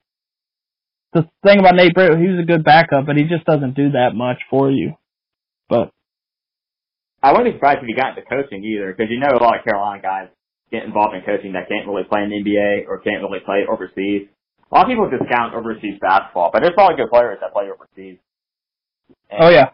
the 1.13 1.29
thing 1.45 1.59
about 1.59 1.75
Nate 1.75 1.95
Britt, 1.95 2.19
he 2.19 2.27
was 2.27 2.41
a 2.43 2.47
good 2.47 2.65
backup, 2.65 3.07
but 3.07 3.17
he 3.17 3.25
just 3.25 3.45
doesn't 3.45 3.75
do 3.75 3.93
that 3.93 4.15
much 4.15 4.39
for 4.49 4.71
you. 4.71 4.95
But 5.69 5.91
I 7.23 7.33
wouldn't 7.33 7.53
be 7.53 7.57
surprised 7.57 7.83
if 7.83 7.87
he 7.87 7.95
got 7.95 8.17
into 8.17 8.29
coaching 8.29 8.65
either, 8.65 8.93
because 8.93 9.11
you 9.11 9.21
know 9.21 9.31
a 9.31 9.43
lot 9.43 9.59
of 9.59 9.65
Carolina 9.65 10.03
guys 10.03 10.29
get 10.71 10.85
involved 10.85 11.15
in 11.15 11.23
coaching 11.23 11.53
that 11.53 11.69
can't 11.69 11.87
really 11.87 12.05
play 12.05 12.23
in 12.23 12.31
the 12.31 12.41
NBA 12.43 12.87
or 12.89 12.99
can't 12.99 13.23
really 13.23 13.41
play 13.45 13.67
overseas. 13.69 14.29
A 14.71 14.75
lot 14.75 14.87
of 14.87 14.89
people 14.89 15.11
discount 15.11 15.55
overseas 15.55 15.99
basketball, 16.01 16.51
but 16.53 16.63
there's 16.63 16.75
probably 16.75 16.97
good 16.97 17.11
players 17.11 17.39
that 17.43 17.53
play 17.53 17.67
overseas. 17.67 18.19
And 19.31 19.43
oh 19.43 19.51
yeah, 19.51 19.71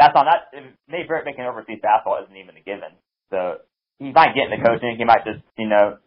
that's 0.00 0.16
on 0.16 0.24
that. 0.24 0.48
Nate 0.88 1.06
Britt 1.06 1.28
making 1.28 1.44
overseas 1.44 1.78
basketball 1.82 2.24
isn't 2.24 2.36
even 2.36 2.56
a 2.56 2.64
given. 2.64 2.96
So 3.28 3.60
he 4.00 4.12
might 4.12 4.32
get 4.32 4.48
into 4.48 4.64
coaching. 4.64 4.96
He 4.96 5.04
might 5.04 5.28
just 5.28 5.44
you 5.60 5.68
know, 5.68 6.00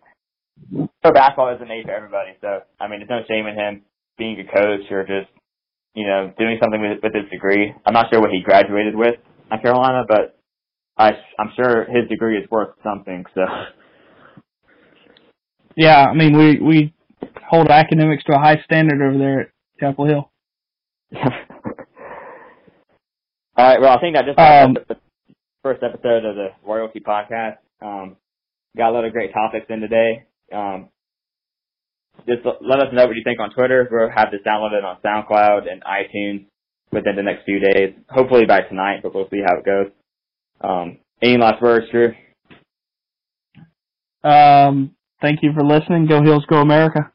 so 1.06 1.14
basketball 1.14 1.54
isn't 1.54 1.68
made 1.68 1.86
for 1.86 1.94
everybody. 1.94 2.34
So 2.42 2.66
I 2.82 2.90
mean, 2.90 3.06
there's 3.06 3.14
no 3.14 3.22
shame 3.30 3.46
in 3.46 3.54
him 3.54 3.86
being 4.18 4.42
a 4.42 4.50
coach 4.50 4.90
or 4.90 5.06
just 5.06 5.30
you 5.94 6.08
know 6.08 6.34
doing 6.38 6.58
something 6.58 6.82
with, 6.82 7.06
with 7.06 7.14
his 7.14 7.30
degree. 7.30 7.70
I'm 7.86 7.94
not 7.94 8.10
sure 8.10 8.20
what 8.20 8.32
he 8.34 8.42
graduated 8.42 8.96
with 8.98 9.22
at 9.52 9.62
Carolina, 9.62 10.04
but 10.10 10.42
I, 10.98 11.12
I'm 11.38 11.54
sure 11.56 11.86
his 11.86 12.10
degree 12.10 12.38
is 12.38 12.50
worth 12.50 12.74
something. 12.84 13.26
So. 13.36 13.42
Yeah, 15.76 16.06
I 16.06 16.14
mean 16.14 16.38
we 16.38 16.60
we 16.60 16.94
hold 17.48 17.70
academics 17.70 18.24
to 18.26 18.34
a 18.34 18.40
high 18.40 18.62
standard 18.66 19.02
over 19.02 19.18
there 19.18 19.42
at 19.42 19.48
Chapel 19.80 20.06
Hill. 20.06 20.32
All 23.56 23.66
right. 23.66 23.80
Well, 23.80 23.96
I 23.96 24.02
think 24.02 24.16
that 24.16 24.26
just 24.26 24.40
um, 24.40 24.74
the 24.88 24.98
first 25.62 25.84
episode 25.84 26.26
of 26.26 26.36
the 26.36 26.50
Royalty 26.66 27.00
Podcast. 27.00 27.58
Um, 27.82 28.18
got 28.76 28.90
a 28.90 28.94
lot 28.94 29.06
of 29.06 29.14
great 29.14 29.34
topics 29.34 29.68
in 29.70 29.80
today. 29.80 30.26
Um, 30.52 30.90
just 32.28 32.46
let 32.46 32.80
us 32.80 32.94
know 32.94 33.06
what 33.06 33.16
you 33.16 33.24
think 33.24 33.40
on 33.40 33.52
Twitter. 33.52 33.88
We'll 33.92 34.10
have 34.10 34.32
this 34.32 34.42
downloaded 34.46 34.84
on 34.84 34.98
SoundCloud 35.04 35.72
and 35.72 35.84
iTunes 35.84 36.46
within 36.92 37.16
the 37.16 37.24
next 37.24 37.46
few 37.46 37.60
days. 37.60 37.94
Hopefully 38.10 38.46
by 38.46 38.62
tonight, 38.62 39.02
but 39.04 39.14
we'll 39.14 39.30
see 39.30 39.42
how 39.46 39.58
it 39.58 39.66
goes. 39.66 39.92
Um, 40.62 40.98
any 41.22 41.38
last 41.38 41.62
words, 41.62 41.86
Drew? 41.92 42.14
Um, 44.24 44.96
thank 45.22 45.40
you 45.44 45.52
for 45.54 45.64
listening. 45.64 46.08
Go 46.08 46.24
Heels, 46.24 46.46
go 46.48 46.58
America. 46.62 47.12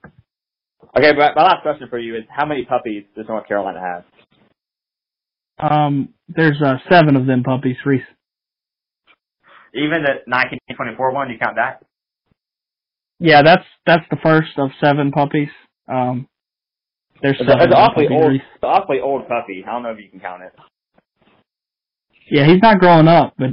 Okay, 0.96 1.12
but 1.16 1.34
my 1.36 1.42
last 1.42 1.62
question 1.62 1.88
for 1.88 1.98
you 1.98 2.16
is: 2.16 2.24
How 2.28 2.46
many 2.46 2.64
puppies 2.64 3.04
does 3.16 3.26
North 3.28 3.46
Carolina 3.46 3.80
have? 3.80 4.04
Um, 5.58 6.10
there's 6.28 6.60
uh, 6.64 6.76
seven 6.90 7.16
of 7.16 7.26
them 7.26 7.42
puppies, 7.42 7.76
Reece. 7.84 8.02
Even 9.74 10.02
the 10.02 10.22
1924 10.26 11.12
one, 11.12 11.30
you 11.30 11.38
count 11.38 11.56
that? 11.56 11.84
Yeah, 13.20 13.42
that's 13.42 13.64
that's 13.84 14.04
the 14.10 14.16
first 14.22 14.50
of 14.58 14.70
seven 14.82 15.10
puppies. 15.10 15.48
Um, 15.88 16.28
there's 17.20 17.36
it's, 17.40 17.48
seven. 17.48 17.66
It's 17.66 17.74
awfully 17.74 18.06
old. 18.10 18.32
It's 18.32 18.44
an 18.62 18.68
awfully 18.68 19.00
old 19.00 19.26
puppy. 19.26 19.64
I 19.66 19.72
don't 19.72 19.82
know 19.82 19.90
if 19.90 19.98
you 19.98 20.08
can 20.08 20.20
count 20.20 20.42
it. 20.42 20.52
Yeah, 22.30 22.46
he's 22.46 22.62
not 22.62 22.78
growing 22.78 23.08
up, 23.08 23.34
but 23.38 23.50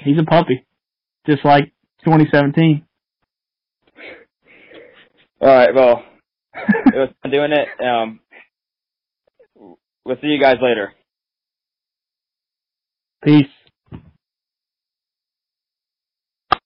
he's 0.00 0.18
a 0.18 0.24
puppy, 0.24 0.64
just 1.26 1.44
like 1.44 1.72
2017. 2.04 2.84
All 5.40 5.48
right, 5.48 5.74
well, 5.74 6.04
it 6.54 6.94
was 6.94 7.08
fun 7.22 7.32
doing 7.32 7.52
it. 7.52 7.68
Um, 7.84 8.20
we'll 10.04 10.16
see 10.20 10.28
you 10.28 10.40
guys 10.40 10.56
later. 10.62 10.92
Peace. 13.24 13.65